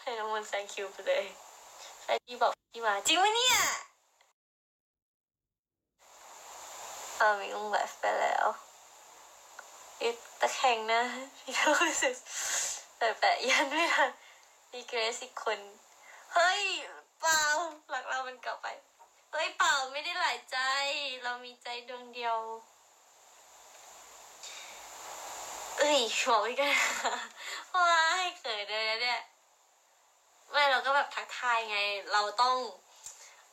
[0.00, 1.24] ให้น้องมนต์แซงคิวไปเลย
[2.02, 3.56] ใครที่บอกพี่มาจริงไหมเนี่ย
[7.18, 8.46] เออมีลงไลฟ์ไปแล้ว
[10.00, 11.02] อีตะแคงนะ
[11.38, 12.16] พี่ก็รู้สึก
[12.98, 14.10] แต่แปะยันไม่ทัน
[14.72, 15.58] มีเกรซอีกคน
[16.34, 16.62] เฮ้ย
[17.20, 17.42] เปล่า
[17.90, 18.66] หลักเรามันกลับไป
[19.32, 20.58] เฮ้ยเปล่าไม่ได้หลายใจ
[21.22, 22.36] เรามีใจดวงเดียว
[25.78, 26.74] เอ้ยบอกไม่กัน
[27.74, 29.20] ว้ายเขินเลยเนี่ย
[30.50, 31.78] ไม่เราก็แบบทักทายไง
[32.12, 32.56] เราต้อง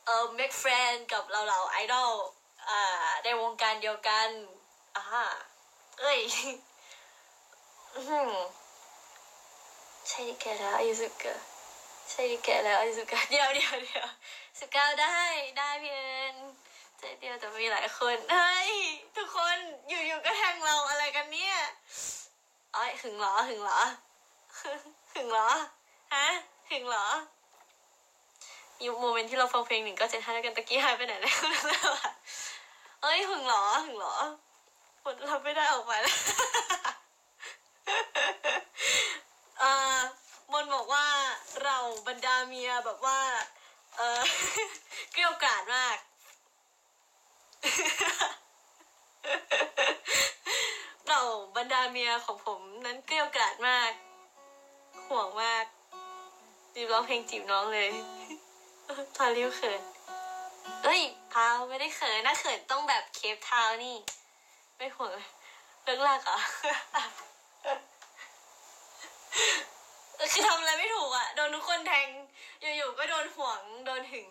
[0.04, 2.12] เอ่อ make friend กับเราเราไอดอล
[2.68, 2.80] อ่า
[3.24, 4.28] ในวงการเดียวกัน
[4.96, 5.04] อ่า
[6.00, 6.20] เอ้ย
[7.94, 8.32] อื้อหือ
[10.08, 11.34] ใช่ดิแกแล้วอายุสิบเก้า
[12.10, 14.08] ใช่ดิแกแล้วอายุสิบเก้าเดียวเดียวเดียว
[14.60, 15.18] สิบเก้าได้
[15.58, 16.36] ได้เพี่เอิญ
[16.98, 18.70] ใจเดียวแต่มีหลายคนเฮ้ย
[19.16, 19.56] ทุกคน
[19.88, 21.56] อยู่ๆก็แทงเราอะไรกันเนี่ย
[22.74, 23.80] เอ้ยหึงเหรอหึงเหรอ
[25.14, 25.48] หึงเหรอ
[26.14, 26.26] ฮะ
[26.70, 27.06] หึงเหรอ
[28.80, 31.36] อยู่โมเมนต์ที่เราฟังเพลงหนึ่งก็เจ็ดห้ากันตะกี้หายไปไหนแล้ว
[33.02, 34.16] เอ้ยหึงเหรอหึงเหรอ
[35.02, 36.18] หมดเราไม่ได้ออกมาแล้ว
[39.60, 39.96] เออ
[40.52, 41.06] มนบอกว่า
[41.64, 41.76] เรา
[42.06, 43.18] บรรดาเมียแบบว่า
[43.96, 44.20] เออ
[45.12, 45.96] เกลียวกราดมาก
[51.08, 51.20] เรา
[51.56, 53.92] บรรดาเมียของผมนั้นเกลียวกราดมาก
[55.08, 55.64] ห่วงมาก
[56.74, 57.90] จีบร้องเพลงจีบน้องเลย
[59.16, 59.82] พาริวเขิน
[60.84, 61.00] เอ้ย
[61.32, 63.96] พาวไม่ได้เขินนะเขินต้องแบบเคฟทาวนี่
[64.76, 65.28] ไม่ห่วงเลย
[65.82, 66.38] เลิกลากเหรอ
[70.32, 72.08] คือทำอะไรไม่ถูกอะ โดนทุกคนแทง
[72.60, 74.28] อยู่ๆก็โดนห่วง โดนหึง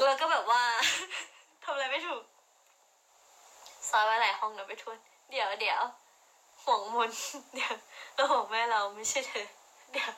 [0.00, 0.62] แล้วก็แบบว่า
[1.62, 2.22] ทำอะไรไม่ถูก
[3.88, 4.98] ซอยไว้หลายห้องนะไปทวน
[5.30, 5.80] เดี๋ยวเดี๋ยว
[6.64, 7.10] ห่วงมน
[7.54, 7.74] เดี๋ยว
[8.14, 9.46] เราห่วงแม่เราไม่ใช่เธอ
[9.92, 10.12] เดี๋ยว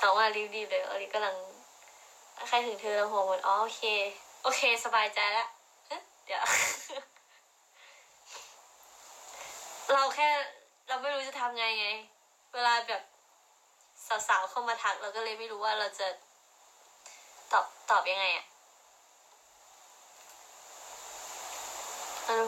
[0.00, 1.36] น้องว่ารีบดีเลยอลิกำลัง
[2.48, 3.82] ใครถึงเธอเราห่วงมนอ๋อโอเค
[4.42, 5.48] โอเค สบายใจแล้ว
[6.24, 6.42] เดี๋ยว
[9.92, 10.28] เราแค่
[10.88, 11.86] เราไม่รู้จะทำไงไง
[12.54, 13.02] เวลาแบบ
[14.28, 16.06] สาวๆเข้ามาทักเราก็เลยไม่รู้ว่าเราจะ
[17.56, 18.44] อบตอบยังไงอะ
[22.26, 22.44] เออ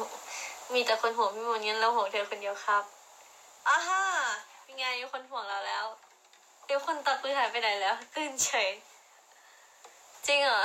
[0.72, 2.84] มีแต่คนห่วงพี่มนต์งั้นเราห่วงเธอคนเดียวครับ
[3.68, 4.02] อ้าฮ่า
[4.62, 5.86] เป็นไงมีคนห่วงเราแล้ว
[6.64, 8.68] เดี๋ยวคนตาปื้อหายไปไหนแล้วตื่นเฉย
[10.26, 10.62] จริงเหรอ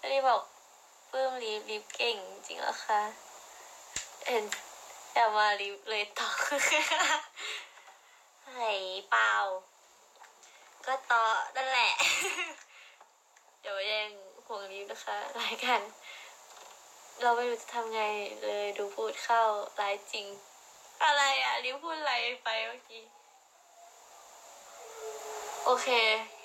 [0.00, 0.40] อันนี้บอก
[1.10, 2.16] ปลื้มรีบรีบเก่ง
[2.46, 3.00] จริงเหรอคะ
[4.26, 4.44] เห็น
[5.14, 6.28] อย่ามารีบเลยต่อ
[8.54, 8.70] ไห้
[9.10, 9.32] เปล่า
[10.88, 11.24] ก็ต่อ
[11.56, 11.90] นั่นแหละ
[13.60, 14.08] เดี๋ยวยัง
[14.46, 15.80] ห่วงรีบนะคะรายการ
[17.22, 18.02] เราไม่รู้จะทำไง
[18.42, 19.42] เลยดูพูดเข้า
[19.76, 20.26] ไลฟ์จริง
[21.04, 23.04] อะไรอะรีบพูดอะไรไปเมื่อกี้
[25.64, 25.86] โอเค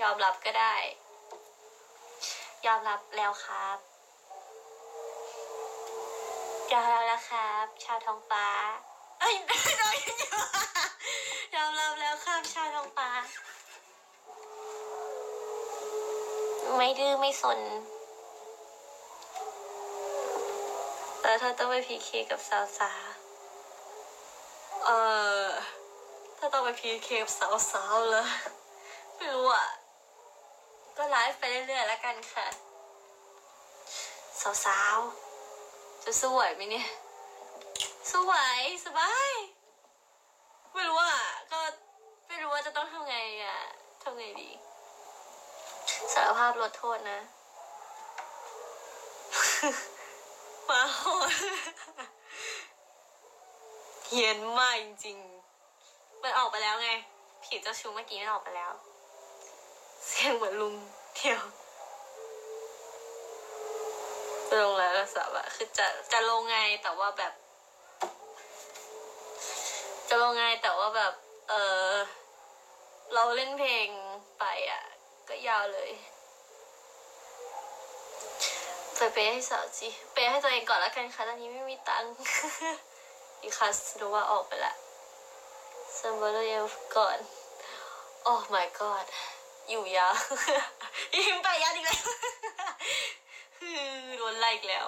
[0.01, 0.75] ยอมรับก็ได้
[2.65, 3.77] ยอมรับแล้วครับ
[6.71, 8.47] ยอมรับแล้วครับ ชาวท้องฟ้า
[9.19, 9.35] เอ้ย
[9.81, 10.15] น้อยอยู่
[11.55, 13.09] ยอมรับแล้วครับชาวทองฟ้า
[16.77, 17.59] ไม่ดื้อไม่สน
[21.21, 22.91] แล้วถ้าต้องไป PK กับสาวสา
[24.85, 24.89] เอ
[25.45, 25.47] อ
[26.37, 28.27] ถ้าต้องไป PK กับสาวสาวเลย
[29.15, 29.67] ไม่รู้อะ
[30.97, 32.45] ก็ไลฟ์ไปเรื่อยๆแล้วกันค่ะ
[34.41, 34.97] สาวสาว
[36.03, 36.87] จะสวยไหมเนี่ย
[38.11, 39.31] สวยสบาย
[40.73, 41.17] ไม่รู้อะ
[41.51, 41.59] ก็
[42.27, 43.57] ไม่รู้ว่าจะต้องทำไงอะ
[44.03, 44.49] ทำไงดี
[46.11, 47.19] สารภาพลดโทษนะ
[50.69, 51.29] มาโหด
[54.07, 56.91] เฮียนมากจริงๆมันออกไปแล้วไง
[57.43, 58.71] ผีเจ้าชู้เมื่อกี้มันออกไปแล้ว
[60.05, 60.73] เสียงเหมือนลุง
[61.15, 61.41] เที่ยว
[64.61, 67.33] ลงแล้วสับอะคือจะจะลงไงแต่ว่าแบบ
[70.09, 71.13] จะลงไงแต่ว่าแบบ
[71.49, 71.53] เอ
[71.87, 71.91] อ
[73.13, 73.87] เราเล่นเพลง
[74.39, 74.83] ไปอะ
[75.29, 75.91] ก็ยาวเลย
[78.95, 82.11] ไปเปยให้สาวจีเปยให้ตัวเองก่อนแล้วกันค่ะตอนนี้ไม่มีตังค์
[83.41, 84.73] อีคัสรู้ว่าออกไปละ
[85.97, 87.17] ซัมเบอร์เอลก่อน
[88.23, 89.05] โอ้ my god
[89.69, 90.13] อยู่ยาว
[91.15, 92.05] ยิ้มไปยัดอีกแล้ว
[94.17, 94.87] โดนไล่อีกแล้ว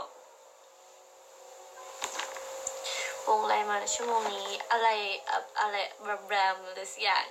[3.27, 4.87] วงอะไรมาในชั่วโมงนี้อะไร
[5.59, 7.25] อะไรแบรมแบรมหรือสักอย่าง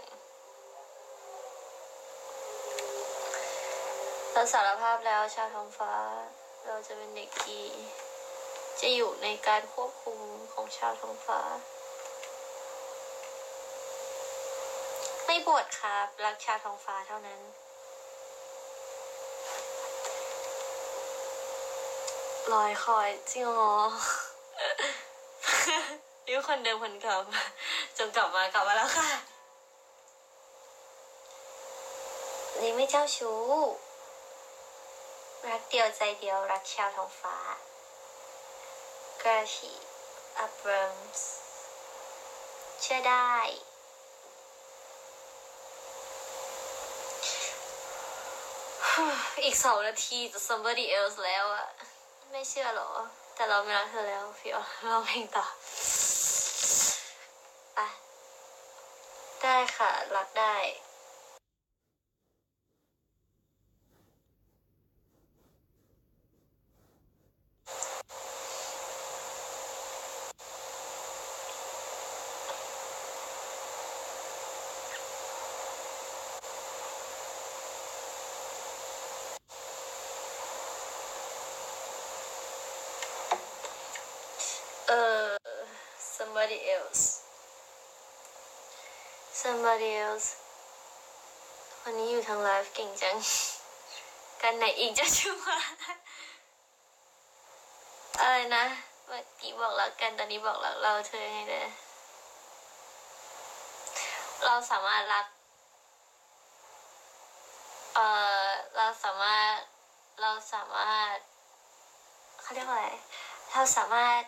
[4.37, 5.95] เราสารภาพแล้วชาวท้องฟ้า
[6.67, 7.63] เราจะเป็นเด็กดี
[8.81, 10.19] จะอยู่ในการควบคุม
[10.53, 11.41] ของชาวท้องฟ้า
[15.27, 17.41] ไม่บวชครับ รักชาวท้องฟ้าเท่านั้น
[22.53, 23.77] ลอยคอยจริงหรอ
[26.27, 27.17] นี่คนเดิมคนเก่า
[27.97, 29.09] จงกลับมากลับมาแล้วค่ะ
[32.61, 33.41] นี่ไม่เจ้าชู้
[35.51, 37.37] รักเดียวใจเดียวรักชาวท้องฟ้า
[39.23, 39.73] กราชี
[40.39, 41.33] อับรมส์
[42.81, 43.33] เชื่อได้
[49.45, 51.69] อีกสองนาทีจะ somebody else แล้วอะ
[52.31, 52.91] ไม่เชื่อหรอ
[53.35, 55.47] แต่เราไม่รักเธอแล้วพี่อ๋อเราเพลงต่อ
[57.75, 57.79] ไป
[59.43, 60.57] ได้ค่ะ รักได้
[84.89, 84.93] เอ
[85.27, 85.27] อ
[86.55, 87.05] somebody else
[89.33, 90.29] somebody else
[91.83, 93.17] วันนี้อยู่ทางไลฟ์เก่งจัง
[94.43, 95.67] กันไหนอีกจะชัวร์
[98.21, 98.65] อะไรนะ
[99.07, 101.67] เมื่อกี้บอกรักกันตอนนี้บอกรักเราเธอไงเด้อ
[104.45, 105.27] เราสามารถรัก
[107.95, 107.99] เอ
[108.47, 109.55] อเราสามารถ
[110.21, 111.17] เราสามารถ
[112.41, 112.89] เขาเรียกว่าอะไร
[113.51, 114.23] เราสามารถ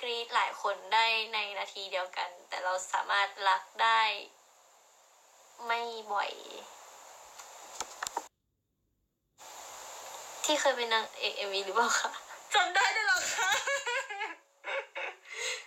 [0.00, 4.00] กรีดหลายคนได้ในนาทีเดียวกัน แต่เราสามารถรักได้
[5.66, 5.80] ไม่
[6.12, 6.32] บ่อย
[10.44, 12.10] ที่เคยเป็นนางเอกเอ็มวีหรือเปล่าคะ
[12.54, 13.50] จำได้ด้วยเหรอคะ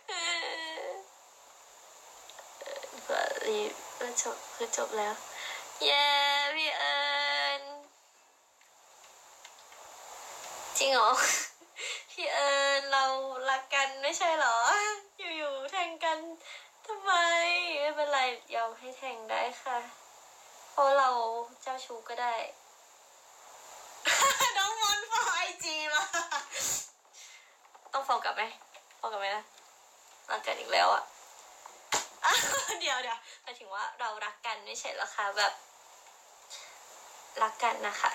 [0.08, 0.14] เอ
[0.83, 0.88] อ
[3.08, 5.14] ก็รีบก็จบคือจบแล้ว
[5.83, 6.06] เย้
[6.56, 6.99] พี่เอิ
[7.59, 7.61] ญ
[10.77, 11.11] จริงเหรอ
[12.11, 12.58] พี่เอิญ
[12.93, 13.06] เรา
[13.49, 14.56] รักกันไม่ใช่เหรอ
[15.38, 16.19] อยู่ๆแทงกัน
[16.85, 17.11] ทำไม
[17.80, 18.19] ไม่เป็นไร
[18.56, 19.77] ยอมให้แทงได้ค่ะ
[20.72, 21.09] เพราะเรา
[21.61, 22.35] เจ้าชู้ก็ได้
[24.58, 26.03] น้องมอนฟอไอจีมา
[27.93, 28.43] ต้องฟองกลับไหม
[28.99, 29.43] ฟองกลับไหมนะ
[30.32, 31.03] รักกันอีกแล้วอะ
[32.80, 35.53] เดี๋ยวเดี๋ยวหมายถึงว่าเรารักกันไม่ใช่หรอคะแบบ
[37.41, 38.11] รักกันนะคะ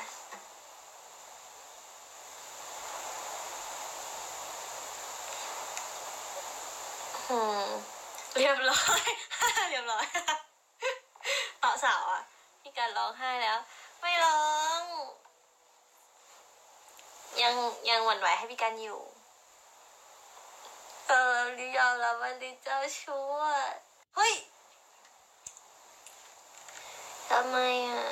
[7.30, 7.68] อืม
[8.36, 9.00] เรียบร้อย
[9.70, 10.04] เรียบร้อย
[11.62, 12.22] ต่อสาวอะ
[12.62, 13.58] พี่การร้องไห้แล้ว
[14.00, 14.42] ไม่ร้อ
[14.80, 14.82] ง
[17.42, 17.54] ยัง
[17.88, 19.00] ยังหวั่นไหวให้พี่การอยู่
[21.08, 23.64] เออลิยอมรับว่าลิเจ้าชู้อะ
[24.14, 24.34] เฮ้ย
[27.30, 27.56] ทำไม
[27.88, 28.04] อะ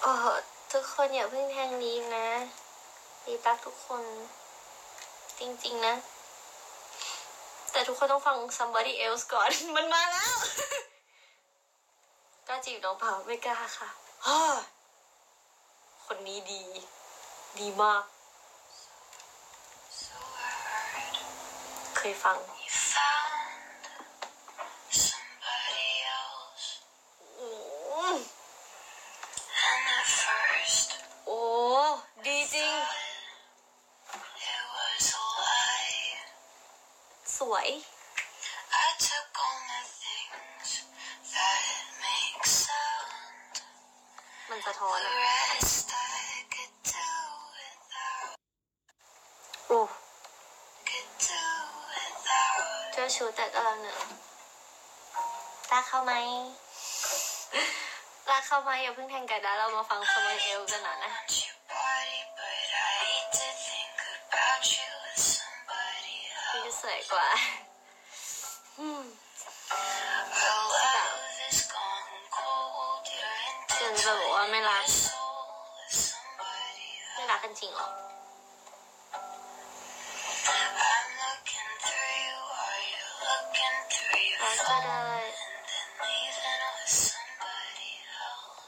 [0.00, 0.12] โอ้
[0.72, 2.28] ทุกคนอย่าเพิ่งแทงลีฟนะ
[3.26, 4.04] ลีฟรักทุกคน
[5.38, 5.94] จริง ๆ นะ
[7.74, 10.34] แต่ทุกคนต้องฟัง somebody else ก่อน มันมาแล้ว
[12.48, 13.88] กล้าจีบน้องเปล่าไม่กล้าค่ะ
[14.26, 14.40] ฮ่า
[16.06, 16.62] คนนี้ดี
[17.58, 18.02] ดีมาก
[20.02, 20.16] So
[20.48, 21.16] I heard
[21.96, 23.82] เคยฟัง you found
[25.06, 25.88] somebody
[26.18, 26.66] else,
[27.38, 27.46] อื
[28.14, 28.16] ม
[29.68, 30.88] and at first
[31.26, 31.38] โอ้
[32.26, 32.74] ดีจริง
[34.48, 36.02] it was a lie.
[37.33, 37.33] สวย I took on the things that
[42.02, 43.54] make sound.
[44.50, 47.08] มันสะท้อน The อะ rest I could do
[47.56, 48.30] without,
[49.68, 49.80] โอ้
[50.88, 51.44] could do
[51.92, 52.92] without.
[52.92, 54.02] เจ้าชูแต่กำลังเหนื่อย
[55.72, 56.12] รักเขาไหม
[58.30, 61.12] รักเขาไหมอย่าเพิ่งแทงกันนะเรามาฟังสมัยเอลกันหน่อยนะ
[66.84, 67.28] สวยกว่า
[68.78, 69.02] อืม
[69.74, 70.64] Our
[70.96, 73.04] love is gone cold.
[73.20, 73.40] You're
[73.76, 75.38] เจนจะบอกว่าไม่รัก your soul
[75.78, 77.30] with somebody ไม่ else.
[77.30, 77.88] รักกันจริงหรอ
[80.56, 84.84] I'm looking through you, are you looking through your รักก็ phone?
[84.86, 85.04] ได้
[85.46, 87.90] And then leaving with somebody
[88.24, 88.60] else.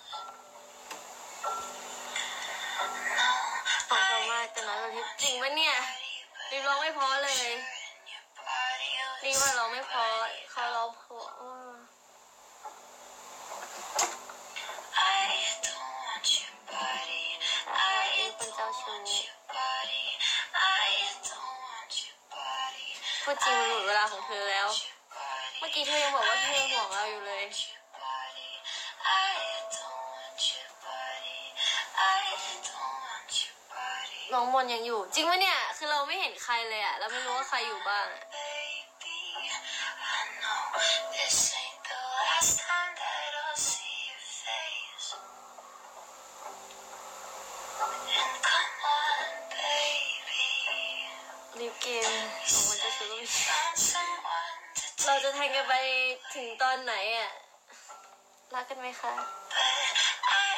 [3.19, 3.31] No,
[3.91, 5.75] ฟังเขามากแต่น้อยกว่าที่จริงปะเนี่ย
[6.51, 10.05] รีบร้องไม่เพอเลยาเราไม่พอ
[10.51, 11.19] เขาเราพอ
[18.39, 18.97] คุณเจ้าชู้
[23.23, 24.69] พูดจริงหลุดเวลาของเธอแล้ว
[25.59, 27.45] เมื่อกี้เธอยังบอกว่าเธอห่วงเราอยู่เลย
[34.33, 38.25] น้องมนยังอยู่ จริงไหมเนี่ย คือเราไม่เห็นใครเลยอะเราไม่รู้ว่าใครอยู่บ้างอะ
[52.97, 55.75] ของมันจะชู้ Found someone to เราจะแทงกันไป
[56.35, 57.31] ถึงตอนไหนอะ
[58.55, 59.13] รักกันไหมคะ
[59.53, 59.87] But
[60.29, 60.57] I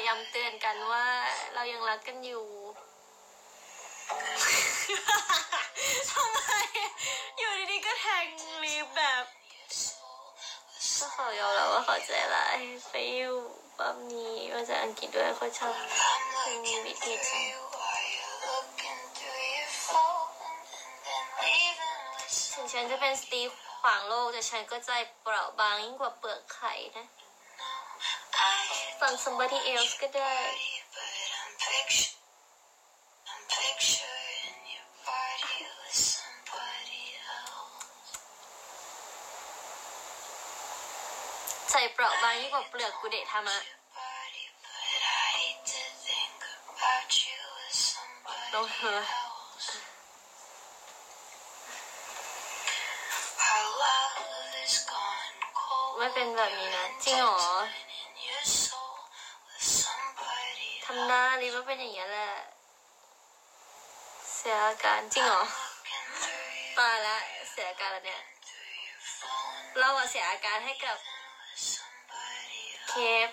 [0.00, 1.06] จะย้ำเตือนกันว่า
[1.54, 2.46] เรายังรักกันอยู่
[6.10, 6.38] ทำไม
[7.38, 8.26] อยู่ดีๆก็แทง
[8.64, 9.24] รีบแบบ
[10.98, 12.58] ก็เขายอมรับว่าเขาใจร้าย
[12.90, 13.36] ไปอยู่
[13.78, 20.30] ปั๊มนี้มาจากอังกฤษด้วยเขาชอบ I'm looking Maybe through it's- you while you're looking through your phone
[20.82, 23.42] and then leaving with ถึงฉันจะเป็นสตรี
[23.80, 24.90] ขวางโลกแต่ฉันก็ใจ
[25.22, 27.29] เปราะบางยิ่งกว่าเปลือกไข่นะ I
[29.00, 32.12] ฟัง somebody else ก็ได้ body, but I'm picture
[33.30, 37.86] I'm picturing your body with somebody else.
[41.70, 46.38] ใจเปราะบางยิ่งกว่าเปลือกกุเดะธรรมะ Your body, but I hate to think
[46.72, 49.06] about you with somebody Don't hurt.
[49.24, 49.68] else.
[53.50, 54.16] Our love
[54.64, 55.92] is gone cold.
[55.98, 57.38] ไม่เป็นแบบนี้นะ จริงเหรอ
[60.92, 62.30] ทำหน้ารีบว่าเป็นอย่างนี้ยแหละ
[64.34, 67.16] เสียอาการจริงเหรอ looking through you ตายละ
[67.50, 70.96] เสียอาการแล้วเนี่ย through your phone เราอะเสียอาการให้กับ
[71.48, 73.28] with somebody เค else.
[73.28, 73.30] ฟ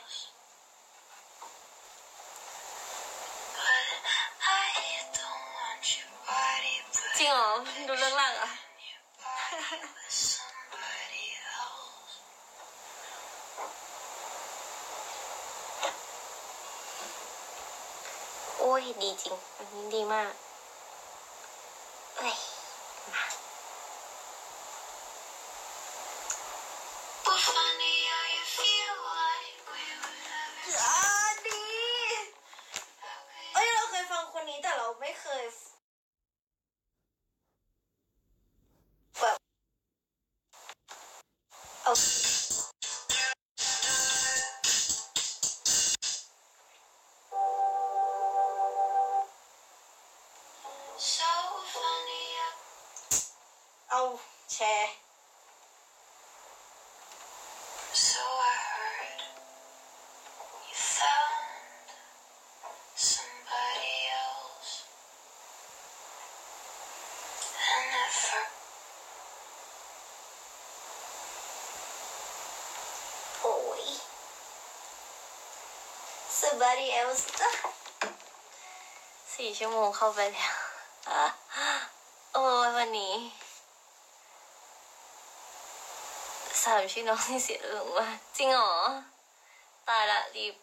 [3.57, 3.85] But
[4.63, 4.67] I
[5.17, 7.51] don't want your body, but จริงเหรอ
[7.87, 8.49] ดูเรื่องหลังอะ
[8.87, 11.25] your body with somebody
[11.59, 12.13] else.
[18.56, 20.31] โอ้ยดีจริง อันนี้ดีมาก
[22.17, 22.35] เอ้ย
[27.25, 30.99] Well, funny how you feel like we were never อ่า
[31.47, 31.63] ดี
[33.53, 35.43] เอ้ยเราเคยฟังคนนี้แต่เราไม่เคย
[76.57, 77.23] somebody else
[79.35, 80.53] สี่ชั่วโมงเข้าไปแล้ว
[82.33, 83.13] โอ้ยวันนี้
[86.63, 88.73] สามชื่อน้องที่เสียเรื่องว่าจริงเหรอ
[89.87, 90.55] ตายละรีบ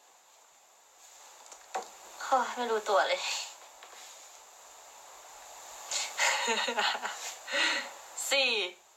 [2.20, 3.22] โอ้ไม่รู้ตัวเลย
[8.30, 8.50] สี่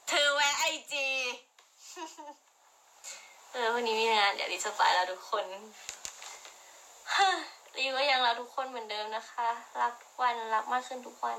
[0.08, 1.06] เธอแวะไอจี
[3.52, 5.46] เออวันนี้มีงานเดี๋ยวรีบจะไปแล้วทุกคน
[7.76, 9.48] รีก็ยังรักทุกคนเหมือนเดิมนะคะ
[9.80, 11.38] รักทุกวันรักมากขึ้นทุกวัน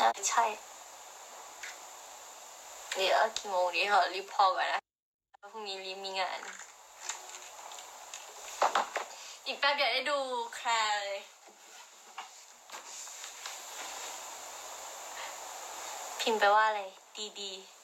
[0.00, 0.44] น่ใช่
[2.94, 4.80] เดี๋ยวกี่โมงดีเหรอรีบพอก่อนนะ
[5.52, 6.40] พรุ่งนี้รีบมีงาน
[9.46, 10.18] อีกแป๊บเดียวได้ดู
[10.54, 11.20] แคลร์เลย
[16.20, 16.80] พิมพ์ไปว่าอะไร
[17.16, 17.75] ดีดีๆ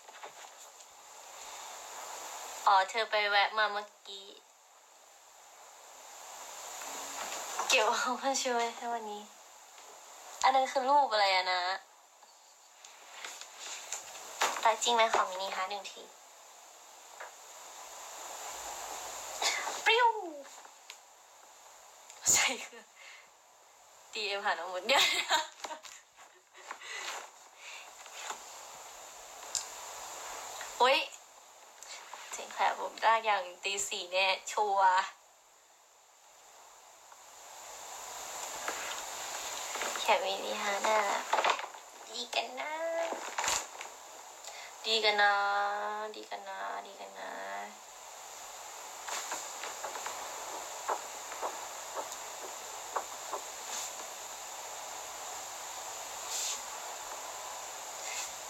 [2.66, 4.26] อ๋อ เธอไปแวะมาเมื่อกี้
[7.68, 9.23] เกี่ยวกับมาช่วยให้วันนี้
[10.44, 11.62] อันนั้นคือรูปอะไรอะนะ
[14.60, 16.02] แต่จริงไหมขอมินิฮาร์ทหนึ่งที
[19.84, 20.07] ปริ้ว
[22.32, 22.82] ใช่คือ
[24.12, 25.41] DM หาน้องหมดเดียวนะ
[30.78, 30.99] โอ้ย
[32.32, 35.04] เสียงแผลผ มได้อย่างตีสี่แน่ชัวร์
[40.00, 40.98] แค่มินิฮาน่า
[42.10, 42.72] ดีกันนะ
[44.84, 45.32] ดีกันนะ
[46.14, 47.32] ดีกันนะ ดีกันนะ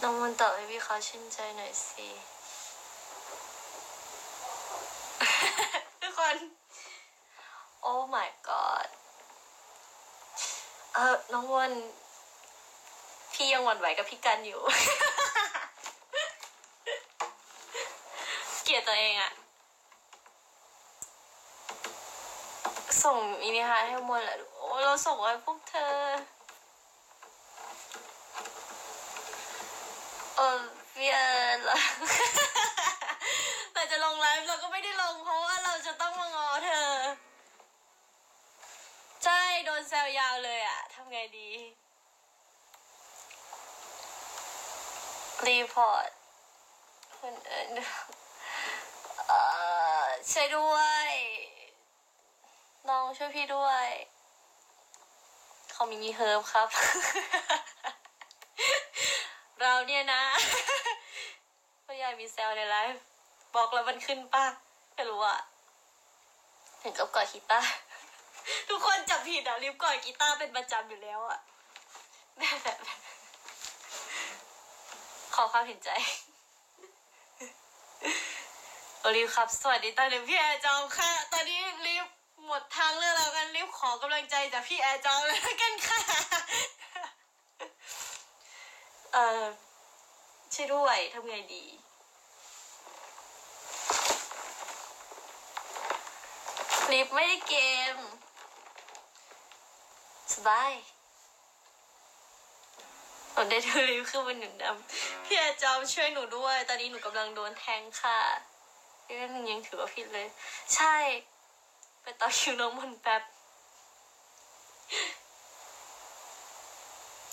[0.02, 2.08] น้องมันตอบให้พี่เขาชื่นใจหน่อยสิ
[6.00, 6.11] ทุกคน
[7.83, 8.89] โอ้ my god
[10.94, 11.73] เออน้องวัน
[13.33, 14.60] พี่ยังหวั่นไหวกับพี่กันอยู่
[18.65, 19.33] เกลียดตัวเองอะ
[23.02, 25.97] ส่งมินิฮาให้มวลแหละโอ้เราส่งไว้พวกเธอ
[30.36, 30.60] เออ
[30.91, 31.17] เพีย
[31.55, 31.76] นเรา
[32.36, 32.51] เรา
[33.92, 36.92] จะลงไลฟ์เราก็ไม่ได้ลงเพราะว่าเราจะต้องมางอเธอ
[39.24, 41.50] ใช่โดนแซวยาวเลยอะทำไงดี
[45.46, 46.08] รีพอร์ต
[47.20, 47.68] คนอื่น
[49.28, 49.40] เอ่
[50.02, 51.10] อช่วยด้วย
[52.88, 53.88] น้องช่วยพี่ด้วย
[55.72, 56.68] เขามีมีเฮิร์บครับ
[59.60, 60.22] เราเนี่ยนะ
[61.84, 63.11] พ่อยายมีแซวในไลฟ์
[63.55, 64.44] บอกแล้วมันขึ้นป่ะ
[64.94, 65.39] ไม่รู้อะ
[66.82, 67.72] ถึงกับกอดกีตาร์
[68.68, 71.39] ทุกคนจับผิดอะรีบกอดกีตาร์เป็นประจำอยู่แล้วอะ
[72.39, 72.98] แบบแบบแบบ
[75.34, 75.90] ขอความเห็นใจ
[79.00, 82.06] โอลิฟครับ สวัสดีตอนนี้พี่แอร์จอมค่ะ ตอนนี้รีบ
[82.44, 86.00] หมดทางเลือกแล้วกันรีบขอกำลังใจจากพี่แอร์จอมเลยละกันค่ะ
[89.14, 89.44] เออ
[90.55, 91.64] ช่วยด้วยทำไงดี
[96.92, 97.56] ลิฟไม่ได้เก
[97.92, 97.96] ม
[100.34, 100.72] สบาย
[103.32, 108.18] หนูได้ดูลิฟคือมันหนึ่งดำพี่แอร์จอมช่วยหนูด้วย ตอนนี้หนูกำลังโดนแทงค่ะ
[109.04, 110.26] เรื่องหนึงยังถือว่าผิดเลย
[110.74, 110.94] ใช่
[112.02, 113.22] ไปต่อคิวน้องมนต์แป๊บ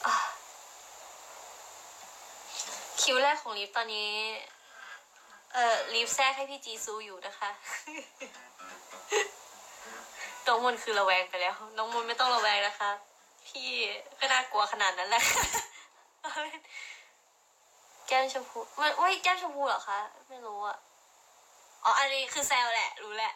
[0.06, 0.16] อะ
[3.02, 4.12] คิวแรกของลิฟตอนนี้
[5.54, 7.50] เอ่อลิฟแทรกให้พี่จีซูอยู่นะคะ
[10.50, 12.90] น้องมนคือระแวงไปแล้ว น้องมนไม่ต้องระแวงนะคะ
[13.48, 13.70] พี่
[14.20, 15.24] ก็น่ากลัวขนาดนั้นแหละ
[18.08, 20.78] แก้มชมพูมันเว้ยแก้มชมพูเหรอคะ ไม่รู้อะ
[21.84, 23.34] อ๋ออันนี้คือแซวแหละ รู้แหละ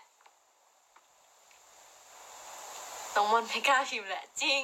[3.15, 4.63] น้องมนไม่กล้าพิมพ์แหละ จริง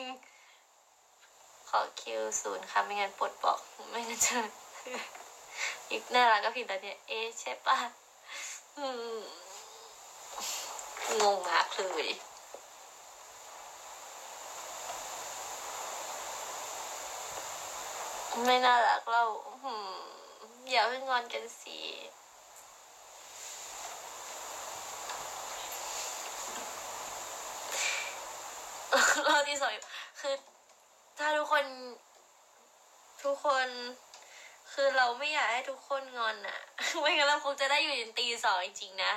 [1.70, 4.40] ขอคิวศูนย์ค่ะไม่งั้นปลดบอกไม่งั้นจะ
[5.90, 7.78] อีกน่ารักก็พิมพ์แต่เนี่ยเอ๊ใช่ปะ
[11.22, 12.10] งงมากเลย
[18.46, 19.24] ไม่น่ารักเรา
[20.72, 21.78] อย่าเพิ่งงอนกันสิ
[29.28, 29.72] รอบที่สอง
[30.20, 30.36] คือ
[31.18, 31.66] ถ้าทุกคน
[33.24, 33.68] ทุกคน
[34.74, 36.60] คือเราไม่อยากให้ทุกคนงอนอะ
[37.02, 39.14] ไม่งั้นเราคงจะได้อยู่จนตีสองจริงๆนะ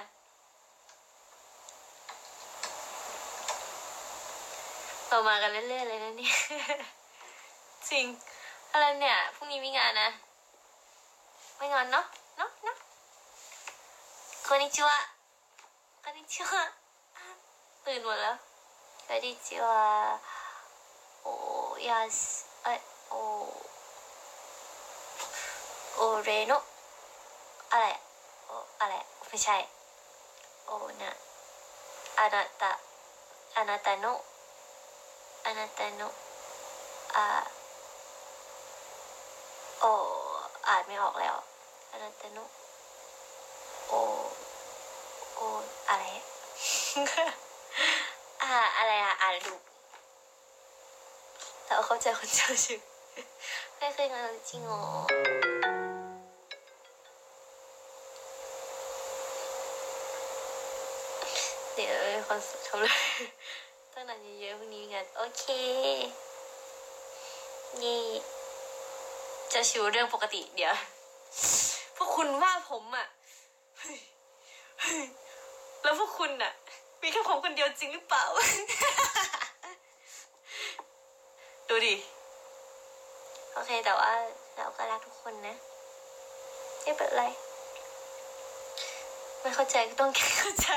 [5.09, 6.37] เรามากันเรื่อยๆเลยนะเนี่ย
[7.91, 8.07] จริง
[8.72, 10.10] อะไรเนี่ย พรุ่งนี้มีงานนะ
[11.58, 12.06] ไม่งอนเนาะ
[12.38, 12.76] เนาะเนาะ
[14.48, 14.90] こんにちは
[16.04, 16.52] こんにちは
[17.86, 18.36] ตื่นหมดแล้ว
[19.08, 19.68] こんにちは
[21.24, 21.34] โอ้
[21.88, 22.18] ยาส
[22.64, 23.14] เอยโอ
[25.96, 26.52] โอเรโน
[27.72, 27.86] อะไร
[28.46, 28.94] โออะไร
[29.28, 29.58] ไม่ใช่
[30.66, 31.12] โอนะ
[32.20, 32.72] อานาตา
[33.56, 33.94] อานาตา
[39.83, 41.37] โอานาตาโนอ่านไม่ออกแล้ว
[41.91, 42.39] อานตาโน
[43.89, 43.95] โอ
[45.35, 45.41] โอ
[45.89, 46.25] อะไรอะ
[48.43, 49.55] อ่าอะไรอะอ่านดู
[51.65, 52.81] แต่เข้าใจคนเจ้าชื่อ
[53.77, 54.83] ไม่เคยงานจริงเหรอ
[61.75, 62.95] เดี๋ยวมีคนสุดเขาเลย
[63.93, 65.45] ตั้งนานเยอะๆพรุ่งนี้มีงานโอเค
[67.83, 68.03] นี่
[69.55, 70.75] จะชิวเรื่องปกติเดี๋ยว
[71.97, 73.07] พวกคุณว่าผมอะ
[75.83, 76.53] แล้วพวกคุณน่ะ
[77.01, 78.25] มีแค่ผมคนเดียวจริงหรือเปล่า
[81.69, 81.95] ดูดิ
[83.53, 84.11] โอเคแต่ว่า
[84.57, 85.57] เราก็รักทุกคนนะ
[86.83, 87.23] ไม่เป็นไร
[89.41, 90.69] ไม่เข้าใจก็ต้องเข้าใจ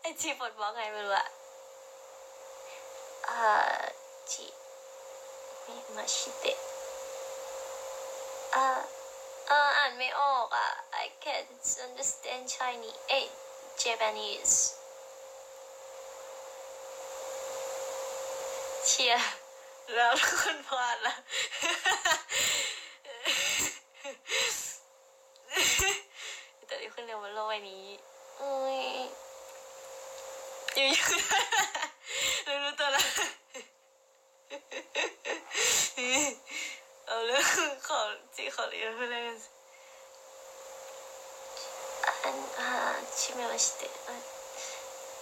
[0.00, 1.28] ไอจีปลดบล็อกไงไม่รู้อะ
[3.24, 3.36] เอ่
[3.78, 3.80] อ
[4.32, 4.44] จี
[5.62, 6.58] ไม่มาชิเตะ
[8.54, 8.80] เอ่อ
[9.48, 10.68] เอ่ออ่านไม่ออกอะ
[11.04, 13.20] I can't understand Chinese เอ้
[13.82, 14.56] Japanese
[18.86, 19.32] เชียร์
[19.94, 21.14] แล้วทุกคนพลาดละ
[26.66, 27.84] แต่ที่ขึ้นเร็วบนโลกใบนี้
[28.40, 28.78] อุ้ย
[30.74, 33.02] อยู่ๆรู้รู้ตัวละ
[37.06, 37.23] เอาเรื่อง
[37.86, 38.00] ขอ
[38.36, 39.38] จีขอเรียนเพื่อนเล่น
[42.24, 42.70] อันอ่า
[43.18, 43.82] ชิมมาして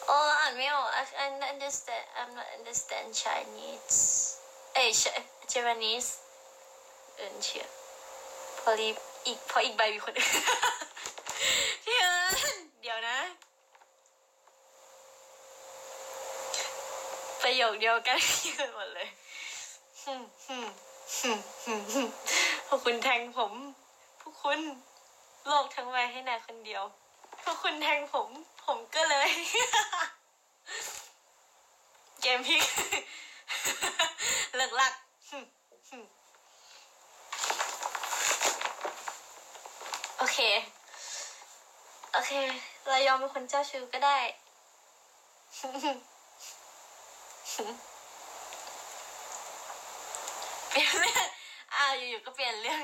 [0.09, 4.01] อ๋ออ่านไม่ออก I I understand I'm not understand Chinese
[4.75, 4.89] เอ้ย
[5.53, 6.11] Japanese
[7.17, 7.67] เอินเชีย
[8.59, 8.89] พอรี
[9.27, 10.15] อีกพออีกใบมีคน
[11.85, 12.37] พี่เอิญ
[12.81, 13.19] เดี๋ยวนะ
[17.43, 19.09] ประโยคเดียวกันพี่เอิญหมดเลย
[20.03, 20.92] ฮึ่มฮึ่มฮึ่มฮึ่มฮึ่ม
[22.67, 23.53] พวกคุณแทงผม
[24.21, 24.61] พวกคุณ
[25.47, 26.83] โลกทั้งใบให้นายคนเดียว
[27.43, 28.29] พวกคุณแทงผม
[28.67, 29.29] ผมก็เลย
[32.21, 32.63] เกมพิก
[34.57, 34.93] เลิกลัก
[40.19, 40.39] โอเค
[42.13, 42.33] โอเค
[42.89, 44.19] เรายอมเป็นคนเจ้าชู้ก็ได้
[50.73, 51.27] เปลี่ยนเรื่อง
[51.75, 52.83] อ่าอยู่ๆก็เปลี่ยนเรื่อง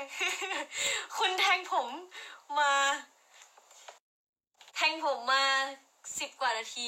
[1.17, 1.87] คุณแทงผม
[2.57, 2.71] มา
[4.75, 5.43] แทงผมมา
[6.19, 6.87] สิบกว่านาที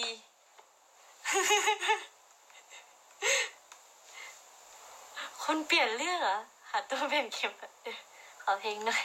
[5.44, 6.38] คนเปลี่ยนเรื่องเหรอ
[6.70, 7.72] หาตัวเปลี่ยนเข็มก่อน
[8.42, 9.04] เขอเพลงหน่อย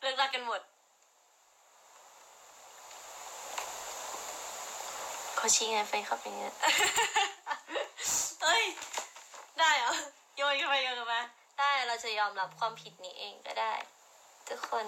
[0.00, 0.60] เลิกรักกันหมด
[5.36, 6.44] เขาชี้ไงแฟนเขาเป็นไง
[8.42, 8.64] เอ้ย
[9.58, 9.94] ได้เหรอ
[10.36, 11.20] โยนกันไปโยนกันมา
[11.58, 13.72] ได้เราจะยอมรับความผิดนี้เองก็ได้
[14.48, 14.86] ทุกคน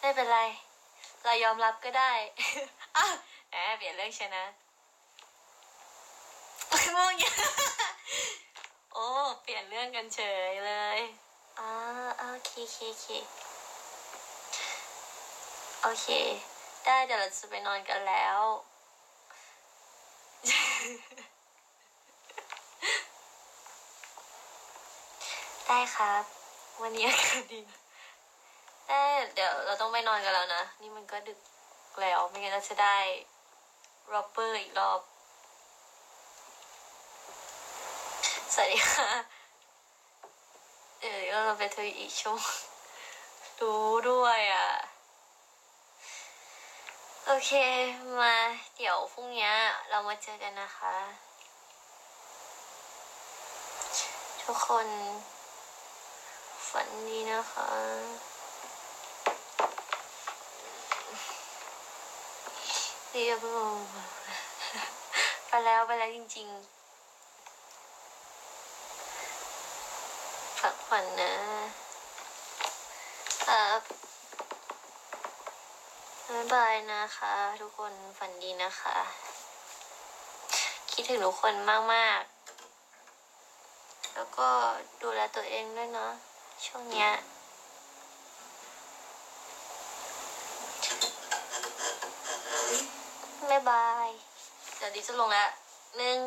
[0.00, 0.38] ไม่เป็นไร
[1.24, 2.12] เรายอมรับก็ได้
[2.96, 3.06] อะ
[3.48, 4.44] แหมเปลี่ยนเรื่องชนะ
[6.92, 7.24] โมงย
[8.92, 9.06] โอ้
[9.42, 11.00] เปลี่ยนเรื่องกันเฉยเลย
[11.58, 11.70] อ่า
[12.18, 13.08] โอเคโอเคโอเค
[15.82, 16.06] โอเค
[16.84, 18.40] ได้เดี๋ยวเราจะไปนอนกันแล้ว
[25.66, 26.22] ได้ครับ
[26.82, 27.60] วันนี้อากาศดี
[28.88, 29.02] ได้
[29.34, 31.38] เดี๋ยวเราต้องไปนอนกันแล้วนะ นี่มันก็ดึก
[32.00, 32.96] แล้วไม่งั้นเราจะได้
[34.12, 35.00] รอปเปอร์อีกรอบ
[38.54, 39.08] สวัสดีค่ะ
[40.98, 42.38] เดี๋ยวเราไปทวีอีกชั่วง
[43.60, 44.68] รู้ด้วยอะ
[47.30, 47.52] โอเค
[48.20, 48.36] มา
[48.76, 49.50] เดี๋ยวพรุ่งนี้
[49.88, 50.94] เรามาเจอกันนะคะ
[54.42, 54.88] ทุกคน
[56.68, 57.68] ฝันดีนะคะ
[63.10, 63.78] เรียบร้อย
[65.48, 71.32] ไปแล้วไปแล้วจริงๆพักผ่อนนะ
[73.46, 74.07] ครับ
[76.34, 78.96] บ๊ายบายนะคะ ทุกคนฝันดีนะคะ
[80.92, 81.54] คิดถึงทุกคน
[81.92, 84.48] มากๆ แล้วก็
[85.02, 86.12] ดูแลตัวเองด้วยเนาะ
[86.66, 87.10] ช่วงเนี้ย
[93.50, 94.08] บ๊ายบาย
[94.76, 95.50] เดี๋ยวดิจะลงแล้ว
[95.96, 96.18] หนึ่ง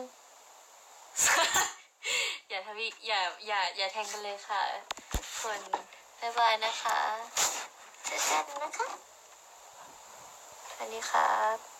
[2.49, 4.61] อย่าทวีอย่าอย่าอย่าแทงกันเลยค่ะ
[5.39, 5.59] คน
[6.19, 6.97] บ๊ายบายนะคะ
[8.05, 9.10] เจอกันนะคะ
[10.81, 11.70] สวัสดีครับ